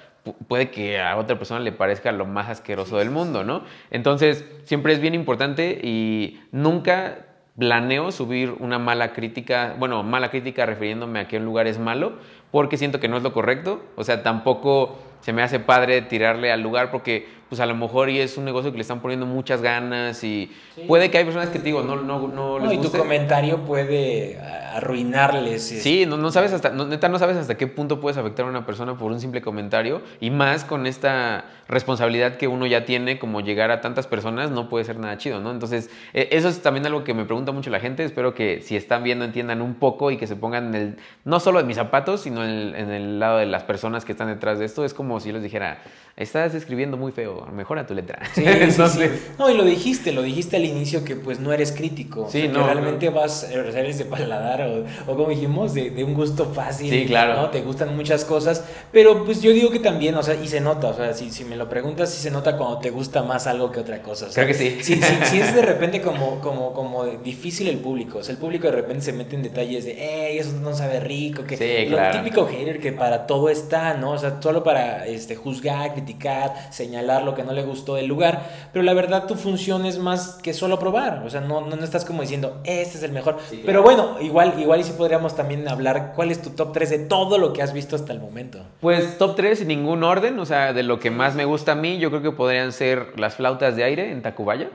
puede 0.47 0.71
que 0.71 1.01
a 1.01 1.17
otra 1.17 1.37
persona 1.37 1.59
le 1.59 1.71
parezca 1.71 2.11
lo 2.11 2.25
más 2.25 2.49
asqueroso 2.49 2.97
del 2.97 3.09
mundo, 3.09 3.43
¿no? 3.43 3.63
Entonces, 3.91 4.45
siempre 4.63 4.93
es 4.93 5.01
bien 5.01 5.15
importante 5.15 5.79
y 5.83 6.39
nunca 6.51 7.25
planeo 7.57 8.11
subir 8.11 8.55
una 8.59 8.79
mala 8.79 9.13
crítica, 9.13 9.75
bueno, 9.77 10.01
mala 10.03 10.31
crítica 10.31 10.65
refiriéndome 10.65 11.19
a 11.19 11.27
que 11.27 11.37
un 11.37 11.45
lugar 11.45 11.67
es 11.67 11.77
malo, 11.77 12.13
porque 12.51 12.77
siento 12.77 12.99
que 12.99 13.07
no 13.07 13.17
es 13.17 13.23
lo 13.23 13.33
correcto, 13.33 13.83
o 13.95 14.03
sea, 14.03 14.23
tampoco 14.23 14.97
se 15.19 15.33
me 15.33 15.43
hace 15.43 15.59
padre 15.59 16.01
tirarle 16.01 16.51
al 16.51 16.61
lugar 16.61 16.91
porque 16.91 17.27
pues 17.53 17.59
a 17.59 17.67
lo 17.67 17.75
mejor 17.75 18.09
y 18.09 18.19
es 18.19 18.35
un 18.35 18.45
negocio 18.45 18.71
que 18.71 18.77
le 18.77 18.81
están 18.81 18.99
poniendo 18.99 19.27
muchas 19.27 19.61
ganas 19.61 20.23
y 20.23 20.51
puede 20.87 21.11
que 21.11 21.19
hay 21.19 21.23
personas 21.23 21.49
que 21.49 21.59
te 21.59 21.65
digo, 21.65 21.83
no, 21.83 21.97
no, 21.97 22.27
no 22.27 22.57
les 22.57 22.73
Y 22.73 22.77
tu 22.79 22.89
comentario 22.89 23.59
puede 23.59 24.39
arruinarles. 24.39 25.61
Sí, 25.61 26.07
no, 26.07 26.17
no 26.17 26.31
sabes 26.31 26.51
hasta, 26.51 26.71
neta 26.71 27.09
no 27.09 27.19
sabes 27.19 27.37
hasta 27.37 27.55
qué 27.55 27.67
punto 27.67 27.99
puedes 27.99 28.17
afectar 28.17 28.47
a 28.47 28.49
una 28.49 28.65
persona 28.65 28.97
por 28.97 29.11
un 29.11 29.19
simple 29.19 29.43
comentario 29.43 30.01
y 30.19 30.31
más 30.31 30.65
con 30.65 30.87
esta 30.87 31.45
responsabilidad 31.67 32.37
que 32.37 32.47
uno 32.47 32.65
ya 32.65 32.85
tiene 32.85 33.19
como 33.19 33.41
llegar 33.41 33.69
a 33.69 33.81
tantas 33.81 34.07
personas 34.07 34.49
no 34.49 34.67
puede 34.67 34.83
ser 34.83 34.97
nada 34.97 35.19
chido, 35.19 35.39
¿no? 35.39 35.51
Entonces, 35.51 35.91
e, 36.15 36.29
eso 36.31 36.49
es 36.49 36.63
también 36.63 36.87
algo 36.87 37.03
que 37.03 37.13
me 37.13 37.25
pregunta 37.25 37.51
mucho 37.51 37.69
la 37.69 37.79
gente, 37.79 38.03
espero 38.03 38.33
que 38.33 38.61
si 38.61 38.75
están 38.75 39.03
viendo 39.03 39.25
entiendan 39.25 39.61
un 39.61 39.75
poco 39.75 40.09
y 40.09 40.17
que 40.17 40.25
se 40.25 40.35
pongan 40.35 40.69
en 40.69 40.75
el, 40.75 40.97
no 41.23 41.39
solo 41.39 41.59
en 41.59 41.67
mis 41.67 41.77
zapatos, 41.77 42.21
sino 42.21 42.43
en 42.43 42.73
en 42.73 42.89
el 42.89 43.19
lado 43.19 43.37
de 43.37 43.45
las 43.45 43.63
personas 43.63 44.05
que 44.05 44.13
están 44.13 44.27
detrás 44.27 44.57
de 44.57 44.65
esto, 44.65 44.83
es 44.83 44.95
como 44.95 45.19
si 45.19 45.27
yo 45.29 45.33
les 45.33 45.43
dijera, 45.43 45.77
estás 46.15 46.53
escribiendo 46.53 46.97
muy 46.97 47.11
feo, 47.11 47.42
mejora 47.51 47.85
tu 47.85 47.93
letra. 47.93 48.19
Sí, 48.33 48.43
Entonces... 48.45 49.11
No, 49.37 49.49
y 49.49 49.55
lo 49.55 49.63
dijiste, 49.63 50.11
lo 50.11 50.23
dijiste 50.23 50.57
al 50.57 50.65
inicio 50.65 51.03
que 51.03 51.15
pues 51.15 51.39
no 51.39 51.53
eres 51.53 51.71
crítico. 51.71 52.27
Sí, 52.29 52.47
no, 52.47 52.59
que 52.59 52.73
realmente 52.73 53.09
vas, 53.09 53.43
eres 53.51 53.97
de 53.97 54.05
paladar 54.05 54.61
o, 54.63 54.85
o 55.11 55.15
como 55.15 55.29
dijimos, 55.29 55.73
de, 55.73 55.91
de, 55.91 56.03
un 56.03 56.13
gusto 56.13 56.45
fácil. 56.45 56.89
Sí, 56.89 57.05
claro. 57.05 57.35
¿no? 57.35 57.49
Te 57.49 57.61
gustan 57.61 57.95
muchas 57.95 58.25
cosas, 58.25 58.63
pero 58.91 59.23
pues 59.23 59.41
yo 59.41 59.51
digo 59.51 59.69
que 59.69 59.79
también, 59.79 60.15
o 60.15 60.23
sea, 60.23 60.35
y 60.35 60.47
se 60.47 60.61
nota, 60.61 60.87
o 60.87 60.93
sea, 60.93 61.13
si, 61.13 61.29
si 61.31 61.45
me 61.45 61.55
lo 61.55 61.69
preguntas, 61.69 62.09
sí 62.09 62.21
se 62.21 62.31
nota 62.31 62.57
cuando 62.57 62.79
te 62.79 62.89
gusta 62.89 63.23
más 63.23 63.47
algo 63.47 63.71
que 63.71 63.79
otra 63.79 64.01
cosa. 64.01 64.27
Creo 64.33 64.47
que 64.47 64.53
sí. 64.53 64.77
Sí, 64.81 64.95
sí, 64.95 65.15
sí 65.25 65.39
es 65.39 65.53
de 65.55 65.61
repente 65.73 66.01
como, 66.01 66.39
como, 66.39 66.73
como 66.73 67.05
difícil 67.05 67.67
el 67.67 67.77
público, 67.77 68.19
o 68.19 68.23
sea, 68.23 68.33
el 68.33 68.39
público 68.39 68.67
de 68.67 68.73
repente 68.73 69.01
se 69.01 69.13
mete 69.13 69.35
en 69.35 69.43
detalles 69.43 69.85
de, 69.85 69.95
hey, 69.97 70.37
eso 70.39 70.53
no 70.61 70.73
sabe 70.73 70.99
rico, 70.99 71.43
que 71.43 71.57
sí, 71.57 71.89
lo 71.89 71.97
típico 72.11 72.45
hater 72.45 72.79
que 72.79 72.91
para 72.91 73.25
todo 73.27 73.49
está, 73.49 73.93
¿no? 73.95 74.11
O 74.11 74.17
sea, 74.17 74.37
solo 74.41 74.63
para 74.63 75.05
este, 75.05 75.35
juzgar, 75.35 75.93
criticar, 75.93 76.53
señalar 76.71 77.22
lo 77.23 77.35
que 77.35 77.43
no 77.43 77.53
le 77.53 77.63
gustó 77.63 77.95
del 77.95 78.07
lugar, 78.07 78.69
pero 78.71 78.83
la 78.83 78.93
verdad 78.93 79.25
tu 79.27 79.35
función 79.35 79.85
es 79.85 79.97
más 79.97 80.39
que 80.41 80.53
solo 80.53 80.79
probar, 80.79 81.23
o 81.25 81.29
sea, 81.29 81.41
no, 81.41 81.61
no, 81.61 81.75
estás 81.83 82.05
como 82.05 82.21
diciendo, 82.21 82.61
este 82.63 82.97
es 82.97 83.03
el 83.03 83.11
mejor, 83.11 83.37
pero 83.65 83.83
bueno, 83.83 84.17
igual, 84.21 84.55
igual 84.59 84.79
y 84.79 84.83
si 84.83 84.93
podríamos 84.93 85.35
también 85.35 85.67
hablar, 85.67 86.13
¿cuál 86.15 86.31
es 86.31 86.41
tu 86.41 86.51
top 86.51 86.73
3 86.73 86.89
de 86.89 86.99
todo 86.99 87.37
lo 87.37 87.53
que 87.53 87.61
has 87.61 87.73
visto 87.73 87.95
hasta 87.95 88.13
el 88.13 88.19
momento? 88.19 88.59
Pues 88.81 89.17
top 89.17 89.35
3 89.35 89.59
sin 89.59 89.67
ningún 89.67 90.03
orden, 90.03 90.39
o 90.39 90.45
sea, 90.45 90.73
de 90.73 90.83
lo 90.83 90.99
que 90.99 91.11
más 91.11 91.35
me 91.35 91.45
gusta 91.45 91.73
a 91.73 91.75
mí, 91.75 91.97
yo 91.97 92.09
creo 92.09 92.21
que 92.21 92.31
podrían 92.31 92.71
ser 92.71 93.19
las 93.19 93.35
flautas 93.35 93.75
de 93.75 93.83
aire 93.83 94.11
en 94.11 94.21
Tacubaya. 94.21 94.69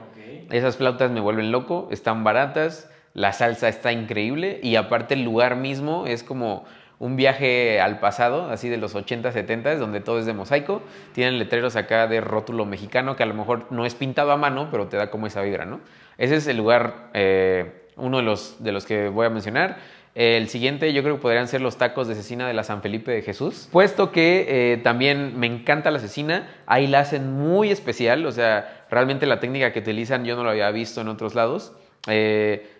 Esas 0.51 0.77
flautas 0.77 1.11
me 1.11 1.21
vuelven 1.21 1.53
loco, 1.53 1.89
están 1.91 2.25
baratas, 2.25 2.89
la 3.13 3.33
salsa 3.33 3.69
está 3.69 3.93
increíble 3.93 4.61
y 4.63 4.77
aparte 4.77 5.15
el 5.15 5.25
lugar 5.25 5.57
mismo 5.57 6.07
es 6.07 6.23
como 6.23 6.65
un 6.99 7.17
viaje 7.17 7.81
al 7.81 8.01
pasado, 8.01 8.51
así 8.51 8.69
de 8.69 8.77
los 8.77 8.95
80, 8.95 9.31
70, 9.31 9.77
donde 9.77 10.01
todo 10.01 10.19
es 10.19 10.27
de 10.27 10.33
mosaico. 10.33 10.83
Tienen 11.13 11.39
letreros 11.39 11.77
acá 11.77 12.07
de 12.07 12.21
rótulo 12.21 12.65
mexicano 12.65 13.15
que 13.15 13.23
a 13.23 13.27
lo 13.27 13.35
mejor 13.35 13.67
no 13.71 13.87
es 13.87 13.95
pintado 13.95 14.33
a 14.33 14.37
mano, 14.37 14.69
pero 14.71 14.89
te 14.89 14.97
da 14.97 15.11
como 15.11 15.27
esa 15.27 15.43
vibra, 15.43 15.65
¿no? 15.65 15.81
Ese 16.17 16.37
es 16.37 16.47
el 16.49 16.57
lugar, 16.57 17.11
eh, 17.15 17.87
uno 17.97 18.17
de 18.17 18.25
los, 18.25 18.63
de 18.63 18.73
los 18.73 18.85
que 18.85 19.09
voy 19.09 19.27
a 19.27 19.31
mencionar. 19.31 19.77
El 20.17 20.49
siguiente 20.49 20.93
yo 20.93 21.05
creo 21.05 21.15
que 21.15 21.23
podrían 21.23 21.47
ser 21.47 21.61
los 21.61 21.79
tacos 21.79 22.09
de 22.09 22.17
cecina 22.17 22.49
de 22.49 22.55
la 22.55 22.65
San 22.65 22.83
Felipe 22.83 23.13
de 23.13 23.23
Jesús. 23.23 23.69
Puesto 23.71 24.11
que 24.11 24.47
eh, 24.49 24.79
también 24.79 25.39
me 25.39 25.47
encanta 25.47 25.93
la 25.93 26.01
cecina, 26.01 26.49
ahí 26.67 26.89
la 26.89 27.01
hacen 27.01 27.33
muy 27.33 27.71
especial, 27.71 28.27
o 28.27 28.33
sea, 28.33 28.87
realmente 28.91 29.27
la 29.27 29.39
técnica 29.39 29.73
que 29.73 29.79
utilizan 29.79 30.25
yo 30.25 30.35
no 30.35 30.43
lo 30.43 30.51
había 30.51 30.69
visto 30.73 31.01
en 31.03 31.09
otros 31.09 31.37
lados. 31.37 31.73
Eh, 32.09 32.78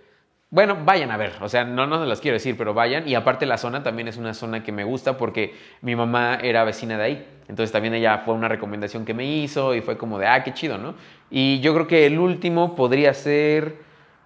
bueno, 0.51 0.79
vayan 0.83 1.11
a 1.11 1.19
ver, 1.19 1.35
o 1.43 1.49
sea, 1.49 1.65
no, 1.65 1.87
no 1.87 2.05
las 2.07 2.21
quiero 2.21 2.35
decir, 2.35 2.57
pero 2.57 2.73
vayan. 2.73 3.07
Y 3.07 3.15
aparte 3.15 3.45
la 3.45 3.59
zona 3.59 3.83
también 3.83 4.09
es 4.09 4.17
una 4.17 4.33
zona 4.33 4.63
que 4.63 4.73
me 4.73 4.85
gusta 4.85 5.19
porque 5.19 5.55
mi 5.83 5.95
mamá 5.95 6.39
era 6.43 6.65
vecina 6.65 6.97
de 6.97 7.05
ahí. 7.05 7.29
Entonces 7.49 7.71
también 7.71 7.95
ella 7.95 8.19
fue 8.25 8.35
una 8.35 8.49
recomendación 8.49 9.05
que 9.05 9.13
me 9.15 9.27
hizo 9.27 9.75
y 9.75 9.83
fue 9.83 9.99
como 9.99 10.19
de, 10.19 10.27
ah, 10.27 10.43
qué 10.45 10.55
chido, 10.55 10.79
¿no? 10.79 10.95
Y 11.31 11.61
yo 11.61 11.75
creo 11.75 11.87
que 11.87 12.07
el 12.07 12.19
último 12.19 12.75
podría 12.77 13.13
ser 13.15 13.77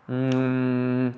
mmm, 0.06 1.08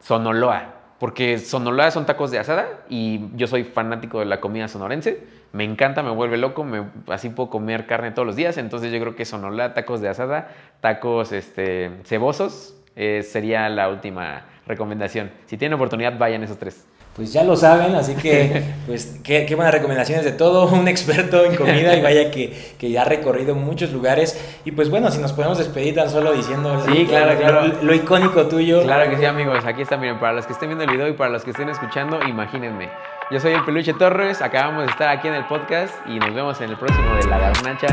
Sonoloa. 0.00 0.74
porque 0.98 1.38
Sonolá 1.38 1.90
son 1.90 2.06
tacos 2.06 2.30
de 2.30 2.38
asada 2.38 2.66
y 2.88 3.28
yo 3.36 3.46
soy 3.46 3.64
fanático 3.64 4.18
de 4.20 4.26
la 4.26 4.40
comida 4.40 4.68
sonorense. 4.68 5.26
Me 5.52 5.64
encanta, 5.64 6.02
me 6.02 6.10
vuelve 6.10 6.36
loco, 6.36 6.66
así 7.08 7.30
puedo 7.30 7.50
comer 7.50 7.86
carne 7.86 8.10
todos 8.10 8.26
los 8.26 8.36
días. 8.36 8.58
Entonces 8.58 8.92
yo 8.92 9.00
creo 9.00 9.14
que 9.16 9.24
Sonolá, 9.24 9.74
tacos 9.74 10.00
de 10.00 10.08
asada, 10.08 10.48
tacos 10.80 11.32
este, 11.32 11.90
cebosos, 12.04 12.74
eh, 12.98 13.22
sería 13.22 13.70
la 13.70 13.88
última 13.88 14.44
recomendación. 14.66 15.30
Si 15.46 15.56
tienen 15.56 15.74
oportunidad, 15.74 16.18
vayan 16.18 16.42
esos 16.42 16.58
tres 16.58 16.84
pues 17.18 17.32
ya 17.32 17.42
lo 17.42 17.56
saben, 17.56 17.96
así 17.96 18.14
que 18.14 18.62
pues 18.86 19.18
qué, 19.24 19.52
buenas 19.56 19.74
recomendaciones 19.74 20.24
de 20.24 20.30
todo, 20.30 20.68
un 20.72 20.86
experto 20.86 21.44
en 21.44 21.56
comida 21.56 21.96
y 21.96 22.00
vaya 22.00 22.30
que, 22.30 22.56
que, 22.78 22.90
ya 22.92 23.02
ha 23.02 23.04
recorrido 23.04 23.56
muchos 23.56 23.92
lugares 23.92 24.40
y 24.64 24.70
pues 24.70 24.88
bueno, 24.88 25.10
si 25.10 25.18
nos 25.18 25.32
podemos 25.32 25.58
despedir 25.58 25.96
tan 25.96 26.08
solo 26.08 26.32
diciendo 26.32 26.80
sí, 26.86 27.06
claro, 27.06 27.36
claro. 27.36 27.66
Lo, 27.82 27.92
icónico 27.92 28.46
tuyo. 28.46 28.84
Claro 28.84 29.10
que 29.10 29.16
sí 29.16 29.24
amigos, 29.24 29.64
aquí 29.64 29.82
está, 29.82 29.96
miren, 29.96 30.20
para 30.20 30.34
los 30.34 30.46
que 30.46 30.52
estén 30.52 30.68
viendo 30.68 30.84
el 30.84 30.90
video 30.92 31.08
y 31.08 31.12
para 31.12 31.30
los 31.30 31.42
que 31.42 31.50
estén 31.50 31.68
escuchando, 31.68 32.20
imagínense. 32.22 32.88
Yo 33.32 33.40
soy 33.40 33.52
el 33.52 33.64
Peluche 33.64 33.94
Torres, 33.94 34.40
acabamos 34.40 34.84
de 34.84 34.92
estar 34.92 35.08
aquí 35.08 35.26
en 35.26 35.34
el 35.34 35.44
podcast 35.46 35.92
y 36.06 36.20
nos 36.20 36.32
vemos 36.32 36.60
en 36.60 36.70
el 36.70 36.76
próximo 36.76 37.16
de 37.16 37.26
La 37.26 37.38
Garnacha. 37.38 37.88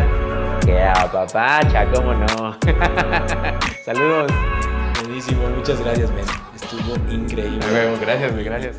Que 0.63 0.87
papacha, 1.11 1.87
cómo 1.91 2.13
no. 2.13 2.57
Saludos. 3.83 4.31
Buenísimo, 5.15 5.47
muchas 5.47 5.79
gracias, 5.79 6.11
men. 6.11 6.25
Estuvo 6.53 6.93
increíble. 7.09 7.65
Vemos, 7.71 8.01
gracias, 8.01 8.35
gracias. 8.35 8.75